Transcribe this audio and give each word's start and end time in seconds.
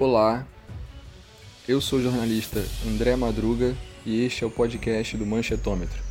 Olá, 0.00 0.46
eu 1.68 1.78
sou 1.78 1.98
o 1.98 2.02
jornalista 2.02 2.64
André 2.88 3.14
Madruga 3.16 3.76
e 4.06 4.24
este 4.24 4.42
é 4.42 4.46
o 4.46 4.50
podcast 4.50 5.14
do 5.14 5.26
Manchetômetro, 5.26 6.02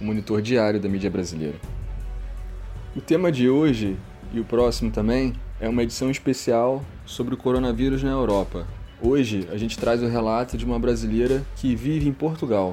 o 0.00 0.04
monitor 0.04 0.40
diário 0.40 0.78
da 0.78 0.88
mídia 0.88 1.10
brasileira. 1.10 1.56
O 2.94 3.00
tema 3.00 3.32
de 3.32 3.50
hoje 3.50 3.96
e 4.32 4.38
o 4.38 4.44
próximo 4.44 4.92
também 4.92 5.34
é 5.58 5.68
uma 5.68 5.82
edição 5.82 6.12
especial 6.12 6.84
sobre 7.04 7.34
o 7.34 7.36
coronavírus 7.36 8.04
na 8.04 8.12
Europa. 8.12 8.68
Hoje 9.02 9.48
a 9.50 9.56
gente 9.56 9.76
traz 9.76 10.00
o 10.00 10.06
relato 10.06 10.56
de 10.56 10.64
uma 10.64 10.78
brasileira 10.78 11.44
que 11.56 11.74
vive 11.74 12.08
em 12.08 12.12
Portugal. 12.12 12.72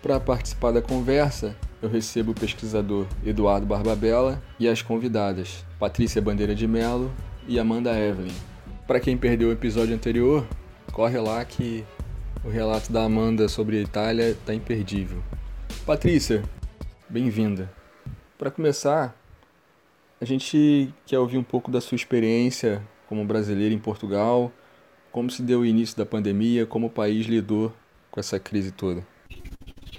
Para 0.00 0.18
participar 0.18 0.72
da 0.72 0.80
conversa, 0.80 1.54
eu 1.82 1.90
recebo 1.90 2.30
o 2.32 2.34
pesquisador 2.34 3.04
Eduardo 3.22 3.66
Barbabella 3.66 4.42
e 4.58 4.66
as 4.66 4.80
convidadas 4.80 5.62
Patrícia 5.78 6.22
Bandeira 6.22 6.54
de 6.54 6.66
Melo 6.66 7.12
e 7.46 7.60
Amanda 7.60 7.92
Evelyn. 7.92 8.53
Para 8.86 9.00
quem 9.00 9.16
perdeu 9.16 9.48
o 9.48 9.52
episódio 9.52 9.94
anterior, 9.94 10.46
corre 10.92 11.18
lá 11.18 11.42
que 11.42 11.82
o 12.44 12.50
relato 12.50 12.92
da 12.92 13.04
Amanda 13.04 13.48
sobre 13.48 13.78
a 13.78 13.80
Itália 13.80 14.32
está 14.32 14.52
imperdível. 14.52 15.22
Patrícia, 15.86 16.42
bem-vinda. 17.08 17.72
Para 18.36 18.50
começar, 18.50 19.16
a 20.20 20.24
gente 20.26 20.92
quer 21.06 21.18
ouvir 21.18 21.38
um 21.38 21.42
pouco 21.42 21.70
da 21.70 21.80
sua 21.80 21.96
experiência 21.96 22.82
como 23.08 23.24
brasileira 23.24 23.74
em 23.74 23.78
Portugal, 23.78 24.52
como 25.10 25.30
se 25.30 25.42
deu 25.42 25.60
o 25.60 25.66
início 25.66 25.96
da 25.96 26.04
pandemia, 26.04 26.66
como 26.66 26.88
o 26.88 26.90
país 26.90 27.24
lidou 27.24 27.72
com 28.10 28.20
essa 28.20 28.38
crise 28.38 28.70
toda. 28.70 29.02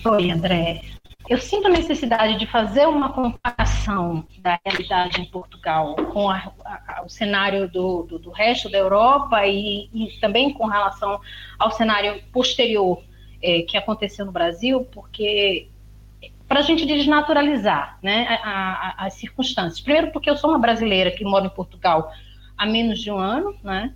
Oi, 0.06 0.30
André. 0.30 0.82
Eu 1.28 1.40
sinto 1.40 1.68
a 1.68 1.72
necessidade 1.72 2.38
de 2.38 2.46
fazer 2.46 2.88
uma 2.88 3.12
comparação 3.12 4.28
da 4.40 4.60
realidade 4.64 5.20
em 5.20 5.26
Portugal 5.26 5.96
com 6.14 6.30
a, 6.30 6.52
a, 6.64 7.04
o 7.04 7.10
cenário 7.10 7.68
do, 7.68 8.04
do, 8.04 8.20
do, 8.20 8.30
resto 8.30 8.70
da 8.70 8.78
Europa 8.78 9.46
e, 9.48 9.90
e, 9.92 10.20
também 10.22 10.54
com 10.54 10.68
relação 10.68 11.20
ao 11.58 11.72
cenário 11.72 12.22
posterior 12.32 13.02
é, 13.42 13.64
que 13.64 13.76
aconteceu 13.76 14.24
no 14.24 14.32
Brasil, 14.32 14.86
porque 14.92 15.68
para 16.48 16.60
a 16.60 16.64
gente 16.64 16.86
desnaturalizar 16.86 17.98
né, 18.04 18.40
a, 18.44 19.06
as 19.06 19.16
circunstâncias. 19.16 19.82
Primeiro, 19.82 20.12
porque 20.12 20.30
eu 20.30 20.38
sou 20.38 20.52
uma 20.52 20.60
brasileira 20.60 21.10
que 21.10 21.24
mora 21.24 21.48
em 21.48 21.50
Portugal 21.50 22.12
há 22.56 22.68
menos 22.68 23.00
de 23.00 23.10
um 23.10 23.18
ano, 23.18 23.56
né? 23.64 23.92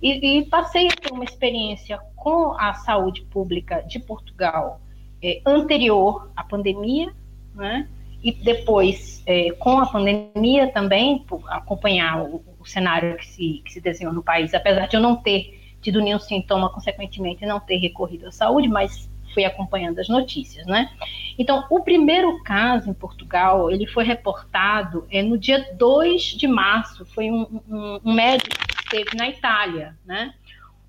E, 0.00 0.38
e 0.38 0.46
passei 0.46 0.86
a 0.86 0.92
ter 0.92 1.12
uma 1.12 1.24
experiência 1.24 1.98
com 2.14 2.52
a 2.52 2.72
saúde 2.74 3.22
pública 3.22 3.82
de 3.82 3.98
Portugal 3.98 4.80
é, 5.22 5.40
anterior 5.44 6.30
à 6.36 6.42
pandemia, 6.44 7.12
né? 7.54 7.88
E 8.22 8.32
depois, 8.32 9.22
é, 9.26 9.50
com 9.52 9.78
a 9.78 9.86
pandemia 9.86 10.72
também, 10.72 11.24
acompanhar 11.48 12.22
o, 12.22 12.42
o, 12.58 12.66
cenário 12.66 13.16
que 13.16 13.26
se, 13.26 13.62
que 13.64 13.72
se 13.72 13.80
desenhou 13.80 14.12
no 14.12 14.22
país, 14.22 14.52
apesar 14.54 14.88
de 14.88 14.96
eu 14.96 15.00
não 15.00 15.16
ter 15.16 15.58
tido 15.80 16.00
nenhum 16.00 16.18
sintoma, 16.18 16.68
consequentemente, 16.68 17.46
não 17.46 17.60
ter 17.60 17.76
recorrido 17.76 18.26
à 18.26 18.32
saúde, 18.32 18.66
mas 18.66 19.08
fui 19.32 19.44
acompanhando 19.44 20.00
as 20.00 20.08
notícias, 20.08 20.66
né? 20.66 20.90
Então, 21.38 21.64
o 21.70 21.80
primeiro 21.80 22.42
caso 22.42 22.90
em 22.90 22.94
Portugal, 22.94 23.70
ele 23.70 23.86
foi 23.86 24.02
reportado 24.02 25.06
é, 25.10 25.22
no 25.22 25.38
dia 25.38 25.64
2 25.74 26.22
de 26.22 26.48
março, 26.48 27.04
foi 27.04 27.30
um, 27.30 27.60
um, 27.68 28.00
um 28.04 28.12
médico 28.12 28.56
que 28.66 28.82
esteve 28.82 29.16
na 29.16 29.28
Itália, 29.28 29.96
né? 30.04 30.34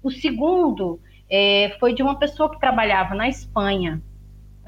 O 0.01 0.09
segundo 0.09 0.99
é, 1.29 1.75
foi 1.79 1.93
de 1.93 2.01
uma 2.01 2.15
pessoa 2.15 2.49
que 2.49 2.59
trabalhava 2.59 3.13
na 3.13 3.27
Espanha, 3.29 4.01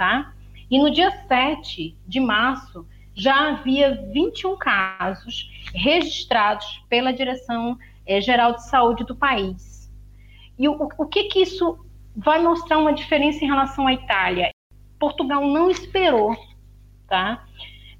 tá? 0.02 0.34
E 0.68 0.80
no 0.80 0.90
dia 0.90 1.12
7 1.28 1.96
de 2.08 2.20
março 2.20 2.88
já 3.14 3.50
havia 3.50 3.94
21 4.12 4.58
casos 4.58 5.48
registrados 5.76 6.84
pela 6.90 7.14
Direção 7.14 7.78
eh, 8.08 8.20
Geral 8.20 8.56
de 8.56 8.68
Saúde 8.68 9.04
do 9.04 9.16
país. 9.16 9.94
E 10.58 10.68
o, 10.68 10.90
o 10.98 11.06
que 11.06 11.26
que 11.26 11.44
isso 11.44 11.86
vai 12.16 12.42
mostrar 12.42 12.80
uma 12.80 12.94
diferença 12.94 13.46
em 13.46 13.48
relação 13.48 13.86
à 13.86 13.94
Itália? 13.94 14.50
Portugal 14.98 15.48
não 15.48 15.70
esperou, 15.70 16.36
tá? 17.08 17.46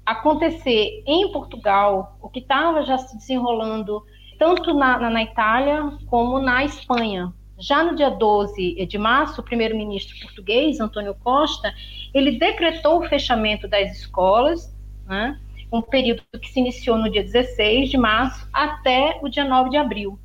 Acontecer 0.04 1.04
em 1.06 1.30
Portugal 1.30 2.18
o 2.20 2.28
que 2.28 2.40
estava 2.40 2.82
já 2.82 2.98
se 2.98 3.16
desenrolando 3.16 4.04
tanto 4.40 4.74
na, 4.74 4.98
na, 4.98 5.08
na 5.08 5.22
Itália 5.22 5.96
como 6.08 6.40
na 6.40 6.64
Espanha, 6.64 7.32
já 7.62 7.84
no 7.84 7.94
dia 7.94 8.10
12 8.10 8.86
de 8.86 8.98
março, 8.98 9.40
o 9.40 9.44
primeiro-ministro 9.44 10.18
português, 10.20 10.80
Antônio 10.80 11.14
Costa, 11.14 11.72
ele 12.12 12.32
decretou 12.32 12.98
o 12.98 13.08
fechamento 13.08 13.68
das 13.68 13.92
escolas, 13.92 14.74
né, 15.06 15.40
um 15.72 15.80
período 15.80 16.22
que 16.40 16.48
se 16.48 16.58
iniciou 16.58 16.98
no 16.98 17.08
dia 17.08 17.22
16 17.22 17.88
de 17.88 17.96
março 17.96 18.48
até 18.52 19.18
o 19.22 19.28
dia 19.28 19.44
9 19.44 19.70
de 19.70 19.76
abril, 19.76 20.18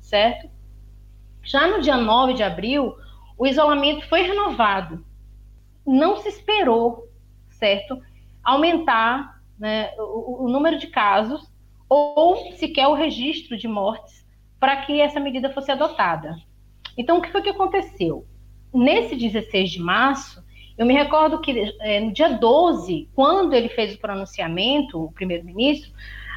certo? 0.00 0.50
Já 1.42 1.66
no 1.66 1.80
dia 1.80 1.96
9 1.96 2.34
de 2.34 2.42
abril, 2.42 2.94
o 3.38 3.46
isolamento 3.46 4.06
foi 4.06 4.22
renovado. 4.22 5.04
Não 5.84 6.18
se 6.18 6.28
esperou, 6.28 7.08
certo? 7.50 8.00
Aumentar 8.44 9.42
né, 9.58 9.92
o, 9.98 10.44
o 10.44 10.48
número 10.48 10.78
de 10.78 10.88
casos 10.88 11.50
ou 11.88 12.52
sequer 12.52 12.86
o 12.86 12.94
registro 12.94 13.56
de 13.56 13.66
mortes 13.66 14.24
para 14.60 14.76
que 14.76 15.00
essa 15.00 15.18
medida 15.18 15.50
fosse 15.50 15.72
adotada. 15.72 16.36
Então, 16.96 17.18
o 17.18 17.22
que 17.22 17.30
foi 17.30 17.42
que 17.42 17.50
aconteceu? 17.50 18.26
Nesse 18.72 19.16
16 19.16 19.70
de 19.70 19.80
março, 19.80 20.42
eu 20.76 20.86
me 20.86 20.94
recordo 20.94 21.40
que 21.40 21.74
é, 21.80 22.00
no 22.00 22.12
dia 22.12 22.28
12, 22.30 23.08
quando 23.14 23.54
ele 23.54 23.68
fez 23.68 23.94
o 23.94 23.98
pronunciamento, 23.98 25.04
o 25.04 25.12
primeiro-ministro, 25.12 25.92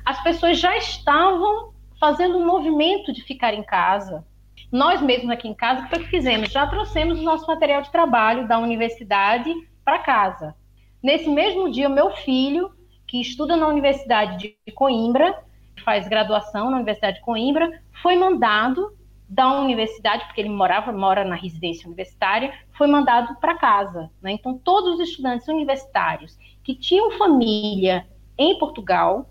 as 0.05 0.21
pessoas 0.21 0.59
já 0.59 0.77
estavam 0.77 1.73
fazendo 1.99 2.37
um 2.37 2.45
movimento 2.45 3.13
de 3.13 3.21
ficar 3.23 3.53
em 3.53 3.63
casa. 3.63 4.25
Nós 4.71 5.01
mesmos 5.01 5.31
aqui 5.31 5.47
em 5.47 5.53
casa, 5.53 5.81
o 5.81 5.83
que 5.85 5.89
foi 5.89 6.03
que 6.03 6.09
fizemos? 6.09 6.51
Já 6.51 6.67
trouxemos 6.67 7.19
o 7.19 7.23
nosso 7.23 7.47
material 7.47 7.81
de 7.81 7.91
trabalho 7.91 8.47
da 8.47 8.59
universidade 8.59 9.53
para 9.83 9.99
casa. 9.99 10.55
Nesse 11.01 11.29
mesmo 11.29 11.71
dia, 11.71 11.87
meu 11.87 12.11
filho, 12.11 12.71
que 13.07 13.21
estuda 13.21 13.55
na 13.55 13.67
Universidade 13.67 14.55
de 14.65 14.71
Coimbra, 14.73 15.43
faz 15.83 16.07
graduação 16.07 16.69
na 16.69 16.77
Universidade 16.77 17.17
de 17.17 17.23
Coimbra, 17.23 17.81
foi 18.01 18.15
mandado 18.15 18.95
da 19.27 19.59
universidade, 19.59 20.25
porque 20.25 20.41
ele 20.41 20.49
morava, 20.49 20.91
mora 20.91 21.23
na 21.23 21.35
residência 21.35 21.87
universitária, 21.87 22.53
foi 22.77 22.87
mandado 22.87 23.35
para 23.39 23.55
casa. 23.55 24.09
Né? 24.21 24.33
Então, 24.33 24.57
todos 24.57 24.95
os 24.95 25.09
estudantes 25.09 25.47
universitários 25.47 26.37
que 26.63 26.75
tinham 26.75 27.11
família 27.11 28.05
em 28.37 28.57
Portugal, 28.57 29.29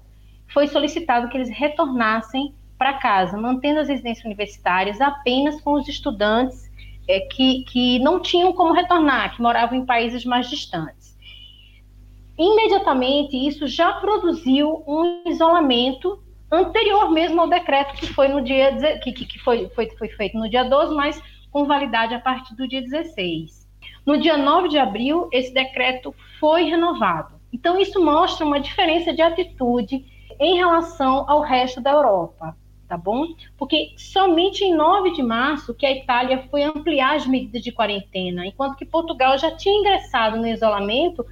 foi 0.48 0.66
solicitado 0.68 1.28
que 1.28 1.36
eles 1.36 1.50
retornassem 1.50 2.54
para 2.78 2.94
casa, 2.94 3.36
mantendo 3.36 3.80
as 3.80 3.88
residências 3.88 4.24
universitárias 4.24 5.00
apenas 5.00 5.60
com 5.60 5.72
os 5.72 5.88
estudantes 5.88 6.70
é, 7.08 7.20
que, 7.20 7.64
que 7.64 7.98
não 7.98 8.20
tinham 8.20 8.52
como 8.52 8.72
retornar, 8.72 9.34
que 9.34 9.42
moravam 9.42 9.78
em 9.78 9.86
países 9.86 10.24
mais 10.24 10.48
distantes. 10.48 11.16
Imediatamente, 12.36 13.36
isso 13.36 13.66
já 13.66 13.92
produziu 13.92 14.82
um 14.86 15.22
isolamento 15.26 16.22
anterior 16.50 17.10
mesmo 17.10 17.40
ao 17.40 17.48
decreto 17.48 17.94
que 17.94 18.06
foi 18.06 18.28
no 18.28 18.42
dia 18.42 18.98
que, 19.00 19.12
que 19.12 19.38
foi, 19.40 19.68
foi, 19.70 19.90
foi 19.96 20.08
feito 20.08 20.38
no 20.38 20.48
dia 20.48 20.64
12, 20.64 20.94
mas 20.94 21.20
com 21.50 21.66
validade 21.66 22.14
a 22.14 22.20
partir 22.20 22.54
do 22.56 22.66
dia 22.66 22.82
16. 22.82 23.64
No 24.04 24.18
dia 24.20 24.36
9 24.36 24.68
de 24.68 24.78
abril, 24.78 25.28
esse 25.32 25.52
decreto 25.52 26.14
foi 26.38 26.64
renovado. 26.64 27.34
Então, 27.52 27.80
isso 27.80 28.04
mostra 28.04 28.44
uma 28.44 28.60
diferença 28.60 29.12
de 29.14 29.22
atitude 29.22 30.04
em 30.40 30.56
relação 30.56 31.24
ao 31.30 31.40
resto 31.40 31.80
da 31.80 31.92
Europa, 31.92 32.56
tá 32.88 32.96
bom? 32.96 33.28
Porque 33.56 33.94
somente 33.96 34.64
em 34.64 34.74
9 34.74 35.12
de 35.12 35.22
março 35.22 35.72
que 35.72 35.86
a 35.86 35.92
Itália 35.92 36.44
foi 36.50 36.64
ampliar 36.64 37.14
as 37.14 37.26
medidas 37.26 37.62
de 37.62 37.70
quarentena, 37.70 38.44
enquanto 38.44 38.76
que 38.76 38.84
Portugal 38.84 39.38
já 39.38 39.52
tinha 39.56 39.78
ingressado 39.78 40.36
no 40.36 40.48
isolamento, 40.48 41.24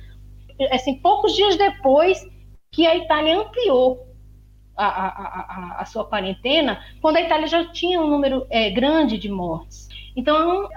assim, 0.70 0.94
poucos 1.00 1.34
dias 1.34 1.56
depois 1.56 2.24
que 2.70 2.86
a 2.86 2.96
Itália 2.96 3.40
ampliou 3.40 4.11
a, 4.76 4.86
a, 4.86 5.76
a, 5.80 5.84
sua 5.84 6.04
quarentena, 6.04 6.82
quando 7.00 7.16
a 7.16 7.20
Itália 7.20 7.46
já 7.46 7.64
tinha 7.66 8.00
um 8.00 8.08
número 8.08 8.46
é, 8.50 8.70
grande 8.70 9.18
de 9.18 9.28
mortes. 9.28 9.88
Então, 10.16 10.68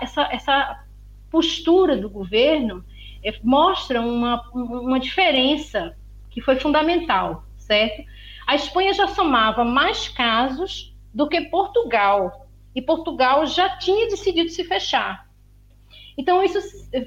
essa, 0.00 0.22
essa 0.32 0.84
postura 1.30 1.96
do 1.96 2.08
governo 2.08 2.84
é, 3.24 3.34
mostra 3.42 4.00
uma, 4.00 4.42
uma 4.52 5.00
diferença 5.00 5.96
que 6.30 6.40
foi 6.40 6.56
fundamental, 6.56 7.44
certo? 7.58 8.02
A 8.46 8.54
Espanha 8.54 8.92
já 8.92 9.06
somava 9.08 9.64
mais 9.64 10.08
casos 10.08 10.94
do 11.14 11.28
que 11.28 11.40
Portugal, 11.42 12.46
e 12.74 12.80
Portugal 12.80 13.46
já 13.46 13.76
tinha 13.76 14.08
decidido 14.08 14.48
se 14.48 14.64
fechar. 14.64 15.26
Então, 16.16 16.42
isso 16.42 16.58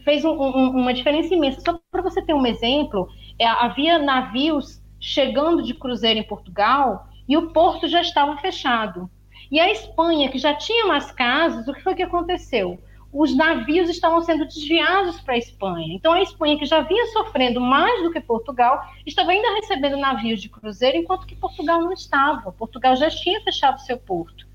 fez 0.04 0.26
um, 0.26 0.32
um, 0.32 0.70
uma 0.70 0.94
diferença 0.94 1.34
imensa. 1.34 1.62
Só 1.62 1.80
para 1.92 2.02
você 2.02 2.22
ter 2.22 2.34
um 2.34 2.46
exemplo, 2.46 3.08
é, 3.38 3.46
havia 3.46 4.00
navios 4.00 4.82
chegando 5.06 5.62
de 5.62 5.76
cruzeiro 5.76 6.20
em 6.20 6.24
Portugal 6.24 7.08
e 7.28 7.38
o 7.38 7.52
porto 7.52 7.88
já 7.88 8.02
estava 8.02 8.36
fechado. 8.38 9.08
E 9.52 9.60
a 9.60 9.72
Espanha, 9.72 10.30
que 10.30 10.40
já 10.40 10.56
tinha 10.56 10.88
mais 10.88 11.12
casos, 11.12 11.68
o 11.68 11.74
que 11.74 11.84
foi 11.84 11.94
que 11.94 12.02
aconteceu? 12.02 12.80
Os 13.14 13.36
navios 13.36 13.88
estavam 13.88 14.20
sendo 14.22 14.46
desviados 14.46 15.22
para 15.22 15.36
a 15.36 15.38
Espanha. 15.38 15.94
Então, 15.94 16.12
a 16.12 16.24
Espanha, 16.24 16.58
que 16.58 16.66
já 16.66 16.82
vinha 16.82 17.06
sofrendo 17.14 17.62
mais 17.62 18.02
do 18.02 18.12
que 18.12 18.20
Portugal, 18.20 18.84
estava 19.06 19.30
ainda 19.30 19.54
recebendo 19.54 19.96
navios 19.96 20.42
de 20.42 20.50
cruzeiro, 20.50 20.98
enquanto 20.98 21.28
que 21.28 21.36
Portugal 21.36 21.80
não 21.82 21.94
estava. 21.94 22.52
Portugal 22.52 22.96
já 22.96 23.10
tinha 23.10 23.40
fechado 23.42 23.80
seu 23.82 24.00
porto. 24.00 24.48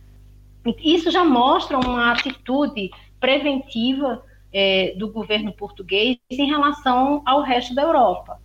Isso 0.83 1.13
já 1.13 1.25
mostra 1.25 1.79
uma 1.79 2.11
atitude 2.11 2.91
preventiva 3.21 4.25
é, 4.53 4.95
do 4.97 5.13
governo 5.13 5.53
português 5.53 6.19
em 6.29 6.47
relação 6.47 7.23
ao 7.25 7.41
resto 7.43 7.73
da 7.73 7.83
Europa. 7.83 8.40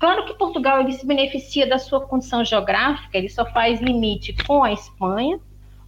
Claro 0.00 0.24
que 0.24 0.32
Portugal 0.32 0.80
ele 0.80 0.92
se 0.92 1.06
beneficia 1.06 1.68
da 1.68 1.78
sua 1.78 2.00
condição 2.00 2.42
geográfica, 2.42 3.18
ele 3.18 3.28
só 3.28 3.44
faz 3.44 3.82
limite 3.82 4.34
com 4.46 4.64
a 4.64 4.72
Espanha, 4.72 5.38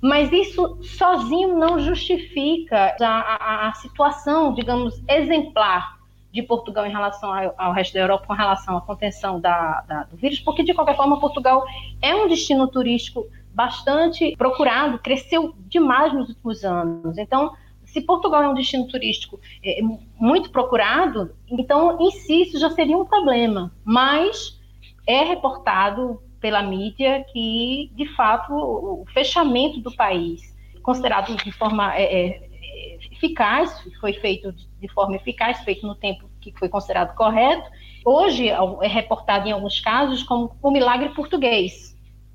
mas 0.02 0.30
isso 0.30 0.78
sozinho 0.82 1.58
não 1.58 1.78
justifica 1.78 2.94
a, 3.00 3.06
a, 3.06 3.68
a 3.68 3.72
situação, 3.72 4.52
digamos, 4.52 5.02
exemplar 5.08 5.98
de 6.30 6.42
Portugal 6.42 6.84
em 6.84 6.90
relação 6.90 7.32
ao, 7.56 7.72
resto 7.72 7.94
da 7.94 8.00
Europa 8.00 8.26
com 8.26 8.34
relação 8.34 8.76
à 8.76 8.82
contenção 8.82 9.40
da, 9.40 9.80
da, 9.88 10.02
do 10.02 10.16
vírus, 10.16 10.40
porque 10.40 10.62
de 10.62 10.74
qualquer 10.74 10.96
forma 10.96 11.18
Portugal 11.18 11.64
é 12.02 12.14
um 12.14 12.28
destino 12.28 12.68
turístico 12.68 13.26
bastante 13.54 14.36
procurado, 14.36 14.98
cresceu 14.98 15.54
demais 15.68 16.12
nos 16.12 16.28
últimos 16.28 16.64
anos. 16.64 17.16
Então, 17.16 17.54
se 17.92 18.00
Portugal 18.00 18.42
é 18.42 18.48
um 18.48 18.54
destino 18.54 18.88
turístico 18.88 19.38
é, 19.62 19.80
muito 20.18 20.50
procurado, 20.50 21.34
então 21.46 22.00
em 22.00 22.10
si 22.10 22.42
isso 22.42 22.58
já 22.58 22.70
seria 22.70 22.96
um 22.96 23.04
problema. 23.04 23.70
Mas 23.84 24.58
é 25.06 25.22
reportado 25.22 26.22
pela 26.40 26.62
mídia 26.62 27.24
que, 27.30 27.90
de 27.94 28.06
fato, 28.16 28.54
o 28.54 29.04
fechamento 29.12 29.78
do 29.80 29.94
país, 29.94 30.56
considerado 30.82 31.36
de 31.36 31.52
forma 31.52 31.94
é, 31.94 32.02
é, 32.02 32.98
eficaz, 33.12 33.86
foi 34.00 34.14
feito 34.14 34.52
de 34.52 34.88
forma 34.88 35.16
eficaz, 35.16 35.60
feito 35.62 35.86
no 35.86 35.94
tempo 35.94 36.30
que 36.40 36.50
foi 36.58 36.70
considerado 36.70 37.14
correto, 37.14 37.70
hoje 38.04 38.48
é 38.48 38.88
reportado 38.88 39.46
em 39.46 39.52
alguns 39.52 39.78
casos 39.80 40.22
como 40.22 40.56
o 40.62 40.70
milagre 40.70 41.10
português, 41.10 41.94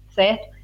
certo? 0.09 0.55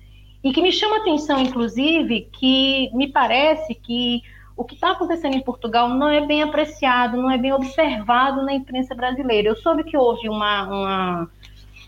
E 0.44 0.54
que 0.54 0.62
me 0.62 0.72
chama 0.72 0.98
a 0.98 1.00
atenção, 1.00 1.40
inclusive, 1.40 2.30
que 2.32 2.92
me 2.94 3.08
parece 3.08 3.74
que 3.74 4.22
o 4.56 4.64
que 4.64 4.76
está 4.76 4.92
acontecendo 4.92 5.36
em 5.36 5.42
Portugal 5.42 5.90
não 5.90 6.10
é 6.10 6.26
bem 6.26 6.44
apreciado, 6.44 7.18
não 7.18 7.30
é 7.30 7.38
bem 7.38 7.52
observado 7.52 8.44
na 8.44 8.54
imprensa 8.54 8.94
brasileira. 8.94 9.50
Eu 9.50 9.56
soube 9.56 9.84
que 9.84 9.98
houve 9.98 10.30
uma, 10.30 10.64
uma, 10.64 11.30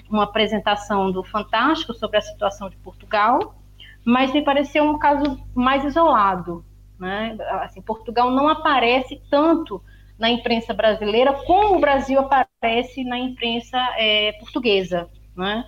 uma 0.09 0.23
apresentação 0.23 1.11
do 1.11 1.23
Fantástico 1.23 1.93
sobre 1.93 2.17
a 2.17 2.21
situação 2.21 2.69
de 2.69 2.75
Portugal, 2.77 3.55
mas 4.03 4.33
me 4.33 4.41
pareceu 4.41 4.83
um 4.83 4.97
caso 4.97 5.39
mais 5.53 5.83
isolado. 5.83 6.65
Né? 6.99 7.37
Assim, 7.61 7.81
Portugal 7.81 8.31
não 8.31 8.47
aparece 8.47 9.21
tanto 9.29 9.81
na 10.17 10.29
imprensa 10.29 10.73
brasileira 10.73 11.33
como 11.45 11.75
o 11.75 11.79
Brasil 11.79 12.19
aparece 12.19 13.03
na 13.03 13.19
imprensa 13.19 13.77
é, 13.97 14.31
portuguesa. 14.39 15.07
Né? 15.35 15.65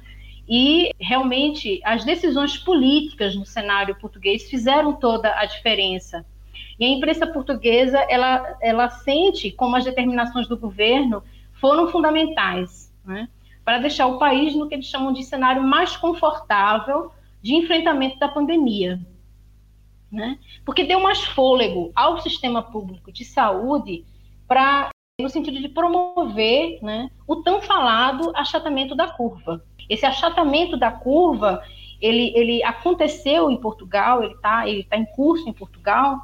E 0.50 0.92
realmente 1.00 1.80
as 1.84 2.04
decisões 2.04 2.58
políticas 2.58 3.36
no 3.36 3.46
cenário 3.46 4.00
português 4.00 4.50
fizeram 4.50 4.94
toda 4.94 5.38
a 5.38 5.46
diferença 5.46 6.26
e 6.80 6.86
a 6.86 6.90
imprensa 6.90 7.26
portuguesa, 7.26 8.00
ela, 8.10 8.58
ela 8.62 8.90
sente 8.90 9.52
como 9.52 9.76
as 9.76 9.84
determinações 9.84 10.48
do 10.48 10.58
governo 10.58 11.24
foram 11.54 11.88
fundamentais, 11.88 12.94
né, 13.04 13.28
para 13.66 13.80
deixar 13.80 14.08
o 14.08 14.20
país 14.20 14.56
no 14.56 14.68
que 14.68 14.76
eles 14.76 14.86
chamam 14.86 15.12
de 15.12 15.24
cenário 15.24 15.64
mais 15.64 15.98
confortável 15.98 17.12
de 17.42 17.56
enfrentamento 17.56 18.20
da 18.20 18.28
pandemia. 18.28 19.00
Né? 20.10 20.40
Porque 20.66 20.86
deu 20.86 21.02
mais 21.02 21.24
fôlego 21.24 21.92
ao 21.94 22.22
sistema 22.22 22.64
público 22.64 23.12
de 23.12 23.26
saúde 23.26 24.06
para 24.48 24.90
no 25.20 25.30
sentido 25.30 25.60
de 25.60 25.68
promover 25.68 26.80
né, 26.82 27.10
o 27.28 27.38
tão 27.38 27.62
falado 27.62 28.32
achatamento 28.36 28.96
da 28.96 29.08
curva. 29.08 29.64
Esse 29.90 30.06
achatamento 30.06 30.78
da 30.78 30.92
curva, 30.92 31.62
ele, 32.00 32.32
ele 32.36 32.64
aconteceu 32.64 33.50
em 33.50 33.58
Portugal, 33.58 34.24
ele 34.24 34.34
está 34.34 34.68
ele 34.68 34.84
tá 34.84 34.96
em 34.96 35.06
curso 35.06 35.50
em 35.50 35.54
Portugal, 35.54 36.22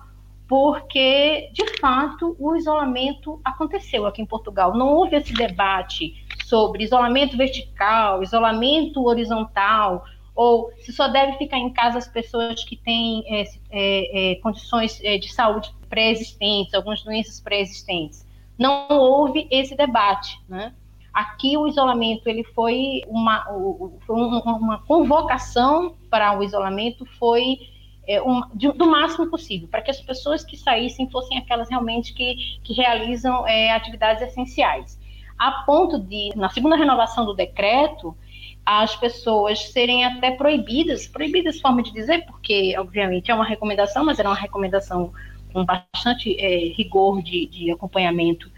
porque, 0.54 1.50
de 1.52 1.80
fato, 1.80 2.36
o 2.38 2.56
isolamento 2.56 3.42
aconteceu 3.44 4.06
aqui 4.06 4.22
em 4.22 4.26
Portugal. 4.28 4.78
Não 4.78 4.88
houve 4.88 5.16
esse 5.16 5.34
debate 5.34 6.14
sobre 6.46 6.84
isolamento 6.84 7.36
vertical, 7.36 8.22
isolamento 8.22 9.04
horizontal, 9.04 10.06
ou 10.36 10.72
se 10.78 10.94
só 10.94 11.08
deve 11.08 11.40
ficar 11.40 11.58
em 11.58 11.74
casa 11.74 11.98
as 11.98 12.08
pessoas 12.08 12.64
que 12.64 12.78
têm 12.78 13.24
é, 13.28 13.42
é, 13.72 14.32
é, 14.32 14.36
condições 14.42 15.02
é, 15.04 15.18
de 15.18 15.34
saúde 15.34 15.74
pré-existentes, 15.90 16.76
algumas 16.76 17.02
doenças 17.02 17.40
pré-existentes. 17.40 18.24
Não 18.56 18.86
houve 18.90 19.48
esse 19.50 19.76
debate, 19.76 20.40
né? 20.48 20.72
Aqui 21.12 21.58
o 21.58 21.68
isolamento 21.68 22.28
ele 22.28 22.44
foi 22.44 23.02
uma, 23.08 23.50
uma 24.08 24.84
convocação 24.86 25.96
para 26.12 26.38
o 26.38 26.44
isolamento 26.44 27.08
foi 27.18 27.73
é, 28.08 28.22
um, 28.22 28.42
de, 28.54 28.72
do 28.72 28.86
máximo 28.86 29.30
possível, 29.30 29.68
para 29.68 29.82
que 29.82 29.92
as 29.92 30.02
pessoas 30.02 30.44
que 30.44 30.58
saíssem 30.58 31.10
fossem 31.10 31.38
aquelas 31.38 31.70
realmente 31.70 32.14
que, 32.14 32.60
que 32.64 32.74
realizam 32.74 33.48
é, 33.48 33.72
atividades 33.72 34.22
essenciais. 34.22 35.00
A 35.38 35.64
ponto 35.66 36.00
de, 36.00 36.32
na 36.36 36.50
segunda 36.50 36.76
renovação 36.76 37.26
do 37.26 37.34
decreto, 37.34 38.16
as 38.66 38.96
pessoas 38.96 39.72
serem 39.72 40.06
até 40.06 40.32
proibidas, 40.32 41.08
proibidas 41.08 41.60
forma 41.60 41.82
de 41.84 41.92
dizer, 41.92 42.26
porque, 42.26 42.76
obviamente, 42.78 43.30
é 43.32 43.36
uma 43.36 43.46
recomendação, 43.46 44.06
mas 44.06 44.20
era 44.20 44.30
uma 44.30 44.36
recomendação 44.36 45.12
com 45.52 45.66
bastante 45.66 46.36
é, 46.40 46.74
rigor 46.74 47.22
de, 47.22 47.46
de 47.48 47.72
acompanhamento 47.72 48.52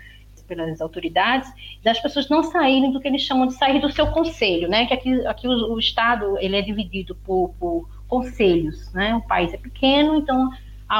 pelas 0.47 0.79
autoridades, 0.79 1.51
das 1.83 1.99
pessoas 1.99 2.29
não 2.29 2.43
saírem 2.43 2.91
do 2.91 2.99
que 2.99 3.07
eles 3.07 3.23
chamam 3.23 3.47
de 3.47 3.55
sair 3.55 3.81
do 3.81 3.91
seu 3.91 4.07
conselho, 4.07 4.69
né? 4.69 4.85
Que 4.85 4.93
aqui, 4.93 5.25
aqui 5.25 5.47
o, 5.47 5.73
o 5.73 5.79
Estado 5.79 6.37
ele 6.39 6.55
é 6.55 6.61
dividido 6.61 7.15
por, 7.15 7.53
por 7.59 7.89
conselhos, 8.07 8.91
né? 8.93 9.15
O 9.15 9.21
país 9.21 9.53
é 9.53 9.57
pequeno, 9.57 10.15
então 10.15 10.49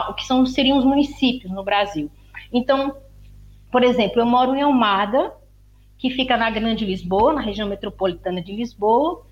o 0.09 0.13
que 0.13 0.25
são 0.25 0.45
seriam 0.45 0.77
os 0.77 0.85
municípios 0.85 1.51
no 1.51 1.63
Brasil. 1.63 2.09
Então, 2.51 2.95
por 3.71 3.83
exemplo, 3.83 4.19
eu 4.19 4.25
moro 4.25 4.55
em 4.55 4.61
Almada, 4.61 5.33
que 5.97 6.09
fica 6.09 6.35
na 6.37 6.49
Grande 6.49 6.85
Lisboa, 6.85 7.33
na 7.33 7.41
região 7.41 7.67
metropolitana 7.67 8.41
de 8.41 8.55
Lisboa, 8.55 9.25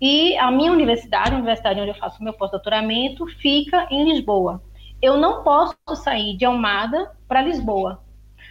e 0.00 0.36
a 0.36 0.50
minha 0.50 0.72
universidade, 0.72 1.32
a 1.32 1.36
universidade 1.36 1.80
onde 1.80 1.90
eu 1.90 1.94
faço 1.94 2.22
meu 2.22 2.32
pós-doutoramento, 2.32 3.26
fica 3.26 3.86
em 3.90 4.04
Lisboa. 4.04 4.62
Eu 5.00 5.16
não 5.16 5.42
posso 5.42 5.76
sair 5.94 6.36
de 6.36 6.44
Almada 6.44 7.12
para 7.26 7.42
Lisboa, 7.42 8.02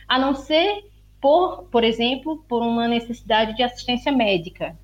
a 0.07 0.19
não 0.19 0.36
ser 0.36 0.83
por, 1.21 1.63
por 1.71 1.83
exemplo, 1.83 2.44
por 2.48 2.62
uma 2.62 2.88
necessidade 2.88 3.56
de 3.56 3.63
assistência 3.63 4.12
médica 4.12 4.78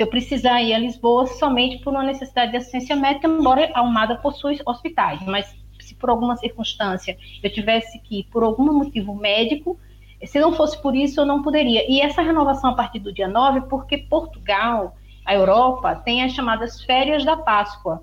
se 0.00 0.04
eu 0.04 0.08
precisar 0.08 0.62
ir 0.62 0.72
a 0.72 0.78
Lisboa 0.78 1.26
somente 1.26 1.76
por 1.84 1.92
uma 1.92 2.02
necessidade 2.02 2.52
de 2.52 2.56
assistência 2.56 2.96
médica, 2.96 3.28
embora 3.28 3.70
a 3.74 3.80
Almada 3.80 4.16
possui 4.16 4.58
hospitais, 4.64 5.20
mas 5.26 5.54
se 5.78 5.94
por 5.94 6.08
alguma 6.08 6.38
circunstância 6.38 7.18
eu 7.42 7.52
tivesse 7.52 7.98
que 7.98 8.20
ir 8.20 8.24
por 8.32 8.42
algum 8.42 8.72
motivo 8.72 9.14
médico, 9.14 9.78
se 10.24 10.40
não 10.40 10.54
fosse 10.54 10.80
por 10.80 10.96
isso, 10.96 11.20
eu 11.20 11.26
não 11.26 11.42
poderia. 11.42 11.84
E 11.86 12.00
essa 12.00 12.22
renovação 12.22 12.70
a 12.70 12.74
partir 12.74 13.00
do 13.00 13.12
dia 13.12 13.28
9, 13.28 13.68
porque 13.68 13.98
Portugal, 13.98 14.96
a 15.22 15.34
Europa, 15.34 15.94
tem 15.96 16.22
as 16.22 16.32
chamadas 16.32 16.82
férias 16.82 17.22
da 17.22 17.36
Páscoa, 17.36 18.02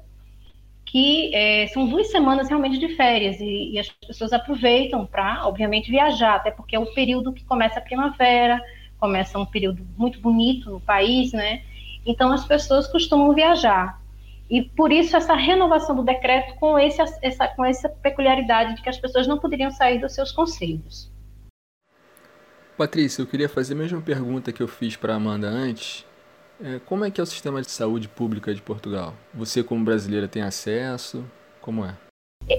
que 0.85 1.33
é, 1.33 1.65
são 1.65 1.87
duas 1.87 2.11
semanas 2.11 2.47
realmente 2.47 2.77
de 2.77 2.89
férias, 2.89 3.39
e, 3.39 3.71
e 3.71 3.79
as 3.79 3.89
pessoas 3.89 4.33
aproveitam 4.33 5.03
para, 5.03 5.47
obviamente, 5.47 5.89
viajar, 5.89 6.35
até 6.35 6.51
porque 6.51 6.75
é 6.75 6.79
o 6.79 6.93
período 6.93 7.33
que 7.33 7.43
começa 7.43 7.79
a 7.79 7.81
primavera, 7.81 8.61
começa 8.99 9.39
um 9.39 9.45
período 9.47 9.83
muito 9.97 10.19
bonito 10.21 10.69
no 10.69 10.79
país, 10.79 11.33
né? 11.33 11.63
Então, 12.07 12.31
as 12.31 12.45
pessoas 12.45 12.87
costumam 12.87 13.33
viajar. 13.33 14.01
E 14.49 14.61
por 14.61 14.91
isso 14.93 15.17
essa 15.17 15.35
renovação 15.35 15.95
do 15.95 16.03
decreto 16.03 16.55
com, 16.55 16.79
esse, 16.79 17.01
essa, 17.21 17.47
com 17.49 17.65
essa 17.65 17.89
peculiaridade 17.89 18.75
de 18.75 18.81
que 18.81 18.89
as 18.89 18.97
pessoas 18.97 19.27
não 19.27 19.37
poderiam 19.37 19.69
sair 19.69 19.99
dos 19.99 20.15
seus 20.15 20.31
conselhos. 20.31 21.11
Patrícia, 22.77 23.21
eu 23.21 23.27
queria 23.27 23.49
fazer 23.49 23.73
a 23.73 23.77
mesma 23.77 24.01
pergunta 24.01 24.53
que 24.53 24.61
eu 24.61 24.67
fiz 24.67 24.95
para 24.95 25.13
a 25.13 25.15
Amanda 25.17 25.47
antes. 25.47 26.05
É, 26.63 26.79
como 26.79 27.03
é 27.03 27.11
que 27.11 27.19
é 27.19 27.23
o 27.23 27.27
sistema 27.27 27.61
de 27.61 27.69
saúde 27.69 28.07
pública 28.07 28.53
de 28.53 28.61
Portugal? 28.61 29.13
Você, 29.33 29.61
como 29.63 29.83
brasileira, 29.83 30.27
tem 30.27 30.41
acesso? 30.41 31.25
Como 31.59 31.83
é? 31.83 31.95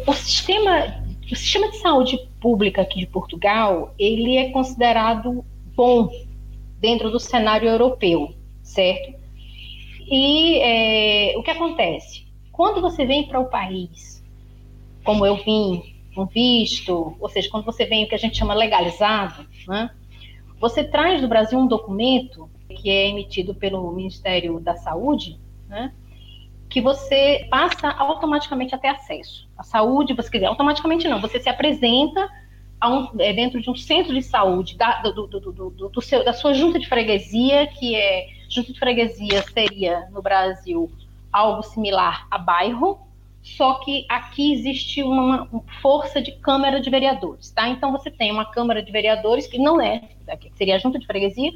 O 0.06 0.12
sistema, 0.12 1.02
o 1.32 1.34
sistema 1.34 1.70
de 1.70 1.78
saúde 1.78 2.18
pública 2.40 2.82
aqui 2.82 3.00
de 3.00 3.06
Portugal, 3.06 3.94
ele 3.98 4.36
é 4.36 4.50
considerado 4.50 5.44
bom 5.74 6.10
dentro 6.78 7.10
do 7.10 7.18
cenário 7.18 7.68
europeu, 7.68 8.34
certo? 8.62 9.17
E 10.10 10.58
é, 10.60 11.36
o 11.36 11.42
que 11.42 11.50
acontece? 11.50 12.26
Quando 12.50 12.80
você 12.80 13.04
vem 13.04 13.28
para 13.28 13.38
o 13.38 13.50
país, 13.50 14.24
como 15.04 15.24
eu 15.24 15.36
vim, 15.36 15.82
com 16.14 16.26
visto, 16.26 17.16
ou 17.20 17.28
seja, 17.28 17.50
quando 17.50 17.64
você 17.64 17.84
vem 17.84 18.04
o 18.04 18.08
que 18.08 18.14
a 18.14 18.18
gente 18.18 18.36
chama 18.36 18.54
legalizado, 18.54 19.46
né, 19.66 19.90
você 20.58 20.82
traz 20.82 21.20
do 21.20 21.28
Brasil 21.28 21.58
um 21.58 21.66
documento 21.66 22.50
que 22.68 22.90
é 22.90 23.08
emitido 23.08 23.54
pelo 23.54 23.92
Ministério 23.92 24.58
da 24.58 24.76
Saúde, 24.76 25.38
né, 25.68 25.92
que 26.68 26.80
você 26.80 27.46
passa 27.50 27.88
automaticamente 27.90 28.74
a 28.74 28.78
ter 28.78 28.88
acesso. 28.88 29.48
A 29.56 29.62
saúde, 29.62 30.14
você 30.14 30.30
quer 30.30 30.38
dizer, 30.38 30.46
automaticamente 30.46 31.06
não, 31.06 31.20
você 31.20 31.38
se 31.38 31.48
apresenta 31.48 32.28
um, 32.82 33.08
é, 33.20 33.32
dentro 33.32 33.60
de 33.60 33.70
um 33.70 33.74
centro 33.74 34.14
de 34.14 34.22
saúde 34.22 34.76
da, 34.76 35.02
do, 35.02 35.26
do, 35.26 35.90
do, 35.90 36.00
seu, 36.00 36.24
da 36.24 36.32
sua 36.32 36.54
junta 36.54 36.78
de 36.78 36.88
freguesia, 36.88 37.66
que 37.66 37.94
é 37.94 38.37
junta 38.48 38.72
de 38.72 38.78
freguesia 38.78 39.42
seria 39.52 40.08
no 40.10 40.22
Brasil 40.22 40.90
algo 41.32 41.62
similar 41.62 42.26
a 42.30 42.38
bairro, 42.38 42.98
só 43.42 43.74
que 43.74 44.04
aqui 44.08 44.52
existe 44.52 45.02
uma 45.02 45.48
força 45.80 46.20
de 46.20 46.32
Câmara 46.32 46.80
de 46.80 46.90
Vereadores, 46.90 47.50
tá? 47.50 47.68
Então 47.68 47.92
você 47.92 48.10
tem 48.10 48.32
uma 48.32 48.44
Câmara 48.44 48.82
de 48.82 48.90
Vereadores 48.90 49.46
que 49.46 49.58
não 49.58 49.80
é, 49.80 50.02
que 50.40 50.50
seria 50.56 50.76
a 50.76 50.78
Junta 50.78 50.98
de 50.98 51.06
Freguesia, 51.06 51.52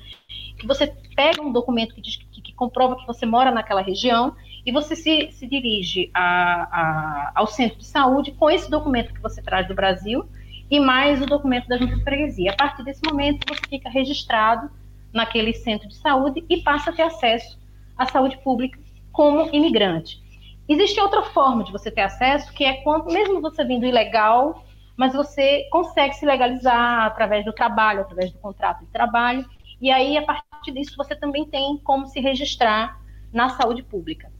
que 0.58 0.66
você 0.66 0.86
pega 1.16 1.42
um 1.42 1.52
documento 1.52 1.94
que, 1.94 2.00
diz, 2.00 2.16
que, 2.16 2.40
que 2.40 2.52
comprova 2.52 2.96
que 2.96 3.06
você 3.06 3.26
mora 3.26 3.50
naquela 3.50 3.82
região 3.82 4.34
e 4.64 4.70
você 4.70 4.94
se, 4.94 5.30
se 5.32 5.46
dirige 5.46 6.10
a, 6.14 6.22
a, 6.22 7.32
ao 7.34 7.46
centro 7.46 7.78
de 7.78 7.84
saúde 7.84 8.30
com 8.32 8.48
esse 8.48 8.70
documento 8.70 9.12
que 9.12 9.20
você 9.20 9.42
traz 9.42 9.66
do 9.66 9.74
Brasil 9.74 10.24
e 10.70 10.78
mais 10.78 11.20
o 11.20 11.26
documento 11.26 11.68
da 11.68 11.76
Junta 11.76 11.96
de 11.96 12.04
Freguesia. 12.04 12.52
A 12.52 12.56
partir 12.56 12.84
desse 12.84 13.02
momento 13.04 13.44
você 13.48 13.60
fica 13.68 13.90
registrado 13.90 14.70
naquele 15.12 15.52
centro 15.52 15.88
de 15.88 15.96
saúde 15.96 16.44
e 16.48 16.58
passa 16.62 16.90
a 16.90 16.92
ter 16.92 17.02
acesso 17.02 17.58
à 17.96 18.06
saúde 18.06 18.38
pública 18.38 18.78
como 19.12 19.48
imigrante. 19.52 20.20
Existe 20.68 21.00
outra 21.00 21.22
forma 21.22 21.64
de 21.64 21.72
você 21.72 21.90
ter 21.90 22.02
acesso, 22.02 22.52
que 22.52 22.64
é 22.64 22.74
quando, 22.82 23.12
mesmo 23.12 23.40
você 23.40 23.64
vindo 23.64 23.84
ilegal, 23.84 24.64
mas 24.96 25.12
você 25.12 25.68
consegue 25.70 26.14
se 26.14 26.24
legalizar 26.24 27.06
através 27.06 27.44
do 27.44 27.52
trabalho, 27.52 28.00
através 28.00 28.30
do 28.30 28.38
contrato 28.38 28.84
de 28.84 28.90
trabalho, 28.90 29.44
e 29.80 29.90
aí, 29.90 30.16
a 30.16 30.22
partir 30.22 30.72
disso, 30.72 30.94
você 30.96 31.16
também 31.16 31.44
tem 31.44 31.76
como 31.78 32.06
se 32.06 32.20
registrar 32.20 33.00
na 33.32 33.48
saúde 33.48 33.82
pública. 33.82 34.30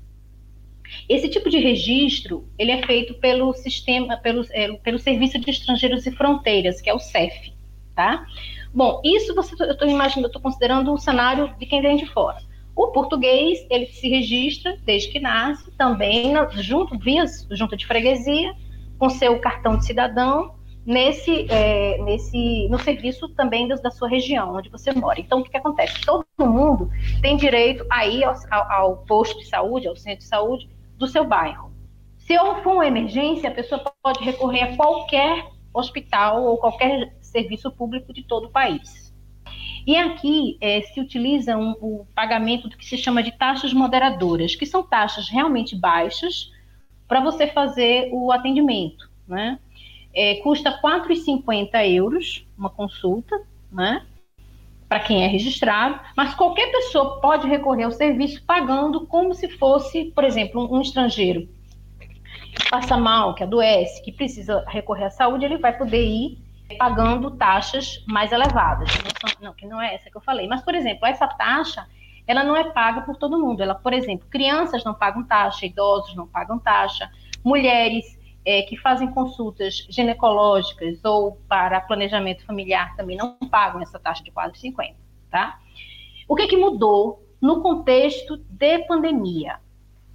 Esse 1.08 1.28
tipo 1.28 1.50
de 1.50 1.58
registro, 1.58 2.48
ele 2.56 2.70
é 2.70 2.86
feito 2.86 3.14
pelo 3.14 3.52
sistema, 3.54 4.16
pelo, 4.18 4.46
é, 4.50 4.72
pelo 4.74 5.00
Serviço 5.00 5.38
de 5.40 5.50
Estrangeiros 5.50 6.06
e 6.06 6.12
Fronteiras, 6.12 6.80
que 6.80 6.88
é 6.88 6.94
o 6.94 6.98
CEF, 6.98 7.52
tá? 7.94 8.24
Bom, 8.74 9.00
isso 9.04 9.34
você, 9.34 9.54
eu 9.62 9.72
estou 9.72 9.88
imaginando, 9.88 10.26
eu 10.26 10.28
estou 10.28 10.42
considerando 10.42 10.92
um 10.92 10.98
cenário 10.98 11.54
de 11.58 11.66
quem 11.66 11.82
vem 11.82 11.96
de 11.96 12.06
fora. 12.06 12.38
O 12.74 12.88
português, 12.88 13.66
ele 13.70 13.86
se 13.86 14.08
registra 14.08 14.78
desde 14.84 15.08
que 15.08 15.20
nasce, 15.20 15.70
também 15.72 16.32
junto, 16.54 16.98
via 16.98 17.24
junta 17.50 17.76
de 17.76 17.86
freguesia, 17.86 18.54
com 18.98 19.10
seu 19.10 19.38
cartão 19.40 19.76
de 19.76 19.84
cidadão, 19.84 20.54
nesse, 20.86 21.46
é, 21.50 21.98
nesse, 22.02 22.68
no 22.68 22.78
serviço 22.78 23.28
também 23.30 23.68
da 23.68 23.90
sua 23.90 24.08
região, 24.08 24.54
onde 24.54 24.68
você 24.68 24.92
mora. 24.92 25.20
Então, 25.20 25.40
o 25.40 25.44
que, 25.44 25.50
que 25.50 25.56
acontece? 25.56 26.00
Todo 26.00 26.24
mundo 26.40 26.90
tem 27.20 27.36
direito 27.36 27.84
a 27.90 28.06
ir 28.06 28.24
ao, 28.24 28.34
ao, 28.50 28.96
posto 29.04 29.38
de 29.38 29.48
saúde, 29.48 29.86
ao 29.86 29.96
centro 29.96 30.20
de 30.20 30.28
saúde 30.28 30.68
do 30.96 31.06
seu 31.06 31.24
bairro. 31.24 31.72
Se 32.18 32.36
for 32.62 32.74
uma 32.74 32.86
emergência, 32.86 33.48
a 33.48 33.52
pessoa 33.52 33.82
pode 34.02 34.24
recorrer 34.24 34.62
a 34.62 34.76
qualquer 34.76 35.44
hospital 35.74 36.44
ou 36.44 36.58
qualquer 36.58 37.12
serviço 37.32 37.70
público 37.70 38.12
de 38.12 38.22
todo 38.22 38.46
o 38.46 38.50
país. 38.50 39.12
E 39.86 39.96
aqui 39.96 40.56
é, 40.60 40.82
se 40.82 41.00
utiliza 41.00 41.56
um, 41.56 41.72
o 41.80 42.06
pagamento 42.14 42.68
do 42.68 42.76
que 42.76 42.84
se 42.84 42.96
chama 42.96 43.22
de 43.22 43.32
taxas 43.32 43.72
moderadoras, 43.72 44.54
que 44.54 44.64
são 44.64 44.82
taxas 44.82 45.28
realmente 45.28 45.74
baixas 45.74 46.52
para 47.08 47.20
você 47.20 47.48
fazer 47.48 48.08
o 48.12 48.30
atendimento. 48.30 49.10
Né? 49.26 49.58
É, 50.14 50.36
custa 50.36 50.80
4,50 50.80 51.70
euros 51.90 52.46
uma 52.56 52.70
consulta, 52.70 53.40
né? 53.72 54.06
para 54.88 55.00
quem 55.00 55.24
é 55.24 55.26
registrado, 55.26 55.98
mas 56.14 56.34
qualquer 56.34 56.70
pessoa 56.70 57.18
pode 57.18 57.48
recorrer 57.48 57.84
ao 57.84 57.92
serviço 57.92 58.44
pagando 58.44 59.06
como 59.06 59.32
se 59.32 59.48
fosse, 59.48 60.12
por 60.14 60.22
exemplo, 60.22 60.62
um, 60.62 60.76
um 60.76 60.82
estrangeiro 60.82 61.48
que 62.54 62.68
passa 62.68 62.98
mal, 62.98 63.34
que 63.34 63.42
adoece, 63.42 64.02
que 64.04 64.12
precisa 64.12 64.62
recorrer 64.68 65.04
à 65.04 65.10
saúde, 65.10 65.46
ele 65.46 65.56
vai 65.56 65.76
poder 65.76 66.04
ir 66.04 66.38
pagando 66.72 67.30
taxas 67.30 68.04
mais 68.06 68.32
elevadas. 68.32 68.90
Não, 69.40 69.52
que 69.52 69.66
não 69.66 69.80
é 69.80 69.94
essa 69.94 70.10
que 70.10 70.16
eu 70.16 70.20
falei. 70.20 70.46
Mas, 70.46 70.62
por 70.62 70.74
exemplo, 70.74 71.06
essa 71.06 71.26
taxa, 71.26 71.86
ela 72.26 72.44
não 72.44 72.56
é 72.56 72.70
paga 72.70 73.02
por 73.02 73.16
todo 73.16 73.38
mundo. 73.38 73.62
Ela, 73.62 73.74
por 73.74 73.92
exemplo, 73.92 74.26
crianças 74.28 74.84
não 74.84 74.94
pagam 74.94 75.24
taxa, 75.24 75.66
idosos 75.66 76.14
não 76.14 76.26
pagam 76.26 76.58
taxa, 76.58 77.10
mulheres 77.44 78.18
é, 78.44 78.62
que 78.62 78.76
fazem 78.76 79.10
consultas 79.10 79.86
ginecológicas 79.88 81.04
ou 81.04 81.40
para 81.48 81.80
planejamento 81.80 82.44
familiar 82.44 82.94
também 82.96 83.16
não 83.16 83.36
pagam 83.50 83.80
essa 83.80 83.98
taxa 83.98 84.22
de 84.22 84.30
4,50, 84.30 84.94
tá? 85.30 85.58
O 86.28 86.34
que, 86.34 86.46
que 86.46 86.56
mudou 86.56 87.24
no 87.40 87.62
contexto 87.62 88.36
de 88.48 88.78
pandemia? 88.80 89.60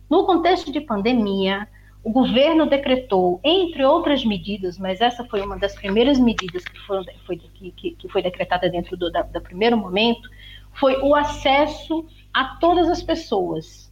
No 0.10 0.26
contexto 0.26 0.72
de 0.72 0.82
pandemia, 0.82 1.68
o 2.08 2.10
governo 2.10 2.66
decretou, 2.66 3.42
entre 3.44 3.84
outras 3.84 4.24
medidas, 4.24 4.78
mas 4.78 5.02
essa 5.02 5.26
foi 5.26 5.42
uma 5.42 5.58
das 5.58 5.76
primeiras 5.76 6.18
medidas 6.18 6.64
que, 6.64 6.80
foram, 6.88 7.04
foi, 7.26 7.36
que, 7.36 7.92
que 7.92 8.08
foi 8.08 8.24
decretada 8.24 8.70
dentro 8.70 8.96
do 8.96 9.12
da, 9.12 9.24
do 9.24 9.42
primeiro 9.42 9.76
momento, 9.76 10.30
foi 10.72 11.02
o 11.02 11.14
acesso 11.14 12.06
a 12.34 12.46
todas 12.62 12.88
as 12.88 13.04
pessoas, 13.04 13.92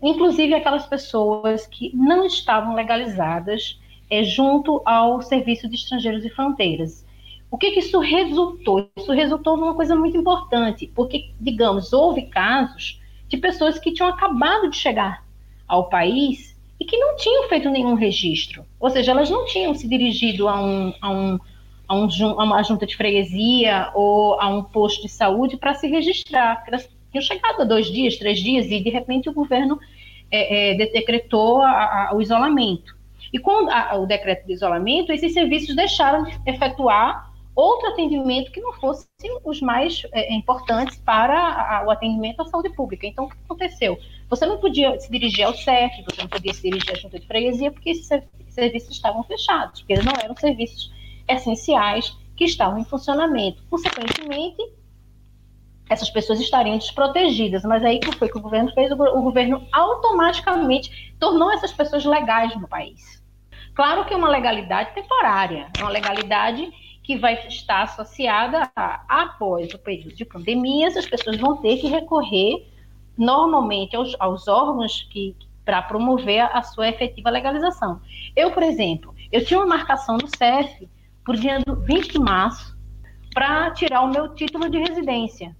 inclusive 0.00 0.54
aquelas 0.54 0.86
pessoas 0.86 1.66
que 1.66 1.94
não 1.94 2.24
estavam 2.24 2.74
legalizadas 2.74 3.78
é, 4.08 4.24
junto 4.24 4.80
ao 4.86 5.20
Serviço 5.20 5.68
de 5.68 5.74
Estrangeiros 5.74 6.24
e 6.24 6.30
Fronteiras. 6.30 7.06
O 7.50 7.58
que, 7.58 7.72
que 7.72 7.80
isso 7.80 7.98
resultou? 7.98 8.88
Isso 8.96 9.12
resultou 9.12 9.58
numa 9.58 9.74
coisa 9.74 9.94
muito 9.94 10.16
importante, 10.16 10.90
porque, 10.94 11.28
digamos, 11.38 11.92
houve 11.92 12.22
casos 12.22 12.98
de 13.28 13.36
pessoas 13.36 13.78
que 13.78 13.92
tinham 13.92 14.08
acabado 14.08 14.70
de 14.70 14.76
chegar 14.78 15.22
ao 15.68 15.90
país 15.90 16.51
e 16.82 16.84
que 16.84 16.96
não 16.96 17.14
tinham 17.14 17.48
feito 17.48 17.70
nenhum 17.70 17.94
registro. 17.94 18.66
Ou 18.80 18.90
seja, 18.90 19.12
elas 19.12 19.30
não 19.30 19.46
tinham 19.46 19.72
se 19.72 19.86
dirigido 19.86 20.48
a, 20.48 20.60
um, 20.60 20.92
a, 21.00 21.10
um, 21.12 21.38
a, 21.86 21.94
um, 21.94 22.08
a 22.40 22.42
uma 22.42 22.62
junta 22.64 22.84
de 22.84 22.96
freguesia 22.96 23.88
ou 23.94 24.34
a 24.40 24.48
um 24.48 24.64
posto 24.64 25.02
de 25.02 25.08
saúde 25.08 25.56
para 25.56 25.74
se 25.74 25.86
registrar. 25.86 26.64
Elas 26.66 26.90
tinham 27.12 27.22
chegado 27.22 27.62
há 27.62 27.64
dois 27.64 27.86
dias, 27.86 28.16
três 28.16 28.40
dias, 28.40 28.66
e 28.66 28.80
de 28.80 28.90
repente 28.90 29.28
o 29.28 29.32
governo 29.32 29.78
é, 30.28 30.72
é, 30.72 30.74
decretou 30.74 31.62
a, 31.62 32.08
a, 32.08 32.16
o 32.16 32.20
isolamento. 32.20 32.96
E 33.32 33.38
com 33.38 33.68
o 34.00 34.04
decreto 34.04 34.44
de 34.44 34.52
isolamento, 34.52 35.12
esses 35.12 35.32
serviços 35.32 35.76
deixaram 35.76 36.24
de 36.24 36.36
efetuar 36.44 37.31
outro 37.54 37.88
atendimento 37.88 38.50
que 38.50 38.60
não 38.60 38.72
fossem 38.74 39.08
os 39.44 39.60
mais 39.60 40.02
é, 40.12 40.32
importantes 40.32 40.96
para 40.98 41.38
a, 41.38 41.84
o 41.86 41.90
atendimento 41.90 42.40
à 42.42 42.46
saúde 42.46 42.70
pública. 42.70 43.06
Então, 43.06 43.26
o 43.26 43.28
que 43.28 43.36
aconteceu? 43.44 43.98
Você 44.28 44.46
não 44.46 44.58
podia 44.58 44.98
se 44.98 45.10
dirigir 45.10 45.44
ao 45.44 45.54
CEF, 45.54 46.02
você 46.08 46.22
não 46.22 46.28
podia 46.28 46.54
se 46.54 46.62
dirigir 46.62 46.92
à 46.92 46.94
junta 46.94 47.18
de 47.18 47.26
freguesia, 47.26 47.70
porque 47.70 47.90
esses 47.90 48.08
serviços 48.48 48.90
estavam 48.90 49.22
fechados, 49.24 49.80
porque 49.80 49.92
eles 49.92 50.04
não 50.04 50.14
eram 50.22 50.34
serviços 50.36 50.90
essenciais 51.28 52.16
que 52.36 52.44
estavam 52.44 52.78
em 52.78 52.84
funcionamento. 52.84 53.62
Consequentemente, 53.68 54.62
essas 55.88 56.08
pessoas 56.08 56.40
estariam 56.40 56.78
desprotegidas. 56.78 57.62
Mas 57.64 57.84
aí, 57.84 57.98
o 57.98 58.00
que 58.00 58.16
foi 58.16 58.28
que 58.28 58.38
o 58.38 58.42
governo 58.42 58.72
fez? 58.72 58.90
O, 58.90 58.94
o 58.94 59.22
governo 59.22 59.66
automaticamente 59.72 61.14
tornou 61.18 61.52
essas 61.52 61.72
pessoas 61.72 62.04
legais 62.04 62.58
no 62.58 62.66
país. 62.66 63.22
Claro 63.74 64.04
que 64.04 64.12
é 64.12 64.16
uma 64.16 64.28
legalidade 64.28 64.94
temporária, 64.94 65.70
é 65.78 65.82
uma 65.82 65.90
legalidade 65.90 66.70
que 67.12 67.18
vai 67.18 67.34
estar 67.46 67.82
associada 67.82 68.70
a, 68.74 69.04
após 69.06 69.72
o 69.74 69.78
período 69.78 70.14
de 70.14 70.24
pandemia, 70.24 70.88
as 70.88 71.06
pessoas 71.06 71.38
vão 71.38 71.58
ter 71.58 71.76
que 71.76 71.86
recorrer 71.86 72.66
normalmente 73.16 73.94
aos, 73.94 74.16
aos 74.18 74.48
órgãos 74.48 75.06
que 75.10 75.36
para 75.64 75.82
promover 75.82 76.40
a 76.40 76.62
sua 76.62 76.88
efetiva 76.88 77.30
legalização. 77.30 78.00
Eu, 78.34 78.50
por 78.50 78.62
exemplo, 78.62 79.14
eu 79.30 79.44
tinha 79.44 79.60
uma 79.60 79.66
marcação 79.66 80.16
no 80.16 80.26
CEF 80.36 80.88
por 81.24 81.36
dia 81.36 81.62
20 81.84 82.12
de 82.12 82.18
março 82.18 82.76
para 83.32 83.70
tirar 83.72 84.02
o 84.02 84.10
meu 84.10 84.34
título 84.34 84.68
de 84.68 84.78
residência, 84.78 85.54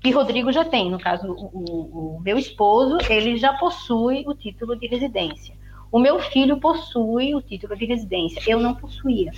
que 0.00 0.10
Rodrigo 0.10 0.52
já 0.52 0.64
tem. 0.64 0.90
No 0.90 0.98
caso, 0.98 1.32
o, 1.32 2.16
o 2.16 2.20
meu 2.20 2.36
esposo, 2.36 2.98
ele 3.08 3.36
já 3.38 3.54
possui 3.54 4.24
o 4.26 4.34
título 4.34 4.76
de 4.76 4.86
residência. 4.86 5.56
O 5.90 5.98
meu 5.98 6.18
filho 6.18 6.58
possui 6.58 7.34
o 7.34 7.40
título 7.40 7.74
de 7.74 7.86
residência, 7.86 8.42
eu 8.46 8.60
não 8.60 8.74
possuía. 8.74 9.32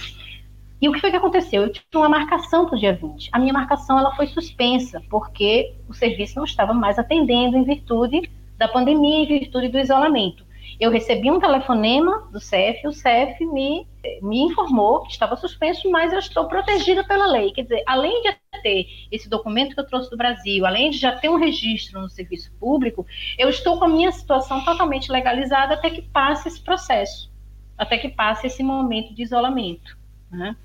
E 0.80 0.88
o 0.88 0.92
que 0.92 1.00
foi 1.00 1.10
que 1.10 1.16
aconteceu? 1.16 1.62
Eu 1.62 1.72
tinha 1.72 1.84
uma 1.94 2.08
marcação 2.08 2.64
para 2.64 2.76
o 2.76 2.78
dia 2.78 2.94
20. 2.94 3.28
A 3.32 3.38
minha 3.38 3.52
marcação 3.52 3.98
ela 3.98 4.14
foi 4.16 4.26
suspensa, 4.26 5.02
porque 5.10 5.74
o 5.88 5.92
serviço 5.92 6.36
não 6.36 6.44
estava 6.44 6.72
mais 6.72 6.98
atendendo 6.98 7.56
em 7.58 7.64
virtude 7.64 8.30
da 8.56 8.66
pandemia, 8.66 9.18
em 9.18 9.26
virtude 9.26 9.68
do 9.68 9.78
isolamento. 9.78 10.44
Eu 10.78 10.90
recebi 10.90 11.30
um 11.30 11.38
telefonema 11.38 12.26
do 12.32 12.40
CEF, 12.40 12.86
o 12.86 12.92
CEF 12.92 13.44
me, 13.44 13.86
me 14.22 14.40
informou 14.40 15.02
que 15.02 15.12
estava 15.12 15.36
suspenso, 15.36 15.90
mas 15.90 16.10
eu 16.10 16.18
estou 16.18 16.46
protegida 16.46 17.04
pela 17.04 17.26
lei. 17.26 17.52
Quer 17.52 17.62
dizer, 17.64 17.82
além 17.86 18.22
de 18.22 18.34
ter 18.62 18.86
esse 19.12 19.28
documento 19.28 19.74
que 19.74 19.80
eu 19.80 19.86
trouxe 19.86 20.10
do 20.10 20.16
Brasil, 20.16 20.64
além 20.64 20.90
de 20.90 20.96
já 20.96 21.12
ter 21.12 21.28
um 21.28 21.36
registro 21.36 22.00
no 22.00 22.08
serviço 22.08 22.50
público, 22.58 23.06
eu 23.38 23.50
estou 23.50 23.78
com 23.78 23.84
a 23.84 23.88
minha 23.88 24.10
situação 24.10 24.64
totalmente 24.64 25.12
legalizada 25.12 25.74
até 25.74 25.90
que 25.90 26.00
passe 26.00 26.48
esse 26.48 26.62
processo, 26.62 27.30
até 27.76 27.98
que 27.98 28.08
passe 28.08 28.46
esse 28.46 28.62
momento 28.62 29.14
de 29.14 29.22
isolamento. 29.22 29.98
Né? 30.30 30.56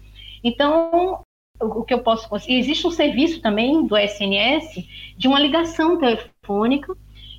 Então, 0.46 1.24
o 1.60 1.84
que 1.84 1.92
eu 1.92 2.04
posso 2.04 2.30
existe 2.48 2.86
um 2.86 2.92
serviço 2.92 3.42
também 3.42 3.84
do 3.88 3.98
SNS 3.98 4.86
de 5.18 5.28
uma 5.28 5.40
ligação 5.40 5.98
telefônica 5.98 6.96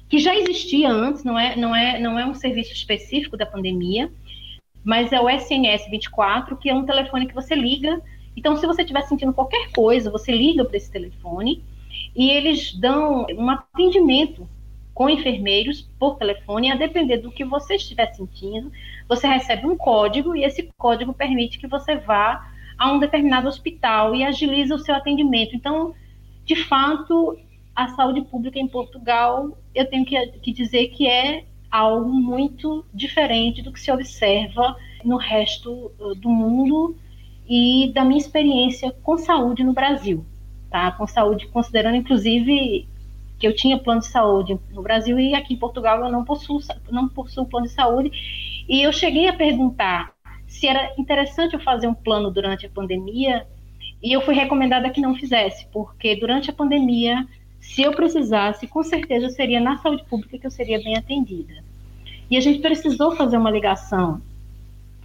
que 0.09 0.19
já 0.19 0.35
existia 0.35 0.91
antes, 0.91 1.23
não 1.23 1.39
é, 1.39 1.55
não 1.55 1.75
é, 1.75 2.01
não 2.01 2.19
é 2.19 2.27
um 2.27 2.35
serviço 2.35 2.73
específico 2.73 3.37
da 3.37 3.47
pandemia, 3.47 4.13
mas 4.83 5.13
é 5.13 5.21
o 5.21 5.31
SNS 5.31 5.89
24, 5.89 6.57
que 6.57 6.69
é 6.69 6.75
um 6.75 6.85
telefone 6.85 7.29
que 7.29 7.35
você 7.35 7.55
liga. 7.55 8.03
Então, 8.37 8.57
se 8.57 8.67
você 8.67 8.83
estiver 8.83 9.03
sentindo 9.03 9.33
qualquer 9.33 9.71
coisa, 9.71 10.11
você 10.11 10.33
liga 10.33 10.65
para 10.65 10.77
esse 10.77 10.91
telefone 10.91 11.63
e 12.15 12.29
eles 12.29 12.73
dão 12.75 13.25
um 13.37 13.51
atendimento 13.51 14.49
com 14.93 15.09
enfermeiros 15.09 15.83
por 15.97 16.17
telefone, 16.17 16.73
a 16.73 16.75
depender 16.75 17.19
do 17.19 17.31
que 17.31 17.45
você 17.45 17.77
estiver 17.77 18.13
sentindo, 18.15 18.73
você 19.09 19.29
recebe 19.29 19.65
um 19.65 19.77
código 19.77 20.35
e 20.35 20.43
esse 20.43 20.69
código 20.77 21.15
permite 21.15 21.59
que 21.59 21.69
você 21.69 21.97
vá 21.97 22.56
a 22.79 22.93
um 22.93 22.99
determinado 22.99 23.49
hospital 23.49 24.15
e 24.15 24.25
agiliza 24.25 24.75
o 24.75 24.79
seu 24.79 24.95
atendimento. 24.95 25.55
Então, 25.55 25.95
de 26.45 26.57
fato, 26.57 27.39
a 27.75 27.89
saúde 27.89 28.23
pública 28.23 28.59
em 28.59 28.69
Portugal, 28.69 29.57
eu 29.75 29.89
tenho 29.89 30.05
que, 30.05 30.27
que 30.39 30.53
dizer 30.53 30.89
que 30.89 31.07
é 31.07 31.45
algo 31.71 32.09
muito 32.09 32.85
diferente 32.93 33.63
do 33.63 33.73
que 33.73 33.81
se 33.81 33.91
observa 33.91 34.77
no 35.05 35.17
resto 35.17 35.93
uh, 35.99 36.15
do 36.15 36.29
mundo 36.29 36.97
e 37.49 37.93
da 37.95 38.05
minha 38.05 38.19
experiência 38.19 38.91
com 39.03 39.19
saúde 39.19 39.63
no 39.63 39.73
Brasil, 39.73 40.25
tá? 40.71 40.91
Com 40.93 41.07
saúde, 41.07 41.47
considerando 41.49 41.97
inclusive 41.97 42.89
que 43.39 43.47
eu 43.47 43.55
tinha 43.55 43.79
plano 43.79 44.01
de 44.01 44.07
saúde 44.07 44.59
no 44.73 44.83
Brasil 44.83 45.19
e 45.19 45.35
aqui 45.35 45.55
em 45.55 45.59
Portugal 45.59 46.03
eu 46.03 46.11
não 46.11 46.25
possuo, 46.25 46.59
não 46.91 47.09
possuo 47.09 47.47
plano 47.47 47.67
de 47.67 47.73
saúde. 47.73 48.11
E 48.69 48.83
eu 48.83 48.93
cheguei 48.93 49.29
a 49.29 49.33
perguntar 49.33 50.16
se 50.59 50.67
era 50.67 50.93
interessante 50.99 51.55
eu 51.55 51.61
fazer 51.61 51.87
um 51.87 51.95
plano 51.95 52.31
durante 52.31 52.67
a 52.67 52.71
pandemia 52.71 53.47
e 54.03 54.13
eu 54.13 54.21
fui 54.21 54.35
recomendada 54.35 54.91
que 54.91 55.01
não 55.01 55.15
fizesse, 55.15 55.67
porque 55.73 56.17
durante 56.17 56.51
a 56.51 56.53
pandemia, 56.53 57.27
se 57.61 57.83
eu 57.83 57.93
precisasse, 57.93 58.67
com 58.67 58.83
certeza 58.83 59.29
seria 59.31 59.61
na 59.61 59.79
saúde 59.79 60.05
pública 60.05 60.39
que 60.39 60.47
eu 60.47 60.51
seria 60.51 60.79
bem 60.79 60.97
atendida. 60.97 61.65
E 62.31 62.37
a 62.37 62.41
gente 62.41 62.61
precisou 62.61 63.17
fazer 63.17 63.37
uma 63.37 63.51
ligação 63.51 64.21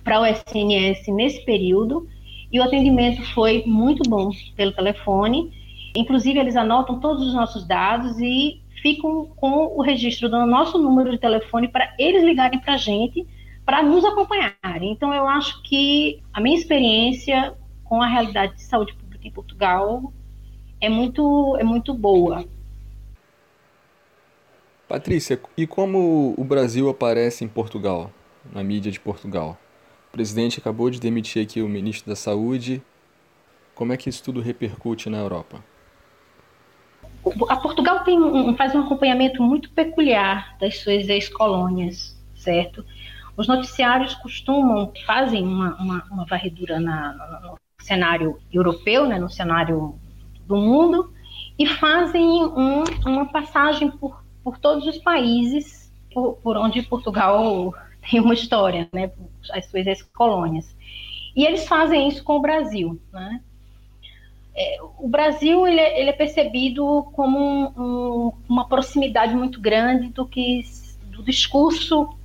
para 0.04 0.20
o 0.20 0.26
SNS 0.26 1.08
nesse 1.10 1.46
período 1.46 2.08
e 2.52 2.60
o 2.60 2.64
atendimento 2.64 3.22
foi 3.34 3.64
muito 3.66 4.10
bom 4.10 4.32
pelo 4.56 4.72
telefone 4.72 5.52
Inclusive, 5.96 6.40
eles 6.40 6.56
anotam 6.56 7.00
todos 7.00 7.28
os 7.28 7.34
nossos 7.34 7.66
dados 7.66 8.18
e 8.20 8.62
ficam 8.82 9.28
com 9.36 9.78
o 9.78 9.82
registro 9.82 10.30
do 10.30 10.46
nosso 10.46 10.78
número 10.78 11.12
de 11.12 11.18
telefone 11.18 11.68
para 11.68 11.94
eles 12.00 12.24
ligarem 12.24 12.60
para 12.60 12.74
a 12.74 12.78
gente, 12.78 13.28
para 13.72 13.84
nos 13.84 14.04
acompanharem. 14.04 14.92
Então, 14.92 15.14
eu 15.14 15.26
acho 15.30 15.64
que 15.64 16.22
a 16.34 16.42
minha 16.42 16.58
experiência 16.58 17.56
com 17.86 18.02
a 18.02 18.06
realidade 18.06 18.56
de 18.56 18.64
saúde 18.64 18.94
pública 18.94 19.26
em 19.26 19.32
Portugal 19.32 20.12
é 20.82 20.90
muito, 20.90 21.56
é 21.58 21.64
muito 21.64 21.94
boa. 21.94 22.44
Patrícia, 24.90 25.40
e 25.56 25.66
como 25.66 26.34
o 26.38 26.44
Brasil 26.44 26.90
aparece 26.90 27.46
em 27.46 27.48
Portugal, 27.48 28.12
na 28.52 28.62
mídia 28.62 28.92
de 28.92 29.00
Portugal? 29.00 29.58
O 30.10 30.12
presidente 30.12 30.60
acabou 30.60 30.90
de 30.90 31.00
demitir 31.00 31.42
aqui 31.42 31.62
o 31.62 31.70
ministro 31.70 32.10
da 32.10 32.16
Saúde. 32.18 32.84
Como 33.74 33.94
é 33.94 33.96
que 33.96 34.10
isso 34.10 34.22
tudo 34.22 34.42
repercute 34.42 35.10
na 35.10 35.20
Europa? 35.20 35.64
a 37.48 37.56
Portugal 37.56 38.04
tem 38.04 38.20
faz 38.58 38.76
um 38.76 38.82
acompanhamento 38.82 39.42
muito 39.42 39.72
peculiar 39.72 40.58
das 40.60 40.80
suas 40.80 41.08
ex-colônias, 41.08 42.20
certo? 42.36 42.84
Os 43.42 43.48
noticiários 43.48 44.14
costumam, 44.14 44.94
fazem 45.04 45.44
uma, 45.44 45.76
uma, 45.78 46.04
uma 46.12 46.26
varredura 46.26 46.80
na, 46.80 47.42
no 47.42 47.58
cenário 47.84 48.40
europeu, 48.54 49.08
né, 49.08 49.18
no 49.18 49.32
cenário 49.32 49.96
do 50.46 50.56
mundo, 50.56 51.12
e 51.58 51.66
fazem 51.66 52.24
um, 52.24 52.84
uma 53.04 53.26
passagem 53.26 53.90
por, 53.90 54.24
por 54.44 54.60
todos 54.60 54.86
os 54.86 55.00
países 55.00 55.92
por, 56.14 56.36
por 56.36 56.56
onde 56.56 56.84
Portugal 56.84 57.74
tem 58.08 58.20
uma 58.20 58.36
história, 58.36 58.88
né, 58.94 59.12
as 59.50 59.66
suas 59.66 59.88
ex-colônias. 59.88 60.78
E 61.36 61.44
eles 61.44 61.68
fazem 61.68 62.10
isso 62.10 62.24
com 62.24 62.38
o 62.38 62.42
Brasil, 62.42 63.02
né? 63.12 63.42
É, 64.54 64.78
o 65.00 65.08
Brasil 65.08 65.66
ele 65.66 65.80
é, 65.80 66.00
ele 66.00 66.12
é 66.12 66.14
percebido 66.14 67.10
como 67.14 67.40
um, 67.40 67.74
um, 67.76 68.34
uma 68.48 68.68
proximidade 68.68 69.34
muito 69.34 69.60
grande 69.60 70.10
do 70.10 70.28
que 70.28 70.62
do 71.06 71.24
discurso 71.24 72.21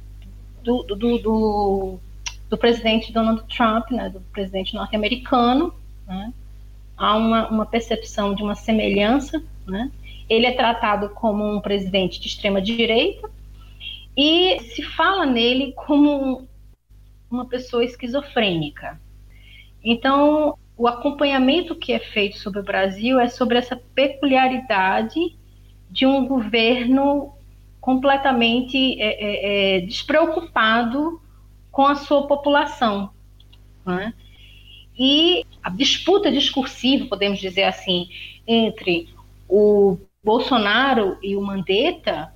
do, 0.67 0.83
do, 0.83 1.19
do, 1.19 1.99
do 2.51 2.59
presidente 2.59 3.13
Donald 3.13 3.45
Trump, 3.55 3.91
né, 3.93 4.11
do 4.11 4.21
presidente 4.33 4.75
norte-americano. 4.75 5.73
Né? 6.07 6.33
Há 6.97 7.17
uma, 7.17 7.49
uma 7.49 7.67
percepção 7.67 8.35
de 8.35 8.43
uma 8.43 8.57
semelhança. 8.57 9.43
Né? 9.65 9.91
Ele 10.29 10.47
é 10.47 10.53
tratado 10.53 11.11
como 11.11 11.49
um 11.49 11.61
presidente 11.61 12.21
de 12.21 12.27
extrema 12.27 12.61
direita 12.61 13.31
e 14.17 14.59
se 14.75 14.83
fala 14.83 15.25
nele 15.25 15.73
como 15.73 16.49
uma 17.31 17.47
pessoa 17.47 17.85
esquizofrênica. 17.85 19.01
Então, 19.85 20.59
o 20.77 20.89
acompanhamento 20.89 21.77
que 21.77 21.93
é 21.93 21.99
feito 21.99 22.39
sobre 22.39 22.61
o 22.61 22.65
Brasil 22.65 23.21
é 23.21 23.29
sobre 23.29 23.59
essa 23.59 23.77
peculiaridade 23.95 25.37
de 25.89 26.07
um 26.07 26.27
governo 26.27 27.36
completamente 27.87 29.01
é, 29.01 29.07
é, 29.07 29.77
é, 29.77 29.81
despreocupado 29.83 31.21
com 31.71 31.87
a 31.87 31.95
sua 31.95 32.27
população. 32.27 33.11
Né? 33.85 34.13
E 34.99 35.47
a 35.63 35.71
disputa 35.71 36.33
discursiva, 36.33 37.07
podemos 37.07 37.39
dizer 37.39 37.63
assim, 37.63 38.09
entre 38.45 39.09
o 39.49 39.99
Bolsonaro 40.25 41.17
e 41.23 41.37
o 41.37 41.41
Mandetta 41.41 42.35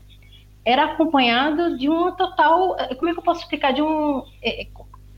era 0.65 0.85
acompanhado 0.85 1.77
de 1.77 1.89
uma 1.89 2.13
total, 2.13 2.77
como 2.97 3.09
é 3.09 3.13
que 3.13 3.19
eu 3.19 3.25
posso 3.25 3.41
explicar, 3.41 3.73
de 3.73 3.83
um, 3.83 4.23
é, 4.41 4.69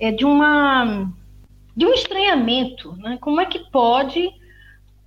é 0.00 0.10
de 0.10 0.24
uma 0.24 1.12
de 1.76 1.84
um 1.84 1.92
estranhamento. 1.92 2.96
Né? 2.96 3.18
Como 3.20 3.38
é 3.38 3.44
que 3.44 3.58
pode 3.70 4.30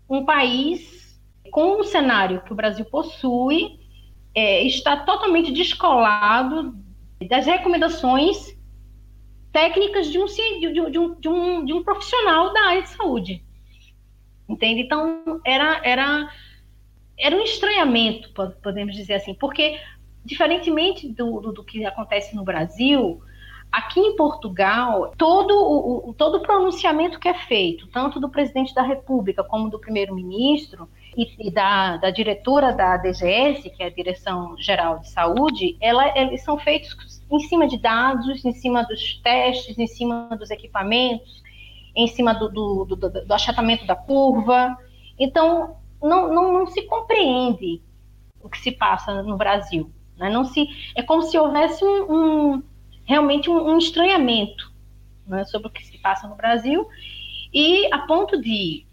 um 0.08 0.24
país 0.24 1.20
com 1.50 1.80
um 1.80 1.84
cenário 1.84 2.42
que 2.42 2.54
o 2.54 2.56
Brasil 2.56 2.86
possui 2.86 3.84
é, 4.36 4.64
estar 4.64 5.06
totalmente 5.06 5.52
descolado 5.52 6.76
das 7.28 7.46
recomendações 7.46 8.56
técnicas 9.52 10.12
de 10.12 10.20
um, 10.20 10.26
de, 10.26 10.82
um, 10.82 11.16
de, 11.16 11.30
um, 11.30 11.66
de 11.66 11.74
um 11.74 11.84
profissional 11.84 12.54
da 12.54 12.66
área 12.68 12.82
de 12.82 12.90
saúde. 12.90 13.42
Entende? 14.48 14.82
Então, 14.82 15.42
era, 15.46 15.80
era, 15.84 16.30
era 17.18 17.36
um 17.36 17.42
estranhamento, 17.42 18.30
podemos 18.62 18.94
dizer 18.94 19.16
assim, 19.16 19.34
porque, 19.34 19.80
diferentemente 20.24 21.08
do, 21.08 21.40
do, 21.40 21.54
do 21.54 21.64
que 21.64 21.86
acontece 21.86 22.36
no 22.36 22.44
Brasil, 22.44 23.24
Aqui 23.76 24.00
em 24.00 24.16
Portugal, 24.16 25.14
todo 25.18 25.54
o, 25.54 26.14
todo 26.14 26.40
pronunciamento 26.40 27.20
que 27.20 27.28
é 27.28 27.34
feito, 27.34 27.88
tanto 27.88 28.22
do 28.22 28.30
presidente 28.30 28.74
da 28.74 28.82
República 28.82 29.44
como 29.44 29.70
do 29.70 29.78
primeiro-ministro 29.78 30.88
e, 31.16 31.48
e 31.48 31.52
da, 31.52 31.98
da, 31.98 32.10
diretora 32.10 32.74
da 32.74 32.98
DGS, 32.98 33.70
que 33.70 33.82
é 33.82 33.88
a 33.88 33.90
Direção 33.90 34.56
Geral 34.58 35.00
de 35.00 35.10
Saúde, 35.10 35.78
ela, 35.80 36.18
eles 36.18 36.44
são 36.44 36.58
feitos 36.58 36.96
em 37.32 37.40
cima 37.40 37.68
de 37.68 37.78
dados, 37.78 38.44
em 38.44 38.52
cima 38.52 38.84
dos 38.84 39.16
testes, 39.22 39.78
em 39.78 39.88
cima 39.88 40.30
dos 40.38 40.52
equipamentos, 40.52 41.42
em 41.96 42.08
cima 42.08 42.34
do, 42.34 42.50
do, 42.50 42.86
do, 42.86 43.26
do 43.26 43.34
achatamento 43.34 43.86
da 43.86 43.96
curva. 43.96 44.78
Então, 45.18 45.78
não, 46.02 46.34
não, 46.34 46.54
não 46.54 46.68
se 46.68 46.82
compreende 46.84 47.82
o 48.42 48.50
que 48.50 48.60
se 48.60 48.72
passa 48.72 49.24
no 49.24 49.38
Brasil. 49.38 49.90
Né? 50.18 50.30
Não 50.30 50.44
se, 50.44 50.68
é 50.96 51.02
como 51.02 51.24
se 51.24 51.38
houvesse 51.38 51.84
um, 51.84 52.12
um 52.12 52.64
realmente 53.06 53.50
um, 53.50 53.70
um 53.70 53.78
estranhamento 53.78 54.72
né, 55.26 55.44
sobre 55.46 55.68
o 55.68 55.72
que 55.72 55.86
se 55.86 55.98
passa 55.98 56.28
no 56.28 56.36
Brasil 56.36 56.88
e 57.54 57.88
a 57.94 58.00
ponto 58.00 58.40
de 58.40 58.86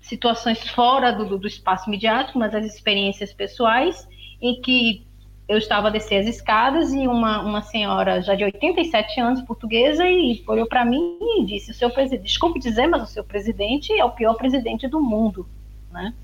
situações 0.00 0.66
fora 0.70 1.12
do, 1.12 1.38
do 1.38 1.46
espaço 1.46 1.90
midiático, 1.90 2.38
mas 2.38 2.54
as 2.54 2.64
experiências 2.64 3.32
pessoais 3.32 4.08
em 4.40 4.60
que 4.60 5.06
eu 5.48 5.56
estava 5.56 5.88
a 5.88 5.90
descer 5.90 6.16
as 6.16 6.26
escadas 6.26 6.92
e 6.92 7.08
uma, 7.08 7.40
uma 7.40 7.62
senhora 7.62 8.20
já 8.20 8.34
de 8.34 8.44
87 8.44 9.18
anos, 9.18 9.40
portuguesa, 9.42 10.06
e 10.06 10.42
olhou 10.46 10.66
para 10.66 10.84
mim 10.84 11.18
e 11.38 11.44
disse: 11.44 11.70
o 11.70 11.74
seu 11.74 11.90
presidente, 11.90 12.26
desculpe 12.26 12.60
dizer, 12.60 12.86
mas 12.86 13.02
o 13.02 13.06
seu 13.06 13.24
presidente 13.24 13.92
é 13.92 14.04
o 14.04 14.10
pior 14.10 14.34
presidente 14.34 14.86
do 14.86 15.00
mundo, 15.00 15.48
né? 15.90 16.14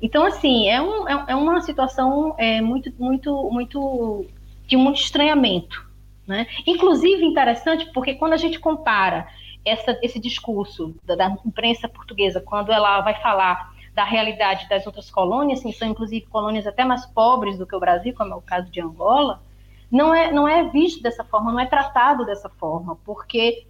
Então, 0.00 0.26
assim, 0.26 0.68
é, 0.68 0.80
um, 0.80 1.08
é, 1.08 1.24
é 1.28 1.34
uma 1.34 1.62
situação 1.62 2.34
é, 2.36 2.60
muito, 2.60 2.92
muito, 2.98 3.50
muito 3.50 4.26
de 4.66 4.76
muito 4.76 5.00
estranhamento, 5.00 5.88
né? 6.26 6.46
Inclusive, 6.66 7.24
interessante, 7.24 7.90
porque 7.94 8.14
quando 8.14 8.34
a 8.34 8.36
gente 8.36 8.58
compara 8.58 9.26
essa, 9.66 9.98
esse 10.00 10.20
discurso 10.20 10.94
da, 11.04 11.16
da, 11.16 11.36
imprensa 11.44 11.88
portuguesa, 11.88 12.40
quando 12.40 12.70
ela 12.70 13.00
vai 13.00 13.20
falar 13.20 13.74
da 13.92 14.04
realidade 14.04 14.68
das 14.68 14.86
outras 14.86 15.10
colônias, 15.10 15.58
assim, 15.58 15.72
são 15.72 15.88
inclusive 15.88 16.24
colônias 16.26 16.66
até 16.66 16.84
mais 16.84 17.04
pobres 17.06 17.58
do 17.58 17.66
que 17.66 17.74
o 17.74 17.80
Brasil, 17.80 18.14
como 18.14 18.32
é 18.32 18.36
o 18.36 18.40
caso 18.40 18.70
de 18.70 18.80
Angola, 18.80 19.42
não 19.90 20.14
é, 20.14 20.30
não 20.30 20.46
é 20.46 20.68
visto 20.68 21.02
dessa 21.02 21.24
forma, 21.24 21.52
não 21.52 21.60
é 21.60 21.66
tratado 21.66 22.24
dessa 22.24 22.48
forma, 22.48 22.96
porque 23.04 23.66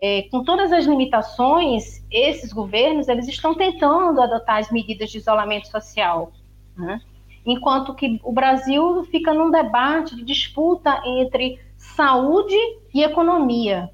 é, 0.00 0.22
com 0.30 0.42
todas 0.42 0.72
as 0.72 0.86
limitações, 0.86 2.04
esses 2.10 2.52
governos 2.52 3.08
eles 3.08 3.28
estão 3.28 3.54
tentando 3.54 4.20
adotar 4.22 4.58
as 4.58 4.70
medidas 4.70 5.10
de 5.10 5.18
isolamento 5.18 5.68
social, 5.68 6.32
né? 6.76 7.00
enquanto 7.44 7.94
que 7.94 8.20
o 8.24 8.32
Brasil 8.32 9.04
fica 9.04 9.32
num 9.32 9.50
debate 9.50 10.16
de 10.16 10.24
disputa 10.24 11.02
entre 11.04 11.60
saúde 11.76 12.56
e 12.92 13.02
economia. 13.02 13.90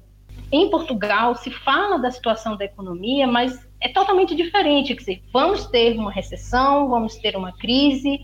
Em 0.53 0.69
Portugal 0.69 1.33
se 1.33 1.49
fala 1.49 1.97
da 1.97 2.11
situação 2.11 2.55
da 2.55 2.63
economia, 2.63 3.25
mas 3.25 3.67
é 3.81 3.89
totalmente 3.89 4.35
diferente. 4.35 4.93
Quer 4.93 4.99
dizer, 4.99 5.23
vamos 5.33 5.65
ter 5.65 5.97
uma 5.97 6.11
recessão, 6.11 6.87
vamos 6.89 7.15
ter 7.15 7.35
uma 7.35 7.51
crise, 7.51 8.19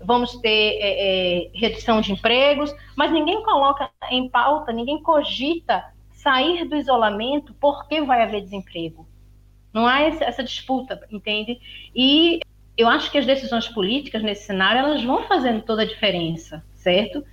vamos 0.00 0.36
ter 0.36 0.78
é, 0.80 1.48
é, 1.48 1.50
redução 1.52 2.00
de 2.00 2.12
empregos, 2.12 2.72
mas 2.96 3.10
ninguém 3.10 3.42
coloca 3.42 3.90
em 4.12 4.28
pauta, 4.28 4.72
ninguém 4.72 5.02
cogita 5.02 5.84
sair 6.12 6.64
do 6.68 6.76
isolamento 6.76 7.52
porque 7.60 8.00
vai 8.00 8.22
haver 8.22 8.42
desemprego. 8.42 9.04
Não 9.74 9.84
há 9.84 10.02
essa 10.02 10.44
disputa, 10.44 11.00
entende? 11.10 11.60
E 11.96 12.38
eu 12.76 12.86
acho 12.88 13.10
que 13.10 13.18
as 13.18 13.26
decisões 13.26 13.66
políticas 13.66 14.22
nesse 14.22 14.44
cenário 14.44 14.78
elas 14.78 15.02
vão 15.02 15.24
fazendo 15.24 15.62
toda 15.62 15.82
a 15.82 15.86
diferença, 15.86 16.64
certo? 16.76 17.24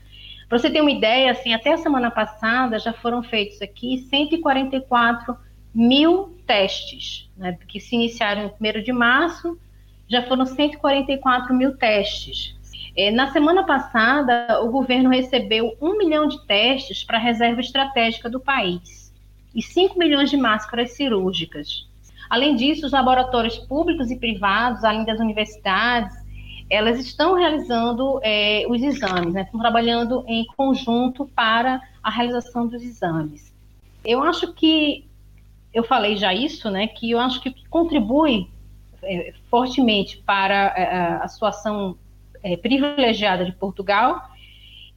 Para 0.50 0.58
você 0.58 0.72
ter 0.72 0.82
uma 0.82 0.90
ideia, 0.90 1.32
assim, 1.32 1.54
até 1.54 1.74
a 1.74 1.78
semana 1.78 2.10
passada 2.10 2.80
já 2.80 2.92
foram 2.92 3.22
feitos 3.22 3.62
aqui 3.62 4.00
144 4.10 5.38
mil 5.74 6.36
testes, 6.48 7.30
né, 7.38 7.56
que 7.68 7.80
se 7.80 7.94
iniciaram 7.96 8.52
em 8.60 8.80
1 8.80 8.82
de 8.82 8.92
março, 8.92 9.60
já 10.08 10.24
foram 10.24 10.48
144 10.48 11.54
mil 11.54 11.78
testes. 11.78 12.58
É, 12.98 13.12
na 13.12 13.32
semana 13.32 13.64
passada, 13.64 14.60
o 14.64 14.72
governo 14.72 15.12
recebeu 15.12 15.78
um 15.80 15.96
milhão 15.96 16.28
de 16.28 16.44
testes 16.48 17.04
para 17.04 17.20
a 17.20 17.22
reserva 17.22 17.62
estratégica 17.62 18.28
do 18.28 18.40
país 18.40 19.14
e 19.54 19.62
5 19.62 20.00
milhões 20.00 20.32
de 20.32 20.38
máscaras 20.38 20.94
cirúrgicas. 20.94 21.88
Além 22.28 22.56
disso, 22.56 22.88
os 22.88 22.92
laboratórios 22.92 23.58
públicos 23.58 24.10
e 24.10 24.18
privados, 24.18 24.84
além 24.84 25.06
das 25.06 25.20
universidades, 25.20 26.19
elas 26.70 27.00
estão 27.00 27.36
realizando 27.36 28.20
é, 28.24 28.66
os 28.68 28.82
exames, 28.82 29.34
né? 29.34 29.42
estão 29.42 29.60
trabalhando 29.60 30.24
em 30.28 30.46
conjunto 30.56 31.26
para 31.36 31.82
a 32.04 32.10
realização 32.10 32.68
dos 32.68 32.84
exames. 32.84 33.54
Eu 34.06 34.22
acho 34.22 34.54
que, 34.54 35.06
eu 35.74 35.84
falei 35.84 36.16
já 36.16 36.34
isso, 36.34 36.70
né, 36.70 36.88
que 36.88 37.12
eu 37.12 37.20
acho 37.20 37.42
que 37.42 37.54
contribui 37.70 38.48
é, 39.04 39.34
fortemente 39.50 40.18
para 40.18 40.74
a, 40.74 40.80
é, 40.80 41.24
a 41.24 41.28
situação 41.28 41.98
é, 42.44 42.56
privilegiada 42.56 43.46
de 43.46 43.52
Portugal 43.52 44.30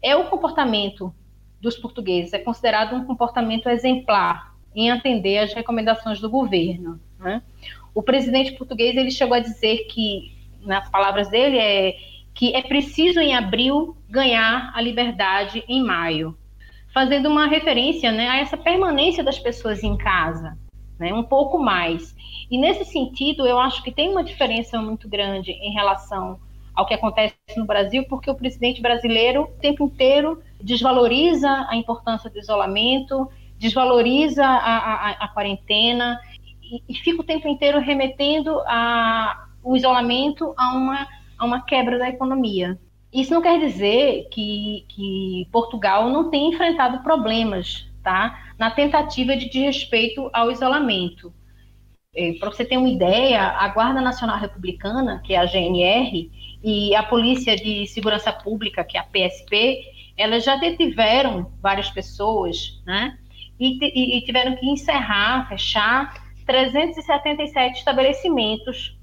é 0.00 0.16
o 0.16 0.24
comportamento 0.24 1.14
dos 1.60 1.76
portugueses, 1.76 2.32
é 2.32 2.38
considerado 2.38 2.94
um 2.94 3.04
comportamento 3.04 3.68
exemplar 3.68 4.52
em 4.74 4.90
atender 4.90 5.38
às 5.38 5.52
recomendações 5.52 6.20
do 6.20 6.28
governo. 6.28 7.00
Né? 7.18 7.40
O 7.94 8.02
presidente 8.02 8.52
português 8.52 8.96
ele 8.96 9.10
chegou 9.10 9.36
a 9.36 9.40
dizer 9.40 9.86
que, 9.86 10.32
nas 10.64 10.88
palavras 10.90 11.28
dele, 11.28 11.58
é 11.58 11.96
que 12.34 12.54
é 12.54 12.62
preciso 12.62 13.20
em 13.20 13.34
abril 13.34 13.96
ganhar 14.08 14.72
a 14.74 14.80
liberdade 14.80 15.62
em 15.68 15.82
maio, 15.82 16.36
fazendo 16.92 17.28
uma 17.28 17.46
referência 17.46 18.10
né, 18.10 18.28
a 18.28 18.36
essa 18.38 18.56
permanência 18.56 19.22
das 19.22 19.38
pessoas 19.38 19.82
em 19.82 19.96
casa, 19.96 20.56
né, 20.98 21.12
um 21.12 21.22
pouco 21.22 21.58
mais. 21.58 22.14
E 22.50 22.58
nesse 22.58 22.84
sentido, 22.84 23.46
eu 23.46 23.58
acho 23.58 23.82
que 23.82 23.92
tem 23.92 24.10
uma 24.10 24.24
diferença 24.24 24.80
muito 24.80 25.08
grande 25.08 25.52
em 25.52 25.72
relação 25.72 26.40
ao 26.74 26.86
que 26.86 26.94
acontece 26.94 27.34
no 27.56 27.66
Brasil, 27.66 28.04
porque 28.08 28.30
o 28.30 28.34
presidente 28.34 28.80
brasileiro 28.80 29.42
o 29.42 29.60
tempo 29.60 29.84
inteiro 29.84 30.42
desvaloriza 30.60 31.66
a 31.68 31.76
importância 31.76 32.30
do 32.30 32.38
isolamento, 32.38 33.30
desvaloriza 33.58 34.44
a, 34.44 34.76
a, 34.76 35.10
a 35.10 35.28
quarentena 35.28 36.18
e, 36.62 36.82
e, 36.88 36.94
fica 36.94 37.20
o 37.20 37.24
tempo 37.24 37.46
inteiro 37.46 37.78
remetendo 37.78 38.58
a, 38.66 39.48
o 39.62 39.76
isolamento 39.76 40.54
a 40.56 40.72
uma, 40.72 41.06
a 41.38 41.44
uma 41.44 41.62
quebra 41.62 41.98
da 41.98 42.08
economia. 42.08 42.78
Isso 43.12 43.32
não 43.32 43.42
quer 43.42 43.58
dizer 43.58 44.28
que, 44.30 44.86
que 44.88 45.48
Portugal 45.52 46.08
não 46.08 46.30
tenha 46.30 46.48
enfrentado 46.48 47.02
problemas 47.02 47.86
tá, 48.02 48.54
na 48.58 48.70
tentativa 48.70 49.36
de 49.36 49.50
desrespeito 49.50 50.30
ao 50.32 50.50
isolamento. 50.50 51.32
É, 52.14 52.32
Para 52.34 52.50
você 52.50 52.64
ter 52.64 52.78
uma 52.78 52.88
ideia, 52.88 53.42
a 53.42 53.68
Guarda 53.68 54.00
Nacional 54.00 54.38
Republicana, 54.38 55.20
que 55.24 55.34
é 55.34 55.38
a 55.38 55.46
GNR, 55.46 56.30
e 56.62 56.94
a 56.94 57.02
Polícia 57.02 57.56
de 57.56 57.86
Segurança 57.86 58.32
Pública, 58.32 58.84
que 58.84 58.96
é 58.96 59.00
a 59.00 59.04
PSP, 59.04 59.82
elas 60.16 60.44
já 60.44 60.56
detiveram 60.56 61.50
várias 61.60 61.90
pessoas, 61.90 62.80
né? 62.86 63.18
E, 63.58 64.18
e 64.18 64.20
tiveram 64.22 64.56
que 64.56 64.66
encerrar, 64.66 65.48
fechar 65.48 66.14
377 66.46 67.78
estabelecimentos 67.78 68.96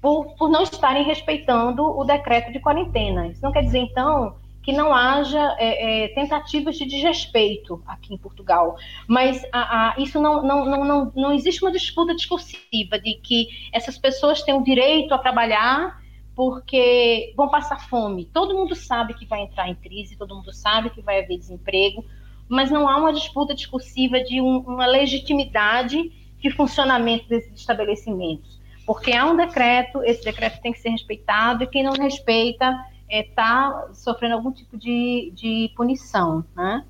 por, 0.00 0.34
por 0.36 0.48
não 0.48 0.62
estarem 0.62 1.04
respeitando 1.04 1.82
o 1.82 2.04
decreto 2.04 2.52
de 2.52 2.60
quarentena. 2.60 3.28
Isso 3.28 3.42
não 3.42 3.52
quer 3.52 3.62
dizer, 3.62 3.78
então, 3.78 4.36
que 4.62 4.72
não 4.72 4.94
haja 4.94 5.56
é, 5.58 6.04
é, 6.04 6.08
tentativas 6.08 6.76
de 6.76 6.84
desrespeito 6.84 7.82
aqui 7.86 8.12
em 8.12 8.18
Portugal. 8.18 8.76
Mas 9.06 9.42
a, 9.50 9.92
a, 9.92 9.94
isso 9.98 10.20
não, 10.20 10.42
não, 10.42 10.64
não, 10.64 10.84
não, 10.84 11.12
não 11.16 11.32
existe 11.32 11.62
uma 11.62 11.72
disputa 11.72 12.14
discursiva 12.14 12.98
de 12.98 13.14
que 13.14 13.48
essas 13.72 13.96
pessoas 13.96 14.42
têm 14.42 14.54
o 14.54 14.62
direito 14.62 15.14
a 15.14 15.18
trabalhar 15.18 16.02
porque 16.36 17.32
vão 17.36 17.48
passar 17.48 17.88
fome. 17.88 18.26
Todo 18.26 18.54
mundo 18.54 18.74
sabe 18.74 19.14
que 19.14 19.26
vai 19.26 19.40
entrar 19.40 19.68
em 19.68 19.74
crise, 19.74 20.16
todo 20.16 20.36
mundo 20.36 20.52
sabe 20.52 20.90
que 20.90 21.02
vai 21.02 21.20
haver 21.20 21.38
desemprego, 21.38 22.04
mas 22.46 22.70
não 22.70 22.88
há 22.88 22.96
uma 22.96 23.12
disputa 23.12 23.54
discursiva 23.54 24.20
de 24.20 24.40
um, 24.40 24.58
uma 24.58 24.86
legitimidade 24.86 26.12
de 26.38 26.50
funcionamento 26.50 27.28
desses 27.28 27.52
estabelecimentos. 27.58 28.57
Porque 28.88 29.12
há 29.12 29.26
um 29.26 29.36
decreto, 29.36 30.02
esse 30.02 30.24
decreto 30.24 30.62
tem 30.62 30.72
que 30.72 30.80
ser 30.80 30.88
respeitado, 30.88 31.62
e 31.62 31.66
quem 31.66 31.82
não 31.82 31.92
respeita 31.92 32.74
está 33.06 33.86
é, 33.90 33.92
sofrendo 33.92 34.36
algum 34.36 34.50
tipo 34.50 34.78
de, 34.78 35.30
de 35.34 35.70
punição. 35.76 36.42
Né? 36.56 36.82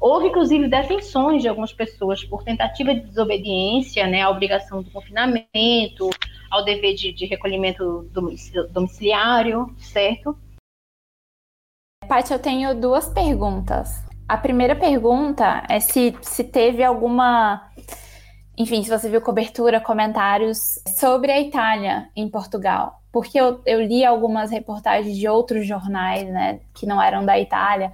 Houve, 0.00 0.26
inclusive, 0.26 0.66
detenções 0.66 1.42
de 1.42 1.48
algumas 1.48 1.72
pessoas 1.72 2.24
por 2.24 2.42
tentativa 2.42 2.92
de 2.92 3.02
desobediência 3.02 4.08
né, 4.08 4.22
à 4.22 4.28
obrigação 4.28 4.82
do 4.82 4.90
confinamento, 4.90 6.10
ao 6.50 6.64
dever 6.64 6.96
de, 6.96 7.12
de 7.12 7.26
recolhimento 7.26 8.10
domiciliário, 8.72 9.72
certo? 9.78 10.36
Paty, 12.08 12.32
eu 12.32 12.40
tenho 12.40 12.74
duas 12.74 13.08
perguntas. 13.08 14.04
A 14.28 14.36
primeira 14.36 14.74
pergunta 14.74 15.62
é 15.70 15.78
se, 15.78 16.12
se 16.22 16.42
teve 16.42 16.82
alguma. 16.82 17.70
Enfim, 18.58 18.82
se 18.82 18.88
você 18.88 19.08
viu 19.10 19.20
cobertura, 19.20 19.80
comentários 19.80 20.78
sobre 20.98 21.30
a 21.30 21.38
Itália 21.38 22.08
em 22.16 22.28
Portugal. 22.28 23.02
Porque 23.12 23.38
eu, 23.38 23.60
eu 23.66 23.82
li 23.82 24.04
algumas 24.04 24.50
reportagens 24.50 25.16
de 25.16 25.28
outros 25.28 25.66
jornais, 25.66 26.26
né, 26.28 26.60
que 26.74 26.86
não 26.86 27.00
eram 27.00 27.24
da 27.24 27.38
Itália, 27.38 27.92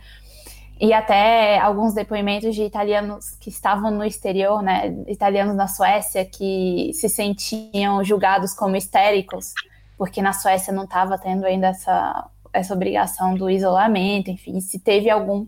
e 0.80 0.92
até 0.92 1.58
alguns 1.58 1.94
depoimentos 1.94 2.54
de 2.54 2.62
italianos 2.62 3.30
que 3.40 3.48
estavam 3.48 3.90
no 3.90 4.04
exterior, 4.04 4.62
né, 4.62 4.94
italianos 5.08 5.56
na 5.56 5.66
Suécia 5.66 6.24
que 6.24 6.90
se 6.94 7.08
sentiam 7.08 8.02
julgados 8.04 8.54
como 8.54 8.76
histéricos, 8.76 9.52
porque 9.96 10.22
na 10.22 10.32
Suécia 10.32 10.72
não 10.72 10.84
estava 10.84 11.18
tendo 11.18 11.44
ainda 11.44 11.68
essa, 11.68 12.28
essa 12.52 12.74
obrigação 12.74 13.34
do 13.34 13.50
isolamento, 13.50 14.30
enfim, 14.30 14.60
se 14.60 14.78
teve 14.78 15.10
algum 15.10 15.46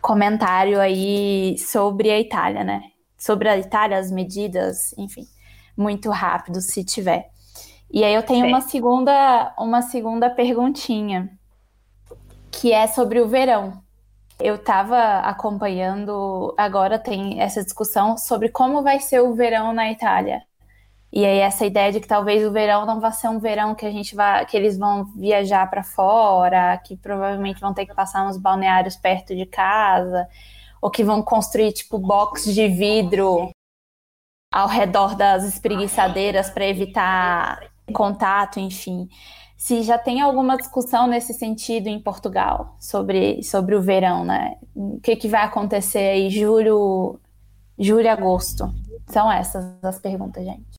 comentário 0.00 0.80
aí 0.80 1.56
sobre 1.58 2.10
a 2.10 2.18
Itália, 2.18 2.64
né, 2.64 2.82
sobre 3.24 3.48
a 3.48 3.56
Itália, 3.56 3.98
as 3.98 4.10
medidas, 4.10 4.92
enfim, 4.98 5.26
muito 5.76 6.10
rápido 6.10 6.60
se 6.60 6.84
tiver. 6.84 7.30
E 7.90 8.02
aí 8.02 8.14
eu 8.14 8.22
tenho 8.22 8.46
uma 8.46 8.60
segunda, 8.60 9.54
uma 9.58 9.82
segunda 9.82 10.28
perguntinha, 10.28 11.30
que 12.50 12.72
é 12.72 12.86
sobre 12.86 13.20
o 13.20 13.28
verão 13.28 13.84
eu 14.40 14.56
estava 14.56 15.20
acompanhando, 15.20 16.54
agora 16.56 16.98
tem 16.98 17.40
essa 17.40 17.62
discussão 17.62 18.16
sobre 18.16 18.48
como 18.48 18.82
vai 18.82 18.98
ser 19.00 19.20
o 19.20 19.34
verão 19.34 19.72
na 19.72 19.90
Itália. 19.90 20.42
E 21.12 21.24
aí 21.24 21.38
essa 21.38 21.64
ideia 21.64 21.92
de 21.92 22.00
que 22.00 22.08
talvez 22.08 22.44
o 22.44 22.50
verão 22.50 22.84
não 22.86 23.00
vá 23.00 23.12
ser 23.12 23.28
um 23.28 23.38
verão 23.38 23.74
que 23.74 23.86
a 23.86 23.90
gente 23.90 24.16
vai, 24.16 24.44
que 24.46 24.56
eles 24.56 24.76
vão 24.76 25.04
viajar 25.16 25.70
para 25.70 25.84
fora, 25.84 26.76
que 26.78 26.96
provavelmente 26.96 27.60
vão 27.60 27.72
ter 27.72 27.86
que 27.86 27.94
passar 27.94 28.26
uns 28.26 28.36
balneários 28.36 28.96
perto 28.96 29.34
de 29.36 29.46
casa, 29.46 30.28
ou 30.84 30.90
que 30.90 31.02
vão 31.02 31.22
construir 31.22 31.72
tipo 31.72 31.98
box 31.98 32.52
de 32.52 32.68
vidro 32.68 33.50
ao 34.52 34.68
redor 34.68 35.16
das 35.16 35.44
espreguiçadeiras 35.44 36.50
para 36.50 36.66
evitar 36.66 37.70
contato, 37.92 38.60
enfim 38.60 39.08
se 39.64 39.82
já 39.82 39.96
tem 39.96 40.20
alguma 40.20 40.58
discussão 40.58 41.06
nesse 41.06 41.32
sentido 41.32 41.86
em 41.86 41.98
Portugal 41.98 42.76
sobre, 42.78 43.42
sobre 43.42 43.74
o 43.74 43.80
verão, 43.80 44.22
né? 44.22 44.56
O 44.74 45.00
que, 45.00 45.16
que 45.16 45.26
vai 45.26 45.42
acontecer 45.42 46.10
aí 46.10 46.28
julho, 46.28 47.18
julho 47.78 48.04
e 48.04 48.08
agosto? 48.08 48.70
São 49.06 49.32
essas 49.32 49.82
as 49.82 49.98
perguntas, 49.98 50.44
gente. 50.44 50.74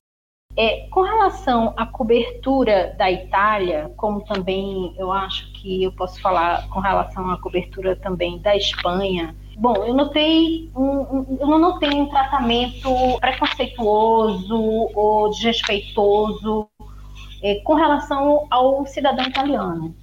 É, 0.56 0.88
com 0.88 1.02
relação 1.02 1.74
à 1.76 1.84
cobertura 1.84 2.94
da 2.96 3.10
Itália, 3.10 3.92
como 3.96 4.24
também 4.24 4.94
eu 4.96 5.10
acho 5.10 5.52
que 5.54 5.82
eu 5.82 5.90
posso 5.90 6.20
falar 6.20 6.68
com 6.68 6.78
relação 6.78 7.28
à 7.28 7.40
cobertura 7.40 7.96
também 7.96 8.38
da 8.38 8.56
Espanha, 8.56 9.34
bom, 9.56 9.74
eu 9.84 9.94
notei 9.94 10.70
um, 10.76 11.38
eu 11.40 11.46
não 11.46 11.58
notei 11.58 11.90
um 11.90 12.06
tratamento 12.06 12.90
preconceituoso 13.20 14.90
ou 14.94 15.30
desrespeitoso 15.30 16.68
é, 17.42 17.56
com 17.64 17.74
relação 17.74 18.46
ao 18.50 18.86
cidadão 18.86 19.24
italiano. 19.24 19.94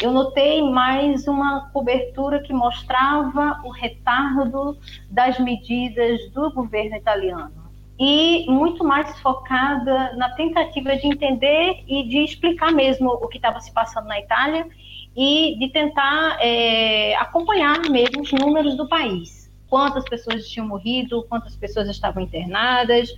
Eu 0.00 0.12
notei 0.12 0.62
mais 0.62 1.26
uma 1.26 1.68
cobertura 1.70 2.40
que 2.40 2.52
mostrava 2.52 3.60
o 3.64 3.70
retardo 3.70 4.78
das 5.10 5.38
medidas 5.38 6.30
do 6.30 6.50
governo 6.52 6.96
italiano 6.96 7.52
e 7.98 8.46
muito 8.48 8.84
mais 8.84 9.20
focada 9.20 10.14
na 10.16 10.30
tentativa 10.30 10.96
de 10.96 11.06
entender 11.06 11.84
e 11.86 12.08
de 12.08 12.24
explicar 12.24 12.72
mesmo 12.72 13.10
o 13.10 13.28
que 13.28 13.36
estava 13.36 13.60
se 13.60 13.72
passando 13.72 14.06
na 14.06 14.18
Itália 14.18 14.66
e 15.16 15.56
de 15.58 15.68
tentar 15.68 16.38
é, 16.40 17.14
acompanhar 17.16 17.80
mesmo 17.90 18.22
os 18.22 18.32
números 18.32 18.76
do 18.76 18.88
país. 18.88 19.50
Quantas 19.68 20.04
pessoas 20.04 20.48
tinham 20.48 20.66
morrido, 20.66 21.24
quantas 21.28 21.56
pessoas 21.56 21.88
estavam 21.88 22.22
internadas, 22.22 23.10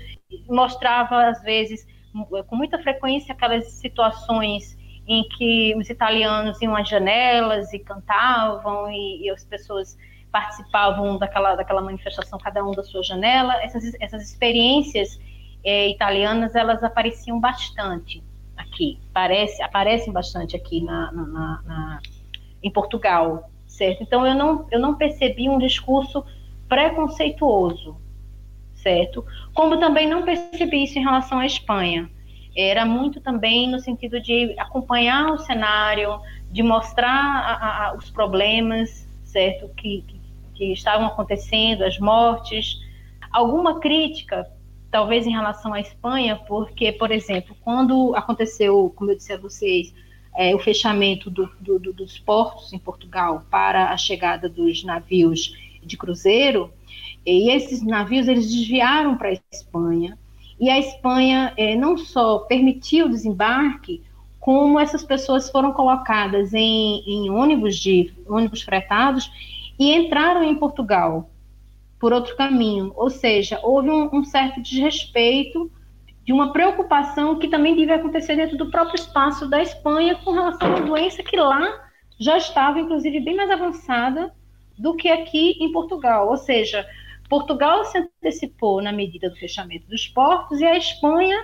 mostrava, 0.48 1.28
às 1.28 1.42
vezes, 1.42 1.86
com 2.46 2.56
muita 2.56 2.78
frequência, 2.78 3.32
aquelas 3.32 3.66
situações 3.72 4.76
em 5.06 5.26
que 5.28 5.74
os 5.76 5.90
italianos 5.90 6.60
iam 6.62 6.74
às 6.76 6.88
janelas 6.88 7.72
e 7.72 7.78
cantavam, 7.78 8.90
e, 8.90 9.24
e 9.24 9.30
as 9.30 9.44
pessoas 9.44 9.96
participavam 10.32 11.18
daquela, 11.18 11.54
daquela 11.54 11.82
manifestação, 11.82 12.38
cada 12.38 12.64
um 12.64 12.72
da 12.72 12.82
sua 12.82 13.02
janela. 13.02 13.54
Essas, 13.62 13.92
essas 14.00 14.22
experiências 14.22 15.20
é, 15.64 15.88
italianas, 15.88 16.54
elas 16.54 16.82
apareciam 16.82 17.38
bastante 17.38 18.22
aqui, 18.56 18.98
parece, 19.12 19.62
aparecem 19.62 20.12
bastante 20.12 20.56
aqui 20.56 20.80
na, 20.82 21.12
na, 21.12 21.62
na, 21.64 22.00
em 22.62 22.70
Portugal, 22.70 23.50
certo? 23.66 24.02
Então, 24.02 24.26
eu 24.26 24.34
não, 24.34 24.66
eu 24.70 24.78
não 24.78 24.94
percebi 24.94 25.48
um 25.48 25.58
discurso 25.58 26.24
preconceituoso, 26.68 27.96
certo? 28.74 29.24
Como 29.52 29.78
também 29.78 30.08
não 30.08 30.24
percebi 30.24 30.84
isso 30.84 30.98
em 30.98 31.02
relação 31.02 31.38
à 31.38 31.46
Espanha. 31.46 32.10
Era 32.56 32.86
muito 32.86 33.20
também 33.20 33.68
no 33.68 33.80
sentido 33.80 34.20
de 34.20 34.54
acompanhar 34.58 35.32
o 35.32 35.38
cenário, 35.38 36.20
de 36.50 36.62
mostrar 36.62 37.10
a, 37.10 37.88
a, 37.88 37.94
os 37.94 38.10
problemas, 38.10 39.08
certo? 39.24 39.68
Que, 39.74 40.02
que, 40.06 40.20
que 40.54 40.72
estavam 40.72 41.06
acontecendo, 41.06 41.82
as 41.82 41.98
mortes. 41.98 42.78
Alguma 43.32 43.80
crítica 43.80 44.48
talvez 44.94 45.26
em 45.26 45.32
relação 45.32 45.74
à 45.74 45.80
Espanha, 45.80 46.36
porque, 46.46 46.92
por 46.92 47.10
exemplo, 47.10 47.56
quando 47.62 48.14
aconteceu, 48.14 48.92
como 48.94 49.10
eu 49.10 49.16
disse 49.16 49.32
a 49.32 49.36
vocês, 49.36 49.92
é, 50.32 50.54
o 50.54 50.60
fechamento 50.60 51.28
do, 51.28 51.50
do, 51.58 51.80
do, 51.80 51.92
dos 51.92 52.16
portos 52.16 52.72
em 52.72 52.78
Portugal 52.78 53.44
para 53.50 53.90
a 53.90 53.96
chegada 53.96 54.48
dos 54.48 54.84
navios 54.84 55.52
de 55.82 55.96
cruzeiro, 55.96 56.72
e 57.26 57.50
esses 57.50 57.82
navios 57.82 58.28
eles 58.28 58.48
desviaram 58.48 59.16
para 59.16 59.30
a 59.30 59.38
Espanha, 59.50 60.16
e 60.60 60.70
a 60.70 60.78
Espanha 60.78 61.52
é, 61.56 61.74
não 61.74 61.98
só 61.98 62.38
permitiu 62.38 63.06
o 63.06 63.10
desembarque, 63.10 64.00
como 64.38 64.78
essas 64.78 65.02
pessoas 65.02 65.50
foram 65.50 65.72
colocadas 65.72 66.54
em, 66.54 67.02
em 67.04 67.30
ônibus 67.30 67.76
de 67.80 68.12
ônibus 68.28 68.62
fretados 68.62 69.28
e 69.76 69.92
entraram 69.92 70.44
em 70.44 70.54
Portugal 70.54 71.28
por 72.04 72.12
outro 72.12 72.36
caminho. 72.36 72.92
Ou 72.96 73.08
seja, 73.08 73.58
houve 73.62 73.88
um, 73.88 74.10
um 74.12 74.24
certo 74.24 74.60
desrespeito 74.60 75.72
de 76.22 76.34
uma 76.34 76.52
preocupação 76.52 77.38
que 77.38 77.48
também 77.48 77.74
deve 77.74 77.94
acontecer 77.94 78.36
dentro 78.36 78.58
do 78.58 78.70
próprio 78.70 78.96
espaço 78.96 79.48
da 79.48 79.62
Espanha 79.62 80.14
com 80.16 80.32
relação 80.32 80.76
a 80.76 80.80
doença 80.80 81.22
que 81.22 81.34
lá 81.34 81.66
já 82.20 82.36
estava, 82.36 82.78
inclusive, 82.78 83.20
bem 83.20 83.34
mais 83.34 83.50
avançada 83.50 84.34
do 84.78 84.94
que 84.94 85.08
aqui 85.08 85.56
em 85.58 85.72
Portugal. 85.72 86.28
Ou 86.28 86.36
seja, 86.36 86.86
Portugal 87.26 87.86
se 87.86 87.96
antecipou 87.96 88.82
na 88.82 88.92
medida 88.92 89.30
do 89.30 89.36
fechamento 89.36 89.88
dos 89.88 90.06
portos 90.06 90.60
e 90.60 90.64
a 90.66 90.76
Espanha, 90.76 91.42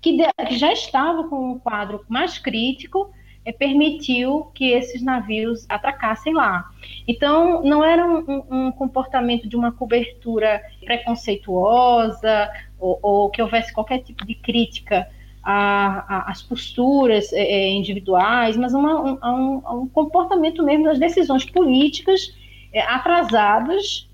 que, 0.00 0.16
de, 0.16 0.24
que 0.46 0.56
já 0.56 0.72
estava 0.72 1.24
com 1.24 1.52
um 1.52 1.58
quadro 1.58 2.02
mais 2.08 2.38
crítico, 2.38 3.12
permitiu 3.52 4.50
que 4.54 4.72
esses 4.72 5.02
navios 5.02 5.64
atracassem 5.68 6.34
lá. 6.34 6.70
Então, 7.06 7.62
não 7.62 7.84
era 7.84 8.06
um, 8.06 8.44
um 8.50 8.72
comportamento 8.72 9.48
de 9.48 9.56
uma 9.56 9.72
cobertura 9.72 10.62
preconceituosa 10.84 12.50
ou, 12.78 12.98
ou, 13.02 13.30
que 13.30 13.40
houvesse 13.40 13.72
qualquer 13.72 13.98
tipo 14.00 14.24
de 14.26 14.34
crítica 14.34 15.08
às 15.42 16.42
posturas 16.42 17.32
é, 17.32 17.40
é, 17.40 17.70
individuais, 17.70 18.56
mas 18.56 18.74
uma, 18.74 19.00
um, 19.00 19.18
um, 19.24 19.82
um, 19.82 19.88
comportamento 19.88 20.62
mesmo 20.62 20.84
das 20.84 20.98
decisões 20.98 21.44
políticas 21.44 22.36
é, 22.72 22.82
atrasadas, 22.82 24.08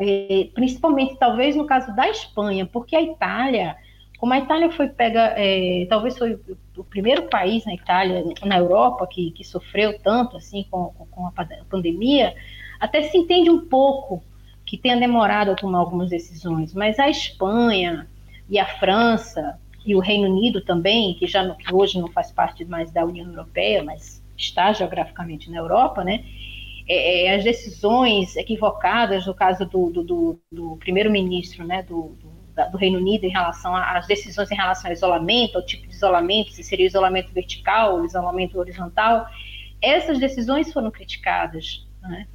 é, 0.00 0.48
principalmente 0.54 1.16
talvez 1.16 1.56
no 1.56 1.66
caso 1.66 1.94
da 1.96 2.08
Espanha, 2.08 2.66
porque 2.66 2.94
a 2.94 3.02
Itália 3.02 3.76
como 4.18 4.32
a 4.32 4.38
Itália 4.38 4.70
foi 4.72 4.88
pega, 4.88 5.32
é, 5.36 5.86
talvez 5.88 6.18
foi 6.18 6.38
o 6.76 6.84
primeiro 6.84 7.28
país 7.28 7.64
na 7.64 7.72
Itália, 7.72 8.24
na 8.44 8.58
Europa, 8.58 9.06
que, 9.06 9.30
que 9.30 9.44
sofreu 9.44 9.96
tanto 10.00 10.36
assim 10.36 10.66
com, 10.68 10.92
com 11.10 11.26
a 11.28 11.32
pandemia, 11.70 12.34
até 12.80 13.02
se 13.02 13.16
entende 13.16 13.48
um 13.48 13.66
pouco 13.66 14.22
que 14.66 14.76
tenha 14.76 14.96
demorado 14.96 15.52
a 15.52 15.54
tomar 15.54 15.78
algumas 15.78 16.10
decisões, 16.10 16.74
mas 16.74 16.98
a 16.98 17.08
Espanha 17.08 18.08
e 18.50 18.58
a 18.58 18.66
França 18.66 19.58
e 19.86 19.94
o 19.94 20.00
Reino 20.00 20.28
Unido 20.28 20.60
também, 20.60 21.14
que 21.14 21.26
já 21.26 21.48
que 21.54 21.72
hoje 21.72 22.00
não 22.00 22.08
faz 22.08 22.32
parte 22.32 22.64
mais 22.64 22.90
da 22.90 23.04
União 23.04 23.26
Europeia, 23.28 23.84
mas 23.84 24.22
está 24.36 24.72
geograficamente 24.72 25.48
na 25.48 25.58
Europa, 25.58 26.02
né? 26.02 26.24
É, 26.88 27.26
é 27.26 27.36
as 27.36 27.44
decisões 27.44 28.36
equivocadas, 28.36 29.26
no 29.26 29.34
caso 29.34 29.64
do, 29.64 29.90
do, 29.90 30.02
do, 30.02 30.40
do 30.50 30.76
primeiro-ministro, 30.76 31.64
né, 31.64 31.82
do, 31.82 32.16
do 32.20 32.37
do 32.66 32.76
Reino 32.76 32.98
Unido 32.98 33.24
em 33.24 33.30
relação 33.30 33.74
às 33.74 34.06
decisões 34.06 34.50
em 34.50 34.56
relação 34.56 34.90
ao 34.90 34.92
isolamento, 34.92 35.56
ao 35.56 35.64
tipo 35.64 35.86
de 35.86 35.94
isolamento, 35.94 36.52
se 36.52 36.62
seria 36.62 36.86
isolamento 36.86 37.32
vertical 37.32 38.04
isolamento 38.04 38.58
horizontal, 38.58 39.26
essas 39.80 40.18
decisões 40.18 40.72
foram 40.72 40.90
criticadas, 40.90 41.86
né? 42.02 42.26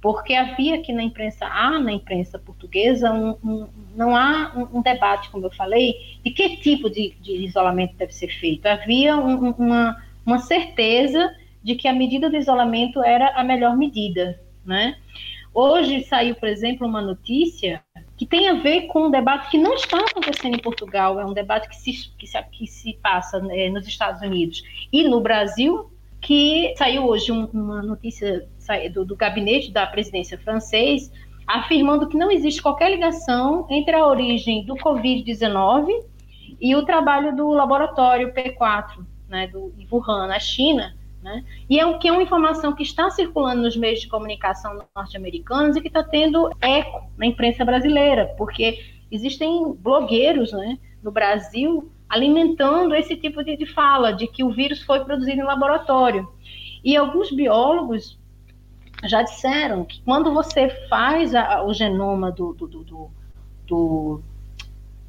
porque 0.00 0.34
havia 0.34 0.76
aqui 0.76 0.92
na 0.92 1.02
imprensa, 1.02 1.46
há 1.46 1.78
na 1.78 1.92
imprensa 1.92 2.38
portuguesa, 2.38 3.12
um, 3.12 3.36
um, 3.42 3.68
não 3.96 4.14
há 4.14 4.52
um, 4.54 4.78
um, 4.78 4.82
debate, 4.82 5.28
como 5.30 5.46
eu 5.46 5.50
falei, 5.50 5.94
de 6.24 6.30
que 6.30 6.56
tipo 6.58 6.88
de, 6.88 7.14
de 7.20 7.32
isolamento 7.44 7.96
deve 7.96 8.12
ser 8.12 8.28
feito. 8.28 8.66
Havia 8.66 9.16
uma, 9.16 10.00
uma 10.24 10.38
certeza 10.38 11.34
de 11.62 11.74
que 11.74 11.88
a 11.88 11.92
medida 11.92 12.30
do 12.30 12.36
isolamento 12.36 13.02
era 13.02 13.30
a 13.30 13.42
melhor 13.42 13.76
medida, 13.76 14.40
né? 14.64 14.96
Hoje 15.52 16.04
saiu, 16.04 16.36
por 16.36 16.48
exemplo, 16.48 16.86
uma 16.86 17.02
notícia 17.02 17.82
que 18.18 18.26
tem 18.26 18.48
a 18.48 18.54
ver 18.54 18.88
com 18.88 19.06
um 19.06 19.10
debate 19.10 19.48
que 19.48 19.56
não 19.56 19.74
está 19.74 19.96
acontecendo 20.00 20.56
em 20.56 20.60
Portugal, 20.60 21.20
é 21.20 21.24
um 21.24 21.32
debate 21.32 21.68
que 21.68 21.76
se, 21.76 22.10
que 22.18 22.26
se, 22.26 22.42
que 22.50 22.66
se 22.66 22.92
passa 23.00 23.38
né, 23.38 23.70
nos 23.70 23.86
Estados 23.86 24.20
Unidos 24.20 24.60
e 24.92 25.04
no 25.04 25.20
Brasil, 25.20 25.88
que 26.20 26.74
saiu 26.76 27.06
hoje 27.06 27.30
um, 27.30 27.44
uma 27.46 27.80
notícia 27.80 28.48
do, 28.92 29.04
do 29.04 29.14
gabinete 29.14 29.70
da 29.70 29.86
presidência 29.86 30.36
francês, 30.36 31.12
afirmando 31.46 32.08
que 32.08 32.16
não 32.16 32.28
existe 32.28 32.60
qualquer 32.60 32.90
ligação 32.90 33.68
entre 33.70 33.94
a 33.94 34.04
origem 34.04 34.66
do 34.66 34.74
Covid-19 34.74 35.86
e 36.60 36.74
o 36.74 36.84
trabalho 36.84 37.36
do 37.36 37.50
laboratório 37.50 38.34
P4, 38.34 39.06
né, 39.28 39.46
do 39.46 39.72
Wuhan, 39.92 40.26
na 40.26 40.40
China, 40.40 40.97
né? 41.28 41.44
E 41.68 41.78
é 41.78 41.84
o 41.84 41.98
que 41.98 42.08
é 42.08 42.12
uma 42.12 42.22
informação 42.22 42.74
que 42.74 42.82
está 42.82 43.10
circulando 43.10 43.62
nos 43.62 43.76
meios 43.76 44.00
de 44.00 44.08
comunicação 44.08 44.82
norte-americanos 44.96 45.76
e 45.76 45.80
que 45.80 45.88
está 45.88 46.02
tendo 46.02 46.50
eco 46.60 47.10
na 47.18 47.26
imprensa 47.26 47.64
brasileira, 47.64 48.34
porque 48.38 48.78
existem 49.10 49.74
blogueiros 49.74 50.52
né, 50.52 50.78
no 51.02 51.10
Brasil 51.10 51.92
alimentando 52.08 52.94
esse 52.94 53.14
tipo 53.16 53.44
de, 53.44 53.56
de 53.56 53.66
fala, 53.66 54.12
de 54.12 54.26
que 54.26 54.42
o 54.42 54.50
vírus 54.50 54.82
foi 54.82 55.04
produzido 55.04 55.42
em 55.42 55.44
laboratório. 55.44 56.26
E 56.82 56.96
alguns 56.96 57.30
biólogos 57.30 58.18
já 59.04 59.22
disseram 59.22 59.84
que 59.84 60.00
quando 60.02 60.32
você 60.32 60.70
faz 60.88 61.34
a, 61.34 61.62
o 61.62 61.74
genoma 61.74 62.32
do, 62.32 62.54
do, 62.54 62.66
do, 62.66 63.10
do, 63.66 64.22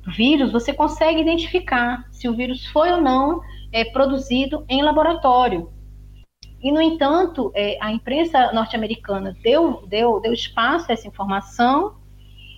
vírus, 0.08 0.52
você 0.52 0.74
consegue 0.74 1.22
identificar 1.22 2.06
se 2.12 2.28
o 2.28 2.36
vírus 2.36 2.66
foi 2.68 2.92
ou 2.92 3.00
não 3.02 3.42
é, 3.72 3.86
produzido 3.86 4.66
em 4.68 4.82
laboratório. 4.82 5.72
E, 6.62 6.72
no 6.72 6.82
entanto, 6.82 7.52
é, 7.56 7.78
a 7.82 7.92
imprensa 7.92 8.52
norte-americana 8.52 9.36
deu, 9.42 9.86
deu, 9.88 10.20
deu 10.20 10.34
espaço 10.34 10.88
a 10.90 10.94
essa 10.94 11.08
informação 11.08 11.96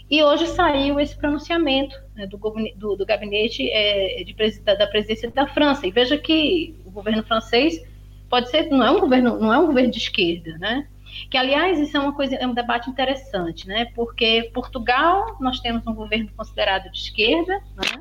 e 0.10 0.22
hoje 0.24 0.48
saiu 0.48 1.00
esse 1.00 1.16
pronunciamento 1.16 1.96
né, 2.16 2.28
do, 2.28 2.38
do, 2.76 2.96
do, 2.98 3.06
gabinete 3.06 3.70
é, 3.72 4.24
de, 4.24 4.36
da 4.62 4.88
presidência 4.88 5.32
da 5.32 5.48
França. 5.48 5.88
E 5.88 5.92
veja 5.92 6.18
que 6.18 6.76
o 6.84 6.92
governo 6.92 7.24
francês 7.24 7.82
pode 8.30 8.50
ser, 8.50 8.70
não 8.70 8.84
é 8.84 8.92
um 8.92 9.00
governo, 9.00 9.40
não 9.40 9.54
é 9.54 9.58
um 9.58 9.68
governo 9.68 9.92
de 9.92 10.00
esquerda, 10.00 10.58
né? 10.58 10.88
Que, 11.30 11.38
aliás, 11.38 11.80
isso 11.80 11.96
é 11.96 12.00
uma 12.00 12.14
coisa, 12.14 12.36
é 12.36 12.48
um 12.48 12.54
debate 12.54 12.90
interessante, 12.90 13.68
né? 13.68 13.86
Porque 13.94 14.50
Portugal, 14.54 15.38
nós 15.40 15.60
temos 15.60 15.86
um 15.86 15.94
governo 15.94 16.30
considerado 16.36 16.90
de 16.92 16.98
esquerda, 16.98 17.62
né? 17.76 18.00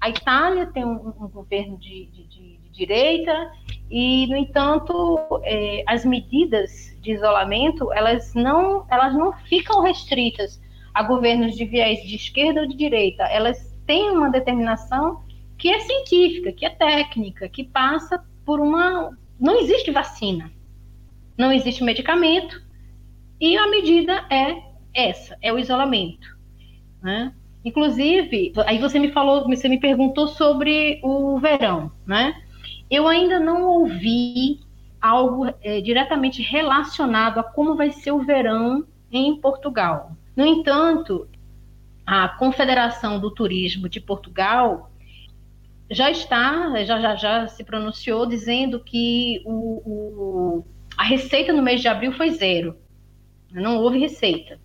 A 0.00 0.10
Itália 0.10 0.66
tem 0.66 0.84
um, 0.84 1.14
um 1.18 1.28
governo 1.28 1.78
de, 1.78 2.06
de, 2.06 2.26
de 2.26 2.51
direita 2.72 3.52
e, 3.90 4.26
no 4.26 4.36
entanto, 4.36 5.18
é, 5.44 5.84
as 5.86 6.04
medidas 6.04 6.96
de 7.00 7.12
isolamento 7.12 7.92
elas 7.92 8.34
não, 8.34 8.86
elas 8.90 9.14
não 9.14 9.32
ficam 9.32 9.82
restritas 9.82 10.60
a 10.94 11.02
governos 11.02 11.54
de 11.54 11.64
viés 11.64 12.02
de 12.02 12.16
esquerda 12.16 12.62
ou 12.62 12.66
de 12.66 12.76
direita. 12.76 13.24
Elas 13.24 13.74
têm 13.86 14.10
uma 14.10 14.30
determinação 14.30 15.22
que 15.58 15.68
é 15.68 15.80
científica, 15.80 16.52
que 16.52 16.66
é 16.66 16.70
técnica, 16.70 17.48
que 17.48 17.64
passa 17.64 18.24
por 18.44 18.60
uma. 18.60 19.16
Não 19.38 19.58
existe 19.60 19.90
vacina, 19.90 20.50
não 21.36 21.52
existe 21.52 21.82
medicamento, 21.82 22.62
e 23.40 23.56
a 23.56 23.68
medida 23.68 24.24
é 24.30 24.62
essa, 24.94 25.36
é 25.42 25.52
o 25.52 25.58
isolamento. 25.58 26.28
Né? 27.02 27.32
Inclusive, 27.64 28.52
aí 28.66 28.78
você 28.78 28.98
me 28.98 29.10
falou, 29.12 29.46
você 29.48 29.68
me 29.68 29.78
perguntou 29.78 30.28
sobre 30.28 31.00
o 31.02 31.38
verão, 31.38 31.92
né? 32.06 32.42
Eu 32.92 33.08
ainda 33.08 33.40
não 33.40 33.64
ouvi 33.64 34.60
algo 35.00 35.46
é, 35.62 35.80
diretamente 35.80 36.42
relacionado 36.42 37.38
a 37.38 37.42
como 37.42 37.74
vai 37.74 37.90
ser 37.90 38.12
o 38.12 38.22
verão 38.22 38.86
em 39.10 39.34
Portugal. 39.40 40.12
No 40.36 40.44
entanto, 40.44 41.26
a 42.06 42.28
Confederação 42.28 43.18
do 43.18 43.30
Turismo 43.30 43.88
de 43.88 43.98
Portugal 43.98 44.90
já 45.90 46.10
está, 46.10 46.84
já, 46.84 47.00
já, 47.00 47.16
já 47.16 47.48
se 47.48 47.64
pronunciou 47.64 48.26
dizendo 48.26 48.78
que 48.78 49.40
o, 49.46 49.82
o, 49.86 50.64
a 50.94 51.02
receita 51.02 51.50
no 51.50 51.62
mês 51.62 51.80
de 51.80 51.88
abril 51.88 52.12
foi 52.12 52.28
zero. 52.32 52.76
Não 53.50 53.78
houve 53.78 53.98
receita. 53.98 54.60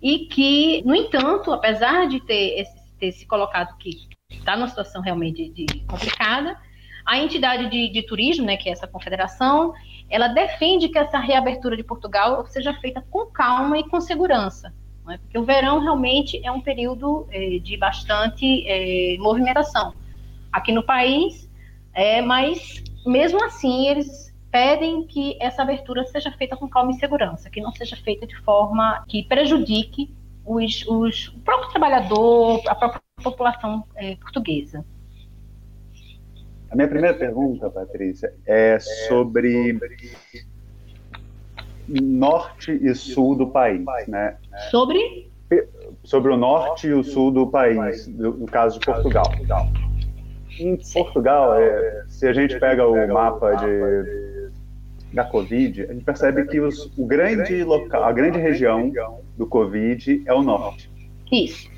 E 0.00 0.20
que, 0.26 0.82
no 0.84 0.94
entanto, 0.94 1.52
apesar 1.52 2.06
de 2.06 2.20
ter, 2.20 2.60
esse, 2.60 2.92
ter 2.96 3.10
se 3.10 3.26
colocado 3.26 3.76
que 3.78 4.08
está 4.30 4.56
numa 4.56 4.68
situação 4.68 5.02
realmente 5.02 5.48
de, 5.48 5.64
de 5.64 5.80
complicada, 5.80 6.56
a 7.04 7.18
entidade 7.18 7.68
de, 7.68 7.88
de, 7.88 8.02
turismo, 8.02 8.46
né, 8.46 8.56
que 8.56 8.68
é 8.68 8.72
essa 8.72 8.86
confederação, 8.86 9.72
ela 10.08 10.28
defende 10.28 10.88
que 10.88 10.98
essa 10.98 11.18
reabertura 11.18 11.76
de 11.76 11.82
Portugal 11.82 12.46
seja 12.46 12.74
feita 12.74 13.04
com 13.10 13.26
calma 13.26 13.78
e 13.78 13.88
com 13.88 14.00
segurança. 14.00 14.72
Né, 15.04 15.18
porque 15.18 15.38
o 15.38 15.44
verão 15.44 15.80
realmente 15.80 16.40
é 16.44 16.52
um 16.52 16.60
período 16.60 17.26
é, 17.30 17.58
de 17.58 17.76
bastante 17.76 18.64
é, 18.66 19.16
movimentação 19.18 19.94
aqui 20.52 20.70
no 20.70 20.82
país, 20.82 21.50
é, 21.92 22.20
mas 22.20 22.82
mesmo 23.04 23.42
assim 23.44 23.88
eles 23.88 24.32
pedem 24.50 25.06
que 25.06 25.36
essa 25.40 25.62
abertura 25.62 26.04
seja 26.04 26.30
feita 26.32 26.56
com 26.56 26.68
calma 26.68 26.92
e 26.92 26.94
segurança, 26.94 27.48
que 27.48 27.60
não 27.60 27.72
seja 27.72 27.96
feita 27.96 28.26
de 28.26 28.36
forma 28.42 29.02
que 29.08 29.24
prejudique 29.24 30.14
os, 30.44 30.84
os, 30.86 31.28
o 31.28 31.40
próprio 31.40 31.70
trabalhador, 31.70 32.60
a 32.68 32.74
própria 32.74 33.00
população 33.22 33.84
é, 33.96 34.14
portuguesa. 34.16 34.84
A 36.72 36.74
minha 36.74 36.88
primeira 36.88 37.14
pergunta, 37.14 37.68
Patrícia, 37.68 38.32
é 38.46 38.78
sobre 38.80 39.78
norte 41.86 42.72
e 42.72 42.94
sul 42.94 43.36
do 43.36 43.46
país, 43.48 43.84
né? 44.08 44.38
Sobre? 44.70 45.30
Sobre 46.02 46.32
o 46.32 46.36
norte 46.36 46.86
e 46.86 46.94
o 46.94 47.04
sul 47.04 47.30
do 47.30 47.46
país, 47.46 48.06
no 48.08 48.46
caso 48.46 48.80
de 48.80 48.86
Portugal. 48.86 49.30
Em 50.58 50.78
Portugal, 50.94 51.58
é, 51.58 52.04
se 52.08 52.26
a 52.26 52.32
gente 52.32 52.58
pega 52.58 52.86
o 52.86 53.12
mapa 53.12 53.54
de 53.56 54.50
da 55.12 55.24
Covid, 55.24 55.82
a 55.82 55.92
gente 55.92 56.04
percebe 56.04 56.46
que 56.46 56.58
os, 56.58 56.90
o 56.96 57.04
grande 57.04 57.62
local, 57.64 58.02
a 58.02 58.12
grande 58.12 58.38
região 58.38 58.90
do 59.36 59.46
Covid 59.46 60.22
é 60.24 60.32
o 60.32 60.42
norte. 60.42 60.90
Isso. 61.30 61.71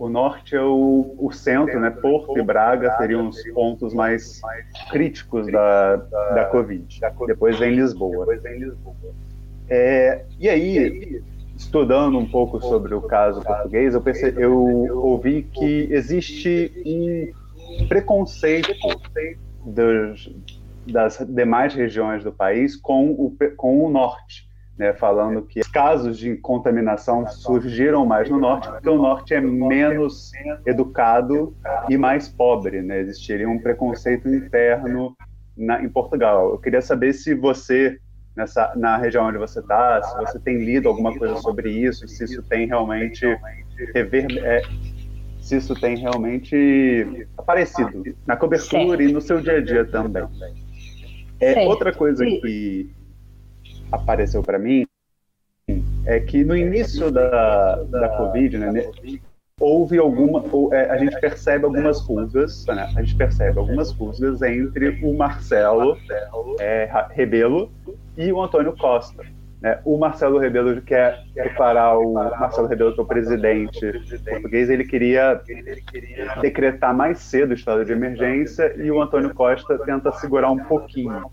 O 0.00 0.08
norte 0.08 0.56
é 0.56 0.62
o, 0.62 1.14
o 1.18 1.30
centro, 1.30 1.78
né? 1.78 1.90
Porto 1.90 2.38
e 2.38 2.42
Braga 2.42 2.96
seriam 2.96 3.28
os 3.28 3.38
pontos 3.52 3.92
mais 3.92 4.40
críticos 4.90 5.46
da, 5.52 5.96
da 5.96 6.46
Covid. 6.46 7.00
Depois 7.26 7.58
vem 7.58 7.74
Lisboa. 7.74 8.26
É, 9.68 10.24
e 10.38 10.48
aí, 10.48 11.22
estudando 11.54 12.16
um 12.16 12.24
pouco 12.26 12.58
sobre 12.62 12.94
o 12.94 13.02
caso 13.02 13.42
português, 13.42 13.92
eu, 13.92 14.00
percebi, 14.00 14.40
eu 14.40 14.56
ouvi 14.56 15.42
que 15.42 15.88
existe 15.90 16.72
um 16.86 17.86
preconceito 17.86 18.72
dos, 19.66 20.34
das 20.86 21.18
demais 21.28 21.74
regiões 21.74 22.24
do 22.24 22.32
país 22.32 22.74
com 22.74 23.10
o, 23.10 23.36
com 23.54 23.84
o 23.84 23.90
norte, 23.90 24.48
né, 24.80 24.94
falando 24.94 25.42
que 25.42 25.60
casos 25.60 26.16
de 26.16 26.38
contaminação 26.38 27.28
surgiram 27.28 28.06
mais 28.06 28.30
no 28.30 28.38
norte 28.38 28.66
porque 28.66 28.88
o 28.88 28.96
norte 28.96 29.34
é 29.34 29.40
menos 29.40 30.32
educado 30.64 31.54
e 31.86 31.98
mais 31.98 32.28
pobre, 32.28 32.80
né, 32.80 32.98
existiria 32.98 33.46
um 33.46 33.58
preconceito 33.58 34.26
interno 34.26 35.14
na, 35.54 35.84
em 35.84 35.88
Portugal. 35.90 36.52
Eu 36.52 36.58
queria 36.58 36.80
saber 36.80 37.12
se 37.12 37.34
você 37.34 37.98
nessa 38.34 38.72
na 38.74 38.96
região 38.96 39.26
onde 39.26 39.36
você 39.36 39.58
está, 39.58 40.02
se 40.02 40.16
você 40.16 40.38
tem 40.38 40.64
lido 40.64 40.88
alguma 40.88 41.14
coisa 41.14 41.36
sobre 41.36 41.70
isso, 41.70 42.08
se 42.08 42.24
isso 42.24 42.42
tem 42.44 42.66
realmente 42.66 43.26
rever, 43.94 44.28
é, 44.38 44.62
se 45.42 45.58
isso 45.58 45.78
tem 45.78 45.98
realmente 45.98 47.28
aparecido 47.36 48.02
na 48.26 48.34
cobertura 48.34 49.02
e 49.02 49.12
no 49.12 49.20
seu 49.20 49.42
dia 49.42 49.58
a 49.58 49.60
dia 49.60 49.84
também. 49.84 50.24
É, 51.38 51.66
outra 51.66 51.92
coisa 51.92 52.24
que 52.24 52.98
apareceu 53.90 54.42
para 54.42 54.58
mim 54.58 54.86
é 56.06 56.18
que 56.20 56.44
no 56.44 56.56
início 56.56 57.10
da, 57.10 57.76
da 57.84 58.08
Covid, 58.16 58.58
né, 58.58 58.90
houve 59.60 59.98
alguma, 59.98 60.42
é, 60.74 60.90
a 60.90 60.96
gente 60.96 61.20
percebe 61.20 61.64
algumas 61.64 62.00
rusgas, 62.00 62.64
né, 62.66 62.90
a 62.96 63.02
gente 63.02 63.14
percebe 63.14 63.58
algumas 63.58 63.92
rusgas 63.92 64.42
entre 64.42 64.98
o 65.04 65.14
Marcelo 65.14 65.96
é, 66.58 66.88
Rebelo 67.10 67.70
e 68.16 68.32
o 68.32 68.42
Antônio 68.42 68.74
Costa. 68.76 69.24
Né? 69.60 69.78
O 69.84 69.98
Marcelo 69.98 70.38
Rebelo 70.38 70.80
quer 70.80 71.22
declarar 71.34 71.98
o 71.98 72.14
Marcelo 72.14 72.66
Rebelo 72.66 72.94
que 72.94 73.00
é 73.00 73.02
o 73.02 73.06
presidente 73.06 73.92
português, 74.24 74.70
ele 74.70 74.84
queria 74.84 75.40
decretar 76.40 76.94
mais 76.94 77.18
cedo 77.18 77.50
o 77.50 77.54
estado 77.54 77.84
de 77.84 77.92
emergência 77.92 78.74
e 78.76 78.90
o 78.90 79.00
Antônio 79.00 79.34
Costa 79.34 79.78
tenta 79.78 80.10
segurar 80.12 80.50
um 80.50 80.58
pouquinho. 80.58 81.24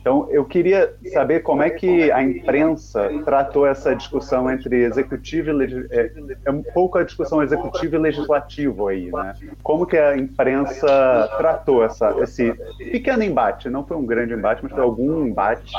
Então, 0.00 0.28
eu 0.30 0.44
queria 0.44 0.94
saber 1.12 1.40
como 1.40 1.62
é 1.62 1.70
que 1.70 2.10
a 2.12 2.22
imprensa 2.22 3.10
tratou 3.24 3.66
essa 3.66 3.94
discussão 3.94 4.50
entre 4.50 4.84
executivo 4.84 5.50
e 5.50 5.52
legislativo. 5.52 5.92
É, 5.92 6.10
é, 6.44 6.50
um 6.50 6.62
pouco 6.62 6.98
a 6.98 7.02
discussão 7.02 7.42
executivo 7.42 7.96
e 7.96 7.98
legislativo 7.98 8.86
aí, 8.86 9.10
né? 9.10 9.34
Como 9.64 9.84
que 9.84 9.96
a 9.96 10.16
imprensa 10.16 11.28
tratou 11.38 11.84
essa, 11.84 12.14
esse 12.20 12.52
pequeno 12.92 13.24
embate? 13.24 13.68
Não 13.68 13.84
foi 13.84 13.96
um 13.96 14.06
grande 14.06 14.32
embate, 14.32 14.62
mas 14.62 14.72
foi 14.72 14.82
algum 14.82 15.26
embate 15.26 15.72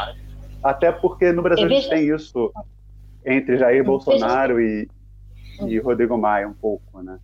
até 0.63 0.91
porque 0.91 1.31
no 1.31 1.41
Brasil 1.41 1.65
a 1.65 1.69
gente 1.69 1.89
tem 1.89 2.07
isso 2.07 2.51
entre 3.25 3.57
Jair 3.57 3.83
Bolsonaro 3.83 4.59
e, 4.61 4.87
e 5.65 5.79
Rodrigo 5.79 6.17
Maia 6.17 6.47
um 6.47 6.53
pouco, 6.53 7.01
né? 7.01 7.19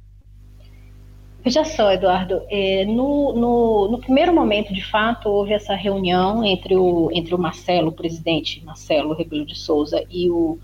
Veja 1.43 1.65
só, 1.65 1.91
Eduardo, 1.91 2.41
é, 2.49 2.85
no, 2.85 3.33
no, 3.33 3.91
no, 3.91 3.99
primeiro 3.99 4.33
momento, 4.33 4.73
de 4.73 4.83
fato, 4.83 5.27
houve 5.27 5.51
essa 5.51 5.75
reunião 5.75 6.41
entre 6.41 6.73
o, 6.77 7.09
entre 7.11 7.35
o 7.35 7.37
Marcelo, 7.37 7.89
o 7.89 7.91
presidente 7.91 8.63
Marcelo 8.63 9.13
Rebelo 9.13 9.45
de 9.45 9.57
Souza, 9.57 10.05
e 10.09 10.29
o, 10.29 10.57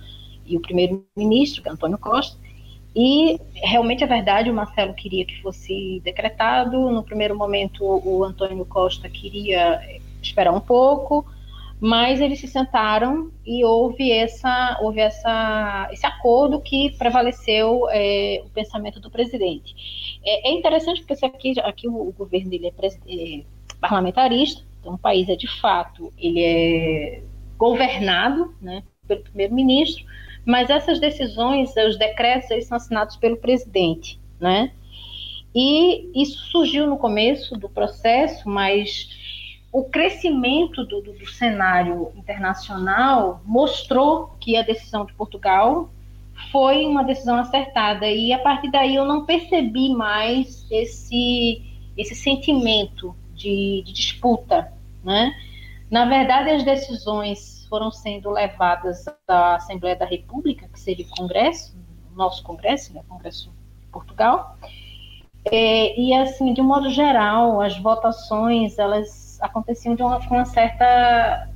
e 0.46 0.56
o 0.56 0.62
primeiro-ministro, 0.62 1.62
é 1.66 1.70
Antônio 1.70 1.98
Costa, 1.98 2.38
e 2.96 3.40
realmente 3.56 4.06
é 4.06 4.08
verdade, 4.08 4.50
o 4.50 4.54
Marcelo 4.54 4.94
queria 4.94 5.26
que 5.26 5.42
fosse 5.42 6.02
decretado, 6.02 6.90
no 6.90 7.04
primeiro 7.04 7.38
momento 7.38 7.84
o 7.84 8.24
Antônio 8.24 8.66
Costa 8.66 9.10
queria 9.10 9.82
esperar 10.22 10.54
um 10.54 10.62
pouco, 10.62 11.26
mas 11.80 12.20
eles 12.20 12.39
se 12.39 12.48
sentaram 12.48 13.32
e 13.46 13.63
houve 13.63 14.12
essa 14.12 14.78
houve 14.82 15.00
essa 15.00 15.88
esse 15.92 16.06
acordo 16.06 16.60
que 16.60 16.96
prevaleceu 16.98 17.88
é, 17.89 18.42
o 18.46 18.50
pensamento 18.50 19.00
do 19.00 19.10
presidente. 19.10 19.74
É, 20.26 20.50
é 20.50 20.52
interessante 20.52 21.02
porque 21.04 21.26
aqui 21.26 21.60
aqui 21.62 21.88
o, 21.88 22.13
governo 22.18 22.50
dele 22.50 22.68
é, 22.68 22.88
é, 22.88 23.44
parlamentarista 23.80 24.65
então 24.80 24.96
o 24.96 24.98
país 24.98 25.30
é 25.30 25.36
de 25.36 25.48
fato 25.62 26.12
ele 26.18 26.44
é 26.44 27.24
governado 27.58 28.54
né, 28.62 28.84
pelo 29.08 29.22
primeiro-ministro 29.22 30.06
mas 30.46 30.70
essas 30.70 31.00
decisões 31.00 31.74
os 31.78 31.98
decretos 31.98 32.52
eles 32.52 32.68
são 32.68 32.76
assinados 32.76 33.15
pelo 33.15 33.38
presidente 33.38 34.20
né. 34.39 34.74
E 35.56 36.12
isso 36.22 36.46
surgiu 36.52 36.86
no 36.86 36.98
começo 36.98 37.56
do 37.56 37.70
processo 37.70 38.48
mas 38.50 39.08
o 39.72 39.84
crescimento 39.84 40.84
do, 40.84 41.02
do, 41.02 41.14
do, 41.14 41.28
cenário 41.28 42.12
internacional 42.16 43.42
mostrou 43.46 44.32
que 44.40 44.58
a 44.58 44.64
decisão 44.64 45.06
de 45.06 45.14
Portugal 45.14 45.90
foi 46.52 46.86
uma 46.86 47.04
decisão 47.04 47.38
acertada. 47.38 48.08
E 48.08 48.34
a 48.34 48.40
partir 48.40 48.72
daí 48.72 48.96
eu 48.96 49.06
não 49.06 49.26
percebi 49.26 49.94
mais 49.94 50.66
esse 50.72 51.64
esse 51.96 52.16
sentimento 52.16 53.14
de, 53.36 53.84
de 53.86 53.92
disputa, 53.92 54.72
né? 55.04 55.36
Na 55.92 56.06
verdade, 56.06 56.50
as 56.50 56.63
decisões 56.63 57.65
foram 57.67 57.92
sendo 57.92 58.30
levadas 58.30 59.06
à 59.28 59.56
Assembleia 59.56 59.98
da 59.98 60.06
República, 60.06 60.67
que 60.70 60.80
seria 60.80 61.06
o 61.06 61.10
Congresso, 61.10 61.76
nosso 62.15 62.42
Congresso, 62.42 62.94
né, 62.94 63.02
Congresso 63.08 63.52
de 63.82 63.88
Portugal, 63.88 64.58
é, 65.46 66.00
e 66.00 66.13
assim, 66.13 66.54
de 66.54 66.62
um 66.62 66.65
modo 66.65 66.90
geral, 66.90 67.62
as 67.62 67.78
votações 67.78 68.78
elas 68.78 69.29
aconteciam 69.42 69.96
de 69.96 70.02
uma, 70.02 70.25
com 70.27 70.35
uma 70.35 70.46
certa, 70.46 71.50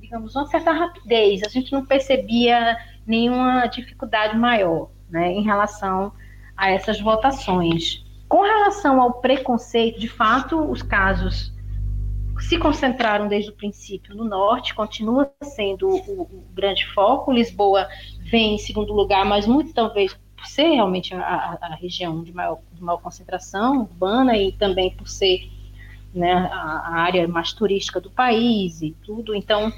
digamos, 0.00 0.34
uma 0.34 0.46
certa 0.46 0.72
rapidez. 0.72 1.42
A 1.44 1.48
gente 1.48 1.72
não 1.72 1.84
percebia 1.84 2.76
nenhuma 3.06 3.66
dificuldade 3.66 4.36
maior 4.36 4.90
né, 5.08 5.32
em 5.32 5.42
relação 5.42 6.12
a 6.56 6.70
essas 6.70 7.00
votações. 7.00 8.04
Com 8.28 8.42
relação 8.42 9.00
ao 9.00 9.20
preconceito, 9.20 10.00
de 10.00 10.08
fato, 10.08 10.58
os 10.70 10.82
casos 10.82 11.52
se 12.40 12.58
concentraram 12.58 13.28
desde 13.28 13.50
o 13.50 13.54
princípio 13.54 14.14
no 14.14 14.24
norte, 14.24 14.74
continua 14.74 15.30
sendo 15.42 15.88
o, 15.88 16.22
o 16.22 16.44
grande 16.52 16.86
foco. 16.92 17.32
Lisboa 17.32 17.88
vem 18.30 18.56
em 18.56 18.58
segundo 18.58 18.92
lugar, 18.92 19.24
mas 19.24 19.46
muito 19.46 19.72
talvez 19.72 20.14
por 20.36 20.46
ser 20.46 20.70
realmente 20.72 21.14
a, 21.14 21.58
a 21.60 21.74
região 21.74 22.22
de 22.22 22.32
maior, 22.32 22.58
de 22.72 22.82
maior 22.82 22.98
concentração 22.98 23.80
urbana 23.82 24.36
e 24.36 24.52
também 24.52 24.90
por 24.90 25.08
ser 25.08 25.50
né, 26.14 26.32
a, 26.32 26.56
a, 26.56 26.94
área 27.00 27.26
mais 27.26 27.52
turística 27.52 28.00
do 28.00 28.10
país 28.10 28.80
e 28.80 28.94
tudo. 29.04 29.34
Então, 29.34 29.72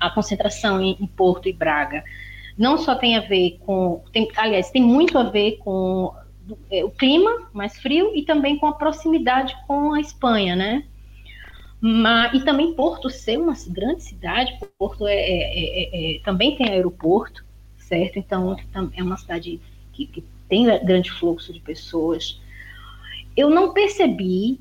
a 0.00 0.10
concentração 0.10 0.80
em, 0.80 0.96
em 1.00 1.06
Porto 1.06 1.48
e 1.48 1.52
Braga 1.52 2.02
não 2.56 2.76
só 2.76 2.94
tem 2.94 3.16
a 3.16 3.20
ver 3.20 3.58
com, 3.64 4.02
tem, 4.12 4.28
aliás, 4.36 4.70
tem 4.70 4.82
muito 4.82 5.16
a 5.18 5.24
ver 5.24 5.58
com 5.58 6.12
é, 6.70 6.84
o 6.84 6.90
clima 6.90 7.48
mais 7.52 7.78
frio 7.78 8.12
e 8.14 8.22
também 8.22 8.58
com 8.58 8.66
a 8.66 8.72
proximidade 8.72 9.56
com 9.66 9.92
a 9.92 10.00
Espanha, 10.00 10.56
né? 10.56 10.84
E 12.34 12.40
também 12.40 12.74
Porto 12.74 13.08
ser 13.08 13.38
uma 13.38 13.54
grande 13.68 14.02
cidade, 14.02 14.58
Porto 14.76 15.06
é, 15.06 15.14
é, 15.14 16.14
é, 16.14 16.16
é 16.16 16.20
também 16.20 16.56
tem 16.56 16.70
aeroporto, 16.70 17.44
certo? 17.76 18.18
Então 18.18 18.56
é 18.96 19.02
uma 19.02 19.16
cidade 19.16 19.60
que, 19.92 20.06
que 20.06 20.24
tem 20.48 20.64
grande 20.84 21.12
fluxo 21.12 21.52
de 21.52 21.60
pessoas. 21.60 22.40
Eu 23.36 23.48
não 23.48 23.72
percebi 23.72 24.60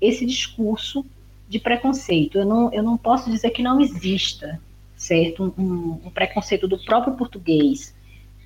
esse 0.00 0.24
discurso 0.26 1.04
de 1.48 1.58
preconceito. 1.58 2.38
Eu 2.38 2.44
não, 2.44 2.72
eu 2.72 2.82
não 2.82 2.96
posso 2.96 3.30
dizer 3.30 3.50
que 3.50 3.62
não 3.62 3.80
exista, 3.80 4.60
certo? 4.96 5.54
Um, 5.56 6.00
um 6.06 6.10
preconceito 6.10 6.66
do 6.66 6.78
próprio 6.78 7.14
português 7.14 7.94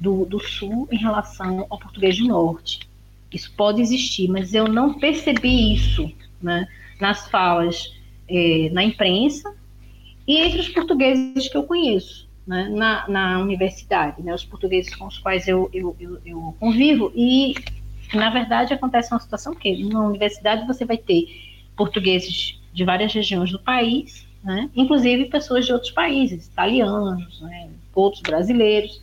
do, 0.01 0.25
do 0.25 0.41
sul 0.41 0.89
em 0.91 0.97
relação 0.97 1.67
ao 1.69 1.79
português 1.79 2.19
do 2.19 2.27
norte. 2.27 2.81
Isso 3.33 3.53
pode 3.57 3.81
existir, 3.81 4.29
mas 4.29 4.55
eu 4.55 4.67
não 4.67 4.95
percebi 4.95 5.75
isso 5.75 6.11
né, 6.43 6.67
nas 7.01 7.29
falas 7.29 7.95
é, 8.29 8.69
na 8.73 8.83
imprensa 8.83 9.55
e 10.27 10.39
entre 10.39 10.61
os 10.61 10.69
portugueses 10.69 11.49
que 11.49 11.57
eu 11.57 11.65
conheço 11.65 12.29
né, 12.47 12.69
na, 12.69 13.09
na 13.09 13.39
universidade, 13.41 14.23
né, 14.23 14.35
os 14.35 14.45
portugueses 14.45 14.95
com 14.95 15.07
os 15.07 15.19
quais 15.19 15.47
eu, 15.47 15.71
eu, 15.73 15.95
eu, 16.01 16.19
eu 16.25 16.57
convivo. 16.59 17.13
E, 17.15 17.55
na 18.17 18.31
verdade, 18.31 18.75
acontece 18.75 19.13
uma 19.13 19.21
situação 19.21 19.55
que 19.55 19.85
na 19.85 20.01
universidade 20.01 20.67
você 20.67 20.85
vai 20.85 20.97
ter 20.97 21.27
portugueses 21.77 22.61
de 22.73 22.85
várias 22.85 23.13
regiões 23.13 23.51
do 23.51 23.59
país, 23.59 24.27
né, 24.43 24.71
inclusive 24.75 25.27
pessoas 25.27 25.67
de 25.67 25.73
outros 25.73 25.91
países, 25.91 26.47
italianos, 26.47 27.41
né, 27.41 27.71
outros 27.95 28.23
brasileiros. 28.23 29.01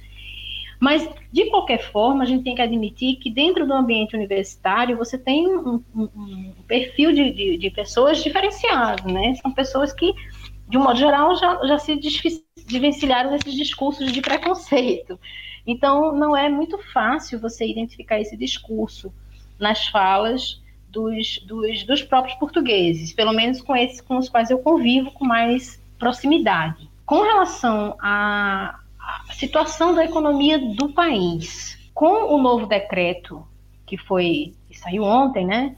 Mas, 0.80 1.10
de 1.32 1.45
qualquer 1.49 1.91
forma, 1.91 2.24
a 2.24 2.26
gente 2.26 2.43
tem 2.43 2.53
que 2.53 2.62
admitir 2.62 3.16
que 3.16 3.32
dentro 3.32 3.66
do 3.66 3.74
ambiente 3.74 4.16
universitário 4.16 4.95
você 4.95 5.18
tem 5.18 5.47
um, 5.47 5.84
um, 5.95 6.03
um 6.16 6.53
perfil 6.68 7.12
de, 7.12 7.32
de, 7.32 7.58
de, 7.58 7.70
pessoas 7.72 8.24
diferenciado, 8.24 9.12
né? 9.12 9.34
São 9.41 9.51
pessoas 9.51 9.91
que, 9.91 10.14
de 10.70 10.78
um 10.78 10.84
modo 10.84 10.99
geral, 10.99 11.36
já, 11.36 11.66
já 11.66 11.80
se 11.80 11.99
desvencilharam 12.68 13.32
desses 13.32 13.55
discursos 13.55 14.12
de 14.12 14.22
preconceito. 14.22 15.20
Então, 15.68 16.15
não 16.15 16.36
é 16.36 16.47
muito 16.47 16.78
fácil 16.93 17.39
você 17.39 17.68
identificar 17.68 18.20
esse 18.20 18.38
discurso 18.38 19.13
nas 19.59 19.88
falas 19.89 20.61
dos, 20.89 21.39
dos, 21.45 21.84
dos 21.84 22.01
próprios 22.01 22.38
portugueses, 22.39 23.11
pelo 23.11 23.34
menos 23.34 23.61
com 23.61 23.76
esses 23.76 23.99
com 23.99 24.18
os 24.18 24.30
quais 24.30 24.49
eu 24.49 24.59
convivo 24.59 25.11
com 25.11 25.26
mais 25.26 25.84
proximidade. 25.99 26.89
Com 27.05 27.22
relação 27.22 27.97
a 27.99 28.80
situação 29.34 29.93
da 29.93 30.05
economia 30.05 30.57
do 30.57 30.89
país. 30.89 31.78
Com 31.93 32.34
o 32.34 32.41
novo 32.41 32.65
decreto 32.65 33.45
que 33.86 33.97
foi 33.97 34.53
que 34.70 34.78
saiu 34.78 35.03
ontem, 35.03 35.45
né? 35.45 35.76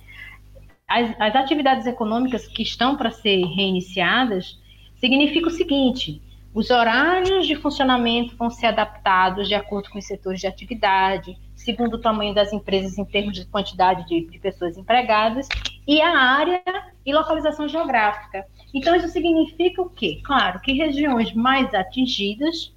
As, 0.88 1.16
as 1.20 1.36
atividades 1.36 1.86
econômicas 1.86 2.48
que 2.48 2.64
estão 2.64 2.96
para 2.98 3.12
ser 3.12 3.46
reiniciadas 3.46 4.60
significa 4.98 5.48
o 5.48 5.52
seguinte: 5.52 6.22
os 6.54 6.70
horários 6.72 7.46
de 7.46 7.56
funcionamento 7.56 8.36
vão 8.36 8.50
ser 8.50 8.68
adaptados 8.68 9.48
de 9.48 9.54
acordo 9.54 9.90
com 9.90 10.00
os 10.00 10.06
setores 10.06 10.40
de 10.40 10.48
atividade, 10.48 11.38
segundo 11.56 11.96
o 11.96 12.02
tamanho 12.02 12.34
das 12.34 12.52
empresas 12.52 12.98
em 12.98 13.06
termos 13.06 13.36
de 13.36 13.46
quantidade 13.46 14.08
de, 14.08 14.26
de 14.26 14.40
pessoas 14.40 14.78
empregadas 14.78 15.48
e 15.88 16.02
a 16.02 16.18
área 16.18 16.62
e 17.06 17.14
localização 17.14 17.68
geográfica. 17.68 18.46
Então, 18.74 18.96
isso 18.96 19.10
significa 19.10 19.82
o 19.82 19.90
quê? 19.90 20.22
Claro 20.24 20.60
que 20.60 20.74
regiões 20.74 21.34
mais 21.34 21.74
atingidas 21.74 22.74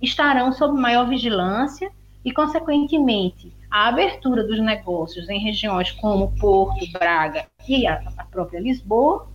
estarão 0.00 0.52
sob 0.52 0.78
maior 0.78 1.08
vigilância 1.08 1.90
e, 2.24 2.32
consequentemente, 2.32 3.52
a 3.70 3.88
abertura 3.88 4.42
dos 4.42 4.58
negócios 4.60 5.28
em 5.28 5.38
regiões 5.38 5.90
como 5.92 6.34
Porto, 6.38 6.90
Braga 6.92 7.46
e 7.68 7.86
a, 7.86 8.00
própria 8.30 8.58
Lisboa, 8.58 9.28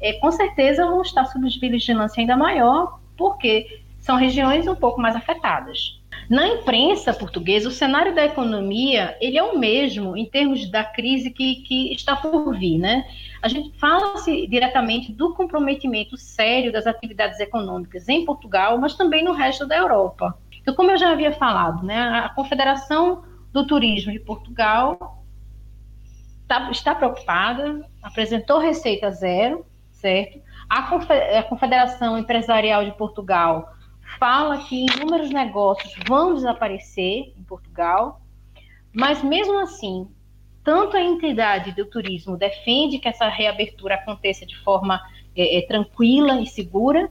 é, 0.00 0.14
com 0.14 0.30
certeza 0.30 0.84
vão 0.84 1.02
estar 1.02 1.24
sob 1.26 1.48
vigilância 1.48 2.20
ainda 2.20 2.36
maior, 2.36 3.00
porque 3.16 3.82
são 4.00 4.16
regiões 4.16 4.66
um 4.66 4.74
pouco 4.74 5.00
mais 5.00 5.16
afetadas. 5.16 5.98
Na 6.28 6.46
imprensa 6.46 7.12
portuguesa, 7.12 7.68
o 7.68 7.72
cenário 7.72 8.14
da 8.14 8.24
economia 8.24 9.16
ele 9.20 9.36
é 9.36 9.42
o 9.42 9.58
mesmo 9.58 10.16
em 10.16 10.24
termos 10.24 10.70
da 10.70 10.84
crise 10.84 11.30
que, 11.30 11.56
que 11.62 11.92
está 11.92 12.16
por 12.16 12.54
vir, 12.56 12.78
né? 12.78 13.06
A 13.42 13.48
gente 13.48 13.76
fala-se 13.78 14.46
diretamente 14.46 15.12
do 15.12 15.34
comprometimento 15.34 16.16
sério 16.16 16.72
das 16.72 16.86
atividades 16.86 17.40
econômicas 17.40 18.08
em 18.08 18.24
Portugal, 18.24 18.78
mas 18.78 18.94
também 18.94 19.22
no 19.22 19.32
resto 19.32 19.66
da 19.66 19.76
Europa. 19.76 20.38
Então, 20.60 20.74
como 20.74 20.90
eu 20.90 20.96
já 20.96 21.10
havia 21.10 21.32
falado, 21.32 21.84
né, 21.84 21.98
a 21.98 22.30
Confederação 22.30 23.22
do 23.52 23.66
Turismo 23.66 24.12
de 24.12 24.18
Portugal 24.18 25.22
está, 26.42 26.70
está 26.70 26.94
preocupada, 26.94 27.86
apresentou 28.02 28.58
receita 28.58 29.10
zero, 29.10 29.66
certo? 30.04 30.38
A 30.68 31.42
Confederação 31.44 32.18
Empresarial 32.18 32.84
de 32.84 32.92
Portugal 32.92 33.72
fala 34.18 34.58
que 34.58 34.84
inúmeros 34.84 35.30
negócios 35.30 35.94
vão 36.06 36.34
desaparecer 36.34 37.32
em 37.38 37.42
Portugal, 37.42 38.20
mas 38.92 39.22
mesmo 39.22 39.58
assim, 39.60 40.06
tanto 40.62 40.94
a 40.98 41.00
entidade 41.00 41.72
do 41.72 41.86
turismo 41.86 42.36
defende 42.36 42.98
que 42.98 43.08
essa 43.08 43.28
reabertura 43.28 43.94
aconteça 43.94 44.44
de 44.44 44.56
forma 44.58 45.00
é, 45.34 45.58
é, 45.58 45.66
tranquila 45.66 46.38
e 46.38 46.46
segura, 46.46 47.10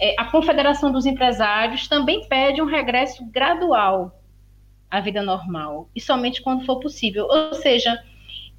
é, 0.00 0.14
a 0.16 0.24
Confederação 0.26 0.92
dos 0.92 1.06
Empresários 1.06 1.88
também 1.88 2.28
pede 2.28 2.62
um 2.62 2.66
regresso 2.66 3.24
gradual 3.26 4.22
à 4.88 5.00
vida 5.00 5.20
normal, 5.20 5.88
e 5.96 6.00
somente 6.00 6.40
quando 6.42 6.64
for 6.64 6.78
possível. 6.78 7.26
Ou 7.28 7.54
seja, 7.54 8.00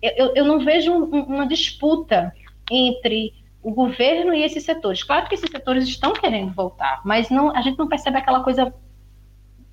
eu, 0.02 0.34
eu 0.36 0.44
não 0.44 0.60
vejo 0.60 0.92
um, 0.92 1.06
uma 1.24 1.48
disputa 1.48 2.34
entre 2.70 3.41
o 3.64 3.72
governo 3.72 4.34
e 4.34 4.44
esses 4.44 4.64
setores. 4.64 5.04
Claro 5.04 5.28
que 5.28 5.36
esses 5.36 5.50
setores 5.50 5.86
estão 5.86 6.14
querendo 6.14 6.54
voltar, 6.54 7.02
mas 7.06 7.30
não, 7.30 7.56
a 7.56 7.62
gente 7.62 7.78
não 7.78 7.88
percebe 7.88 8.18
aquela 8.18 8.44
coisa 8.44 8.74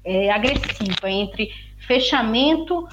é, 0.05 0.31
agressiva 0.31 1.11
entre 1.11 1.51
fechamento 1.79 2.87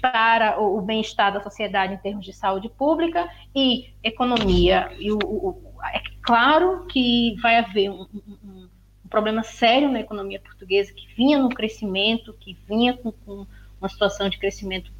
para 0.00 0.60
o, 0.60 0.78
o 0.78 0.80
bem-estar 0.80 1.32
da 1.32 1.42
sociedade 1.42 1.94
em 1.94 1.98
termos 1.98 2.24
de 2.24 2.32
saúde 2.32 2.68
pública 2.68 3.28
e 3.54 3.92
economia. 4.02 4.90
E 4.98 5.12
o, 5.12 5.18
o, 5.18 5.62
é 5.92 6.02
claro 6.22 6.86
que 6.86 7.36
vai 7.40 7.56
haver 7.56 7.90
um, 7.90 8.06
um, 8.14 8.22
um, 8.44 8.68
problema 9.08 9.42
sério 9.42 9.90
na 9.90 10.00
economia 10.00 10.40
portuguesa 10.40 10.92
que 10.92 11.06
vinha 11.14 11.38
no 11.38 11.48
crescimento, 11.48 12.32
que 12.38 12.56
vinha 12.68 12.96
com, 12.96 13.10
com 13.10 13.46
uma 13.80 13.88
situação 13.88 14.28
de 14.28 14.38
crescimento 14.38 14.92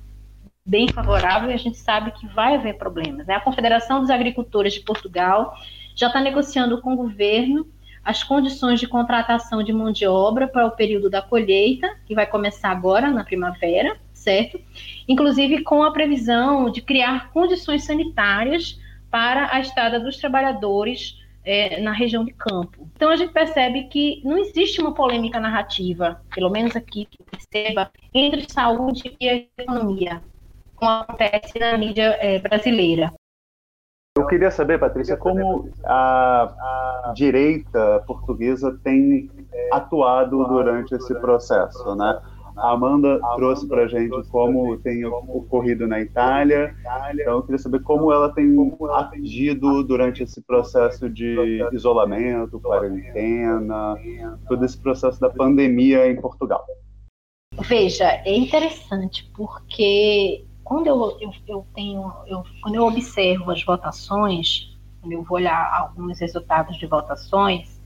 bem 0.70 0.86
favorável 0.86 1.50
e 1.50 1.52
a 1.52 1.56
gente 1.56 1.76
sabe 1.76 2.12
que 2.12 2.28
vai 2.28 2.54
haver 2.54 2.78
problemas. 2.78 3.26
Né? 3.26 3.34
A 3.34 3.40
Confederação 3.40 4.00
dos 4.00 4.08
Agricultores 4.08 4.72
de 4.72 4.80
Portugal 4.80 5.52
já 5.96 6.06
está 6.06 6.20
negociando 6.20 6.80
com 6.80 6.92
o 6.92 6.96
governo 6.96 7.66
as 8.04 8.22
condições 8.22 8.78
de 8.78 8.86
contratação 8.86 9.62
de 9.62 9.72
mão 9.72 9.90
de 9.90 10.06
obra 10.06 10.46
para 10.46 10.64
o 10.64 10.70
período 10.70 11.10
da 11.10 11.20
colheita, 11.20 11.98
que 12.06 12.14
vai 12.14 12.24
começar 12.24 12.70
agora 12.70 13.10
na 13.10 13.24
primavera, 13.24 13.98
certo? 14.14 14.58
Inclusive 15.06 15.62
com 15.64 15.82
a 15.82 15.90
previsão 15.90 16.70
de 16.70 16.80
criar 16.80 17.30
condições 17.32 17.84
sanitárias 17.84 18.80
para 19.10 19.52
a 19.52 19.60
estada 19.60 19.98
dos 19.98 20.16
trabalhadores 20.16 21.18
é, 21.44 21.80
na 21.80 21.92
região 21.92 22.24
de 22.24 22.32
campo. 22.32 22.88
Então 22.94 23.10
a 23.10 23.16
gente 23.16 23.32
percebe 23.32 23.84
que 23.88 24.22
não 24.24 24.38
existe 24.38 24.80
uma 24.80 24.94
polêmica 24.94 25.40
narrativa, 25.40 26.22
pelo 26.32 26.48
menos 26.48 26.76
aqui 26.76 27.06
que 27.10 27.18
perceba, 27.24 27.90
entre 28.14 28.46
saúde 28.48 29.14
e 29.20 29.48
economia 29.58 30.22
como 30.80 30.90
acontece 30.90 31.58
na 31.58 31.76
mídia 31.76 32.16
é, 32.20 32.38
brasileira. 32.38 33.12
Eu 34.16 34.26
queria 34.26 34.50
saber, 34.50 34.80
Patrícia, 34.80 35.16
como 35.16 35.70
a, 35.84 37.12
direita 37.14 38.02
portuguesa 38.06 38.76
tem 38.82 39.30
atuado 39.70 40.44
durante 40.48 40.94
esse 40.94 41.14
processo, 41.20 41.94
né? 41.94 42.20
A 42.56 42.72
Amanda 42.72 43.20
trouxe 43.36 43.66
para 43.68 43.84
a 43.84 43.88
gente 43.88 44.10
como 44.28 44.76
tem 44.78 45.04
ocorrido 45.04 45.86
na 45.86 46.00
Itália, 46.00 46.74
então 47.14 47.34
eu 47.34 47.42
queria 47.42 47.58
saber 47.58 47.80
como 47.82 48.12
ela 48.12 48.34
tem 48.34 48.54
agido 49.14 49.82
durante 49.84 50.24
esse 50.24 50.42
processo 50.42 51.08
de 51.08 51.60
isolamento, 51.72 52.60
quarentena, 52.60 53.96
todo 54.48 54.64
esse 54.64 54.78
processo 54.78 55.20
da 55.20 55.30
pandemia 55.30 56.10
em 56.10 56.20
Portugal. 56.20 56.66
Veja, 57.60 58.06
é 58.24 58.34
interessante 58.34 59.30
porque 59.34 60.44
quando 60.70 60.86
eu, 60.86 61.18
eu, 61.20 61.34
eu 61.48 61.66
tenho, 61.74 62.12
eu, 62.28 62.44
quando 62.62 62.76
eu 62.76 62.86
observo 62.86 63.50
as 63.50 63.60
votações, 63.64 64.72
quando 65.00 65.14
eu 65.14 65.24
vou 65.24 65.36
olhar 65.36 65.68
alguns 65.74 66.20
resultados 66.20 66.78
de 66.78 66.86
votações, 66.86 67.82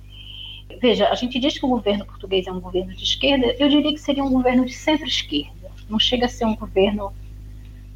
veja, 0.82 1.08
a 1.08 1.14
gente 1.14 1.38
diz 1.38 1.56
que 1.56 1.64
o 1.64 1.68
governo 1.70 2.04
português 2.04 2.46
é 2.46 2.52
um 2.52 2.60
governo 2.60 2.94
de 2.94 3.02
esquerda, 3.02 3.56
eu 3.58 3.70
diria 3.70 3.90
que 3.90 3.98
seria 3.98 4.22
um 4.22 4.30
governo 4.30 4.66
de 4.66 4.74
centro-esquerda. 4.74 5.72
Não 5.88 5.98
chega 5.98 6.26
a 6.26 6.28
ser 6.28 6.44
um 6.44 6.54
governo 6.54 7.10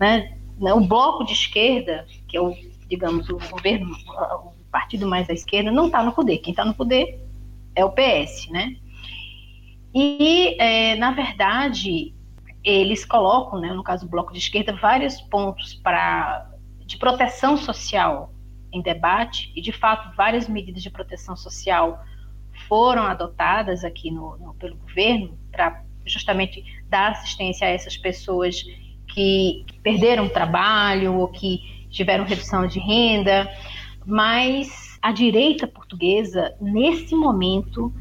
né, 0.01 0.39
né, 0.59 0.72
o 0.72 0.80
bloco 0.80 1.22
de 1.22 1.34
esquerda, 1.34 2.07
que 2.26 2.39
é 2.39 2.41
o, 2.41 2.57
digamos, 2.89 3.28
o 3.28 3.36
governo, 3.51 3.95
o 3.95 4.53
partido 4.72 5.07
mais 5.07 5.28
à 5.28 5.34
esquerda, 5.34 5.70
não 5.70 5.89
está 5.89 6.03
no 6.03 6.12
poder. 6.12 6.39
Quem 6.39 6.53
está 6.53 6.64
no 6.64 6.72
poder 6.72 7.22
é 7.76 7.84
o 7.84 7.91
PS, 7.91 8.49
né? 8.49 8.74
E, 9.95 10.57
é, 10.59 10.97
na 10.97 11.11
verdade, 11.11 12.14
eles 12.69 13.05
colocam, 13.05 13.61
né, 13.61 13.73
no 13.73 13.83
caso 13.83 14.05
do 14.05 14.11
bloco 14.11 14.33
de 14.33 14.39
esquerda, 14.39 14.77
vários 14.77 15.21
pontos 15.23 15.75
para 15.75 16.47
de 16.85 16.99
proteção 16.99 17.57
social 17.57 18.33
em 18.73 18.83
debate, 18.83 19.53
e 19.57 19.61
de 19.61 19.73
fato 19.73 20.14
várias 20.16 20.49
medidas 20.49 20.83
de 20.83 20.91
proteção 20.91 21.37
social 21.37 21.99
foram 22.66 23.03
adotadas 23.05 23.85
aqui 23.85 24.11
no, 24.11 24.37
no 24.39 24.55
pelo 24.55 24.77
governo 24.77 25.39
para 25.51 25.83
justamente 26.05 26.62
dar 26.89 27.12
assistência 27.12 27.66
a 27.66 27.71
essas 27.71 27.97
pessoas 27.97 28.62
que, 29.12 29.64
perderam 29.83 30.27
o 30.27 30.31
trabalho 30.31 31.14
ou 31.14 31.29
que 31.29 31.87
tiveram 31.91 32.25
redução 32.25 32.66
de 32.66 32.79
renda, 32.79 33.51
mas 34.05 34.99
a 35.01 35.12
direita 35.12 35.66
portuguesa 35.66 36.55
nesse 36.61 37.14
momento 37.14 37.93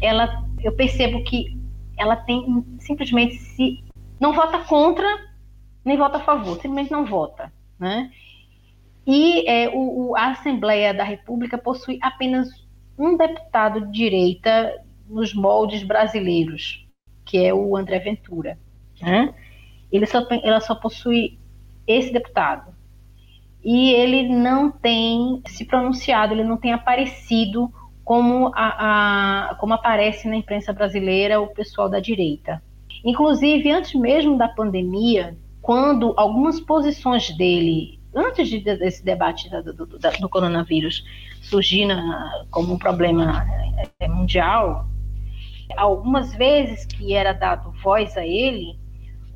ela 0.00 0.44
eu 0.62 0.72
percebo 0.72 1.22
que 1.24 1.58
ela 1.96 2.16
tem 2.16 2.64
simplesmente 2.80 3.36
se 3.36 3.82
não 4.20 4.32
vota 4.32 4.58
contra 4.60 5.06
nem 5.84 5.96
vota 5.96 6.18
a 6.18 6.20
favor, 6.20 6.56
simplesmente 6.56 6.92
não 6.92 7.06
vota, 7.06 7.52
né? 7.78 8.10
E 9.06 9.48
é, 9.48 9.70
o, 9.70 10.10
o, 10.10 10.16
a 10.16 10.32
Assembleia 10.32 10.92
da 10.92 11.02
República 11.02 11.56
possui 11.56 11.98
apenas 12.02 12.48
um 12.98 13.16
deputado 13.16 13.86
de 13.86 13.92
direita 13.92 14.84
nos 15.08 15.32
moldes 15.32 15.82
brasileiros, 15.82 16.86
que 17.24 17.38
é 17.38 17.54
o 17.54 17.74
André 17.74 18.00
Ventura. 18.00 18.58
Né? 19.00 19.34
Ele 19.90 20.04
só, 20.04 20.26
ela 20.42 20.60
só 20.60 20.74
possui 20.74 21.38
esse 21.86 22.12
deputado. 22.12 22.74
E 23.64 23.92
ele 23.92 24.28
não 24.28 24.70
tem 24.70 25.42
se 25.46 25.64
pronunciado, 25.64 26.34
ele 26.34 26.44
não 26.44 26.58
tem 26.58 26.74
aparecido 26.74 27.72
como, 28.04 28.52
a, 28.54 29.52
a, 29.52 29.54
como 29.54 29.72
aparece 29.72 30.28
na 30.28 30.36
imprensa 30.36 30.70
brasileira 30.70 31.40
o 31.40 31.48
pessoal 31.48 31.88
da 31.88 31.98
direita. 31.98 32.62
Inclusive, 33.04 33.70
antes 33.70 33.94
mesmo 33.94 34.36
da 34.36 34.48
pandemia, 34.48 35.36
quando 35.62 36.14
algumas 36.16 36.60
posições 36.60 37.30
dele 37.36 37.98
antes 38.14 38.48
de, 38.48 38.60
desse 38.60 39.04
debate 39.04 39.48
do, 39.50 39.86
do, 39.86 40.28
coronavírus 40.28 41.04
surgir 41.42 41.86
na, 41.86 42.44
como 42.50 42.74
um 42.74 42.78
problema 42.78 43.46
é, 44.00 44.08
mundial, 44.08 44.86
algumas 45.76 46.34
vezes 46.34 46.86
que 46.86 47.14
era 47.14 47.32
dado 47.32 47.70
voz 47.82 48.16
a 48.16 48.26
ele, 48.26 48.78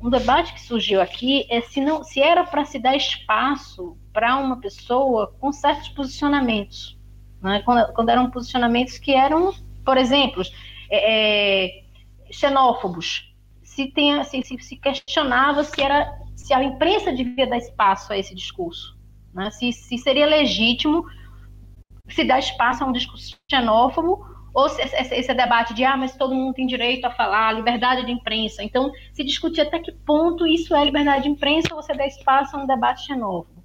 um 0.01 0.09
debate 0.09 0.53
que 0.53 0.61
surgiu 0.61 1.01
aqui 1.01 1.45
é 1.49 1.61
se, 1.61 1.79
não, 1.79 2.03
se 2.03 2.21
era 2.21 2.43
para 2.43 2.65
se 2.65 2.77
dar 2.77 2.95
espaço 2.95 3.97
para 4.11 4.37
uma 4.37 4.59
pessoa 4.59 5.33
com 5.39 5.51
certos 5.51 5.89
posicionamentos. 5.89 6.97
Né? 7.41 7.61
Quando, 7.63 7.93
quando, 7.93 8.09
eram 8.09 8.29
posicionamentos 8.29 8.97
que 8.97 9.13
eram, 9.13 9.53
por 9.85 9.97
exemplo, 9.97 10.43
é, 10.89 11.69
é, 11.69 11.83
xenófobos. 12.31 13.32
Se, 13.75 13.87
tem, 13.87 14.23
se, 14.23 14.43
se, 14.43 14.59
se 14.59 14.75
questionava 14.77 15.63
se 15.63 15.81
era 15.81 16.19
se 16.35 16.53
a 16.53 16.63
imprensa 16.63 17.11
devia 17.11 17.47
dar 17.47 17.57
espaço 17.57 18.13
a 18.13 18.17
esse 18.17 18.35
discurso, 18.35 18.95
né? 19.33 19.49
se, 19.49 19.71
se 19.71 19.97
seria 19.97 20.25
legítimo 20.25 21.05
se 22.09 22.23
dar 22.23 22.37
espaço 22.37 22.83
a 22.83 22.87
um 22.87 22.91
discurso 22.91 23.35
xenófobo 23.49 24.25
ou 24.53 24.69
se 24.69 24.79
esse, 24.81 25.15
esse 25.15 25.33
debate 25.33 25.73
de 25.73 25.83
ah, 25.83 25.97
mas 25.97 26.15
todo 26.15 26.35
mundo 26.35 26.53
tem 26.53 26.67
direito 26.67 27.05
a 27.05 27.11
falar, 27.11 27.53
liberdade 27.53 28.05
de 28.05 28.11
imprensa. 28.11 28.63
Então, 28.63 28.91
se 29.11 29.23
discutir 29.23 29.61
até 29.61 29.79
que 29.79 29.91
ponto 29.91 30.45
isso 30.45 30.75
é 30.75 30.85
liberdade 30.85 31.23
de 31.23 31.29
imprensa 31.29 31.73
ou 31.73 31.81
você 31.81 31.95
dá 31.95 32.05
espaço 32.05 32.55
a 32.55 32.59
um 32.59 32.67
debate 32.67 33.07
xenófobo. 33.07 33.63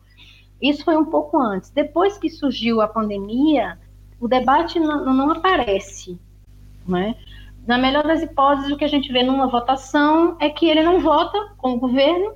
Isso 0.62 0.84
foi 0.84 0.96
um 0.96 1.04
pouco 1.04 1.36
antes. 1.36 1.68
Depois 1.68 2.16
que 2.16 2.30
surgiu 2.30 2.80
a 2.80 2.88
pandemia, 2.88 3.78
o 4.18 4.26
debate 4.26 4.80
não, 4.80 5.04
não 5.12 5.30
aparece. 5.30 6.18
Né? 6.86 7.14
Na 7.68 7.78
melhor 7.78 8.02
das 8.02 8.22
hipóteses, 8.22 8.72
o 8.72 8.76
que 8.76 8.84
a 8.84 8.88
gente 8.88 9.12
vê 9.12 9.22
numa 9.22 9.46
votação 9.46 10.36
é 10.40 10.50
que 10.50 10.68
ele 10.68 10.82
não 10.82 10.98
vota 10.98 11.54
com 11.56 11.74
o 11.74 11.78
governo 11.78 12.34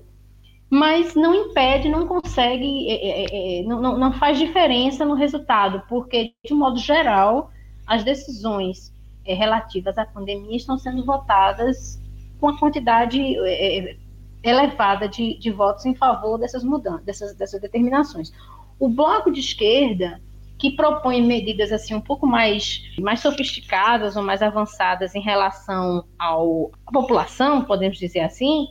mas 0.72 1.14
não 1.14 1.34
impede, 1.34 1.90
não 1.90 2.06
consegue, 2.06 2.88
é, 2.88 3.24
é, 3.24 3.60
é, 3.60 3.62
não, 3.62 3.98
não 3.98 4.10
faz 4.14 4.38
diferença 4.38 5.04
no 5.04 5.12
resultado, 5.12 5.82
porque, 5.86 6.32
de 6.42 6.54
modo 6.54 6.78
geral, 6.78 7.50
as 7.86 8.02
decisões 8.02 8.90
é, 9.26 9.34
relativas 9.34 9.98
à 9.98 10.06
pandemia 10.06 10.56
estão 10.56 10.78
sendo 10.78 11.04
votadas 11.04 12.00
com 12.40 12.48
a 12.48 12.58
quantidade 12.58 13.20
é, 13.20 13.90
é, 13.90 13.96
elevada 14.42 15.06
de, 15.06 15.38
de, 15.38 15.50
votos 15.50 15.84
em 15.84 15.94
favor 15.94 16.38
dessas 16.38 16.64
mudanças, 16.64 17.04
dessas, 17.04 17.34
dessas 17.34 17.60
determinações. 17.60 18.32
O 18.80 18.88
bloco 18.88 19.30
de 19.30 19.40
esquerda, 19.40 20.22
que 20.62 20.70
propõe 20.70 21.20
medidas 21.20 21.72
assim 21.72 21.92
um 21.92 22.00
pouco 22.00 22.24
mais, 22.24 22.84
mais 23.00 23.18
sofisticadas 23.18 24.14
ou 24.14 24.22
mais 24.22 24.40
avançadas 24.40 25.12
em 25.16 25.20
relação 25.20 26.04
ao, 26.16 26.70
à 26.86 26.92
população, 26.92 27.64
podemos 27.64 27.98
dizer 27.98 28.20
assim, 28.20 28.68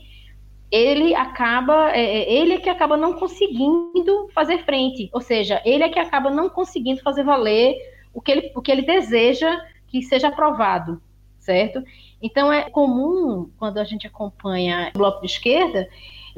ele 0.71 1.13
acaba, 1.13 1.91
é, 1.91 2.01
é, 2.01 2.33
ele 2.33 2.53
é 2.53 2.57
que 2.59 2.69
acaba 2.69 2.95
não 2.95 3.15
conseguindo 3.15 4.29
fazer 4.33 4.63
frente, 4.63 5.09
ou 5.11 5.19
seja, 5.19 5.61
ele 5.65 5.83
é 5.83 5.89
que 5.89 5.99
acaba 5.99 6.29
não 6.29 6.47
conseguindo 6.47 7.01
fazer 7.01 7.25
valer 7.25 7.75
o 8.13 8.21
que 8.21 8.31
ele, 8.31 8.51
o 8.55 8.61
que 8.61 8.71
ele 8.71 8.83
deseja 8.83 9.61
que 9.85 10.01
seja 10.01 10.29
aprovado, 10.29 11.01
certo? 11.39 11.83
Então 12.21 12.53
é 12.53 12.69
comum, 12.69 13.51
quando 13.59 13.79
a 13.79 13.83
gente 13.83 14.07
acompanha 14.07 14.93
o 14.95 14.97
bloco 14.97 15.19
de 15.19 15.27
esquerda, 15.27 15.89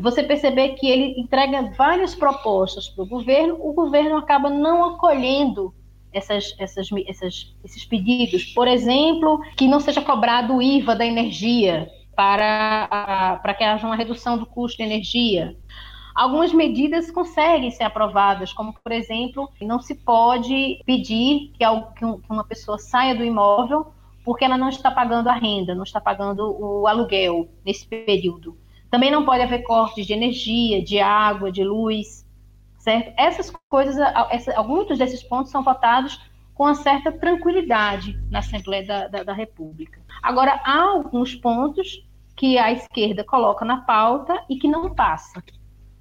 você 0.01 0.23
perceber 0.23 0.69
que 0.69 0.89
ele 0.89 1.19
entrega 1.19 1.71
várias 1.77 2.15
propostas 2.15 2.89
para 2.89 3.03
o 3.03 3.07
governo, 3.07 3.57
o 3.59 3.73
governo 3.73 4.17
acaba 4.17 4.49
não 4.49 4.83
acolhendo 4.85 5.73
essas, 6.11 6.55
essas, 6.59 6.87
essas, 7.07 7.55
esses 7.63 7.85
pedidos. 7.85 8.45
Por 8.53 8.67
exemplo, 8.67 9.41
que 9.55 9.67
não 9.67 9.79
seja 9.79 10.01
cobrado 10.01 10.55
o 10.55 10.61
IVA 10.61 10.95
da 10.95 11.05
energia, 11.05 11.89
para, 12.15 13.39
para 13.41 13.53
que 13.53 13.63
haja 13.63 13.85
uma 13.85 13.95
redução 13.95 14.37
do 14.37 14.45
custo 14.45 14.77
de 14.77 14.83
energia. 14.83 15.55
Algumas 16.15 16.53
medidas 16.53 17.09
conseguem 17.09 17.71
ser 17.71 17.83
aprovadas, 17.83 18.53
como, 18.53 18.73
por 18.73 18.91
exemplo, 18.91 19.49
não 19.61 19.79
se 19.79 19.95
pode 19.95 20.79
pedir 20.85 21.51
que 21.57 21.65
uma 22.29 22.43
pessoa 22.43 22.77
saia 22.77 23.15
do 23.15 23.23
imóvel 23.23 23.87
porque 24.23 24.45
ela 24.45 24.57
não 24.57 24.69
está 24.69 24.89
pagando 24.89 25.27
a 25.27 25.33
renda, 25.33 25.75
não 25.75 25.83
está 25.83 25.99
pagando 25.99 26.55
o 26.57 26.87
aluguel 26.87 27.49
nesse 27.65 27.85
período. 27.85 28.57
Também 28.93 29.09
não 29.09 29.25
pode 29.25 29.41
haver 29.41 29.63
cortes 29.63 30.05
de 30.05 30.13
energia, 30.13 30.79
de 30.79 30.99
água, 30.99 31.51
de 31.51 31.63
luz, 31.63 32.23
certo? 32.77 33.11
Essas 33.17 33.51
coisas, 33.67 33.97
essa, 34.29 34.55
alguns 34.55 34.95
desses 34.99 35.23
pontos 35.23 35.51
são 35.51 35.63
votados 35.63 36.21
com 36.53 36.65
uma 36.65 36.75
certa 36.75 37.11
tranquilidade 37.11 38.15
na 38.29 38.37
Assembleia 38.37 38.85
da, 38.85 39.07
da, 39.07 39.23
da 39.23 39.33
República. 39.33 39.99
Agora, 40.21 40.61
há 40.63 40.79
alguns 40.79 41.33
pontos 41.33 42.07
que 42.35 42.55
a 42.59 42.71
esquerda 42.71 43.23
coloca 43.23 43.65
na 43.65 43.77
pauta 43.77 44.39
e 44.47 44.57
que 44.57 44.67
não 44.67 44.93
passa, 44.93 45.43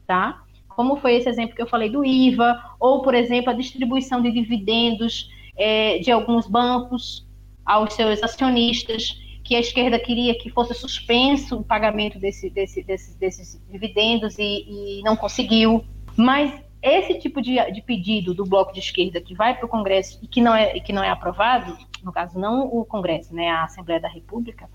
tá? 0.07 0.43
Como 0.69 0.97
foi 0.97 1.15
esse 1.15 1.31
exemplo 1.31 1.57
que 1.57 1.63
eu 1.63 1.67
falei 1.67 1.89
do 1.89 2.05
IVA, 2.05 2.63
ou, 2.79 3.01
por 3.01 3.15
exemplo, 3.15 3.49
a 3.49 3.55
distribuição 3.55 4.21
de 4.21 4.31
dividendos 4.31 5.31
é, 5.57 5.99
de 6.01 6.11
alguns 6.11 6.47
bancos 6.47 7.27
aos 7.65 7.95
seus 7.95 8.23
acionistas, 8.23 9.19
que 9.53 9.57
a 9.57 9.61
esquerda 9.61 9.99
queria 9.99 10.35
que 10.35 10.49
fosse 10.49 10.73
suspenso 10.73 11.59
o 11.59 11.63
pagamento 11.63 12.19
desse, 12.19 12.49
desse, 12.49 12.83
desse, 12.83 13.19
desses 13.19 13.63
dividendos 13.71 14.39
e, 14.39 14.99
e 14.99 15.03
não 15.03 15.15
conseguiu. 15.15 15.85
Mas 16.17 16.51
esse 16.81 17.19
tipo 17.19 17.43
de, 17.43 17.57
de 17.71 17.83
pedido 17.83 18.33
do 18.33 18.47
bloco 18.47 18.73
de 18.73 18.81
esquerda 18.81 19.21
que 19.21 19.35
vai 19.35 19.55
para 19.55 19.67
o 19.67 19.69
Congresso 19.69 20.19
e 20.23 20.27
que 20.27 20.41
não 20.41 20.55
é 20.55 20.81
que 20.81 20.91
não 20.91 21.05
é 21.05 21.11
aprovado, 21.11 21.77
no 22.03 22.11
caso 22.11 22.39
não 22.39 22.67
o 22.67 22.83
Congresso, 22.87 23.35
né, 23.35 23.51
a 23.51 23.65
Assembleia 23.65 24.01
da 24.01 24.09
República, 24.09 24.71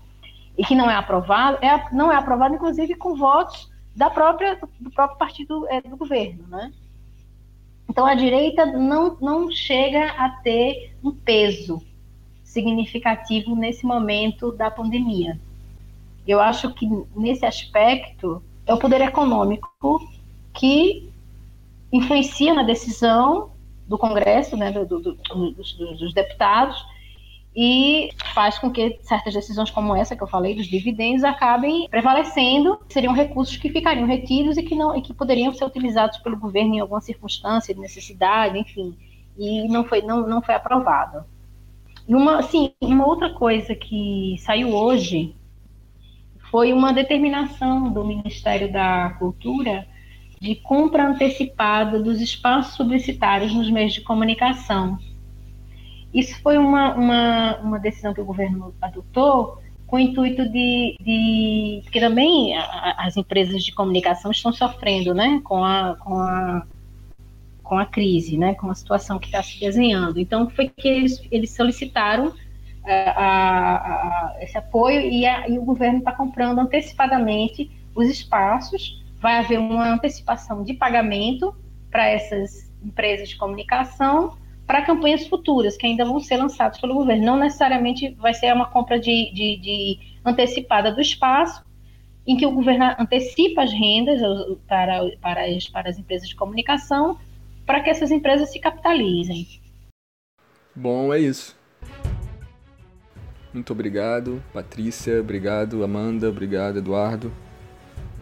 e 0.56 0.64
que 0.64 0.76
não 0.76 0.88
é 0.88 0.94
aprovado, 0.94 1.58
é, 1.60 1.92
não 1.92 2.12
é 2.12 2.14
aprovado 2.14 2.54
inclusive 2.54 2.94
com 2.94 3.16
votos 3.16 3.68
da 3.96 4.08
própria 4.08 4.60
do 4.78 4.92
próprio 4.92 5.18
partido 5.18 5.66
é, 5.68 5.80
do 5.80 5.96
governo, 5.96 6.46
né? 6.46 6.72
Então 7.90 8.06
a 8.06 8.14
direita 8.14 8.64
não 8.64 9.16
não 9.20 9.50
chega 9.50 10.06
a 10.12 10.30
ter 10.40 10.94
um 11.02 11.10
peso 11.10 11.82
significativo 12.58 13.54
nesse 13.54 13.86
momento 13.86 14.50
da 14.50 14.68
pandemia. 14.68 15.38
Eu 16.26 16.40
acho 16.40 16.74
que 16.74 16.86
nesse 17.14 17.46
aspecto 17.46 18.42
é 18.66 18.74
o 18.74 18.78
poder 18.78 19.00
econômico 19.00 19.70
que 20.52 21.08
influencia 21.92 22.52
na 22.52 22.64
decisão 22.64 23.52
do 23.86 23.96
Congresso, 23.96 24.56
né, 24.56 24.72
do, 24.72 24.84
do, 24.84 25.00
do, 25.00 25.14
dos, 25.52 25.72
dos, 25.72 26.12
deputados, 26.12 26.76
e 27.56 28.10
faz 28.34 28.58
com 28.58 28.70
que 28.70 28.98
certas 29.02 29.32
decisões 29.32 29.70
como 29.70 29.96
essa 29.96 30.14
que 30.14 30.22
eu 30.22 30.26
falei 30.26 30.54
dos 30.54 30.66
dividendos 30.66 31.24
acabem 31.24 31.88
prevalecendo, 31.88 32.78
seriam 32.88 33.14
recursos 33.14 33.56
que 33.56 33.70
ficariam 33.70 34.06
retidos 34.06 34.58
e 34.58 34.62
que 34.62 34.74
não 34.74 34.94
e 34.94 35.00
que 35.00 35.14
poderiam 35.14 35.54
ser 35.54 35.64
utilizados 35.64 36.18
pelo 36.18 36.36
governo 36.36 36.74
em 36.74 36.80
alguma 36.80 37.00
circunstância 37.00 37.72
de 37.72 37.80
necessidade, 37.80 38.58
enfim, 38.58 38.94
e 39.38 39.66
não 39.68 39.84
foi 39.84 40.02
não, 40.02 40.26
não 40.26 40.42
foi 40.42 40.54
aprovado. 40.54 41.24
E 42.08 42.14
uma, 42.14 42.42
sim, 42.42 42.72
uma 42.80 43.06
outra 43.06 43.28
coisa 43.34 43.74
que 43.74 44.36
saiu 44.38 44.74
hoje 44.74 45.36
foi 46.50 46.72
uma 46.72 46.90
determinação 46.90 47.92
do 47.92 48.02
Ministério 48.02 48.72
da 48.72 49.10
Cultura 49.18 49.86
de 50.40 50.54
compra 50.54 51.06
antecipada 51.06 52.02
dos 52.02 52.20
espaços 52.22 52.76
publicitários 52.78 53.52
nos 53.52 53.70
meios 53.70 53.92
de 53.92 54.00
comunicação. 54.00 54.98
Isso 56.14 56.40
foi 56.40 56.56
uma, 56.56 56.94
uma, 56.94 57.56
uma 57.58 57.78
decisão 57.78 58.14
que 58.14 58.20
o 58.22 58.24
governo 58.24 58.74
adotou 58.80 59.58
com 59.86 59.96
o 59.96 59.98
intuito 59.98 60.48
de, 60.48 60.96
de 61.00 61.80
porque 61.82 62.00
também 62.00 62.56
as 62.56 63.18
empresas 63.18 63.62
de 63.62 63.74
comunicação 63.74 64.30
estão 64.30 64.52
sofrendo, 64.52 65.12
né, 65.12 65.40
com 65.44 65.62
a, 65.62 65.96
com 65.96 66.14
a 66.18 66.66
com 67.68 67.78
a 67.78 67.84
crise, 67.84 68.38
né, 68.38 68.54
com 68.54 68.70
a 68.70 68.74
situação 68.74 69.18
que 69.18 69.26
está 69.26 69.42
se 69.42 69.60
desenhando. 69.60 70.18
Então 70.18 70.48
foi 70.48 70.70
que 70.70 70.88
eles, 70.88 71.22
eles 71.30 71.54
solicitaram 71.54 72.32
é, 72.84 73.10
a, 73.10 73.76
a, 73.76 74.36
esse 74.40 74.56
apoio 74.56 75.00
e, 75.02 75.24
e 75.26 75.58
o 75.58 75.62
governo 75.62 75.98
está 75.98 76.12
comprando 76.12 76.60
antecipadamente 76.60 77.70
os 77.94 78.08
espaços. 78.08 79.04
Vai 79.20 79.36
haver 79.36 79.58
uma 79.58 79.92
antecipação 79.92 80.64
de 80.64 80.72
pagamento 80.72 81.54
para 81.90 82.08
essas 82.08 82.72
empresas 82.82 83.28
de 83.28 83.36
comunicação 83.36 84.38
para 84.66 84.82
campanhas 84.82 85.26
futuras 85.26 85.76
que 85.76 85.86
ainda 85.86 86.04
vão 86.04 86.20
ser 86.20 86.38
lançadas 86.38 86.80
pelo 86.80 86.94
governo. 86.94 87.24
Não 87.24 87.36
necessariamente 87.36 88.14
vai 88.14 88.32
ser 88.32 88.52
uma 88.54 88.66
compra 88.66 88.98
de, 88.98 89.30
de, 89.32 89.56
de 89.56 89.98
antecipada 90.24 90.90
do 90.90 91.00
espaço, 91.00 91.62
em 92.26 92.36
que 92.36 92.46
o 92.46 92.50
governo 92.50 92.94
antecipa 92.98 93.62
as 93.62 93.72
rendas 93.72 94.20
para, 94.66 95.10
para, 95.20 95.46
as, 95.46 95.68
para 95.68 95.90
as 95.90 95.98
empresas 95.98 96.28
de 96.28 96.36
comunicação, 96.36 97.18
para 97.68 97.80
que 97.82 97.90
essas 97.90 98.10
empresas 98.10 98.50
se 98.50 98.58
capitalizem. 98.58 99.46
Bom, 100.74 101.12
é 101.12 101.20
isso. 101.20 101.54
Muito 103.52 103.74
obrigado, 103.74 104.42
Patrícia, 104.54 105.20
obrigado, 105.20 105.84
Amanda, 105.84 106.30
obrigado, 106.30 106.78
Eduardo. 106.78 107.30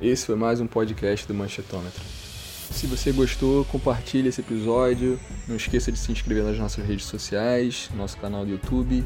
Esse 0.02 0.26
foi 0.26 0.34
mais 0.34 0.60
um 0.60 0.66
podcast 0.66 1.28
do 1.28 1.34
Manchetômetro. 1.34 2.02
Se 2.02 2.88
você 2.88 3.12
gostou, 3.12 3.64
compartilhe 3.66 4.30
esse 4.30 4.40
episódio. 4.40 5.16
Não 5.46 5.54
esqueça 5.54 5.92
de 5.92 5.98
se 5.98 6.10
inscrever 6.10 6.42
nas 6.42 6.58
nossas 6.58 6.84
redes 6.84 7.04
sociais, 7.04 7.88
nosso 7.94 8.18
canal 8.18 8.44
do 8.44 8.50
YouTube. 8.50 9.04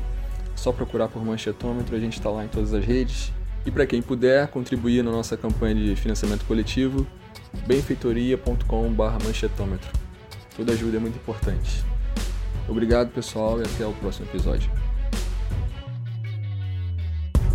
É 0.54 0.56
só 0.56 0.72
procurar 0.72 1.08
por 1.08 1.22
Manchetômetro, 1.22 1.94
a 1.94 2.00
gente 2.00 2.14
está 2.14 2.30
lá 2.30 2.46
em 2.46 2.48
todas 2.48 2.72
as 2.72 2.82
redes. 2.82 3.30
E 3.66 3.70
para 3.70 3.86
quem 3.86 4.00
puder 4.00 4.48
contribuir 4.48 5.04
na 5.04 5.10
nossa 5.10 5.36
campanha 5.36 5.74
de 5.74 5.94
financiamento 5.96 6.46
coletivo, 6.46 7.06
benfeitoria.com/manchetômetro. 7.66 9.99
Toda 10.60 10.74
ajuda 10.74 10.98
é 10.98 11.00
muito 11.00 11.16
importante. 11.16 11.82
Obrigado, 12.68 13.08
pessoal, 13.14 13.58
e 13.62 13.62
até 13.62 13.86
o 13.86 13.94
próximo 13.94 14.26
episódio. 14.26 14.70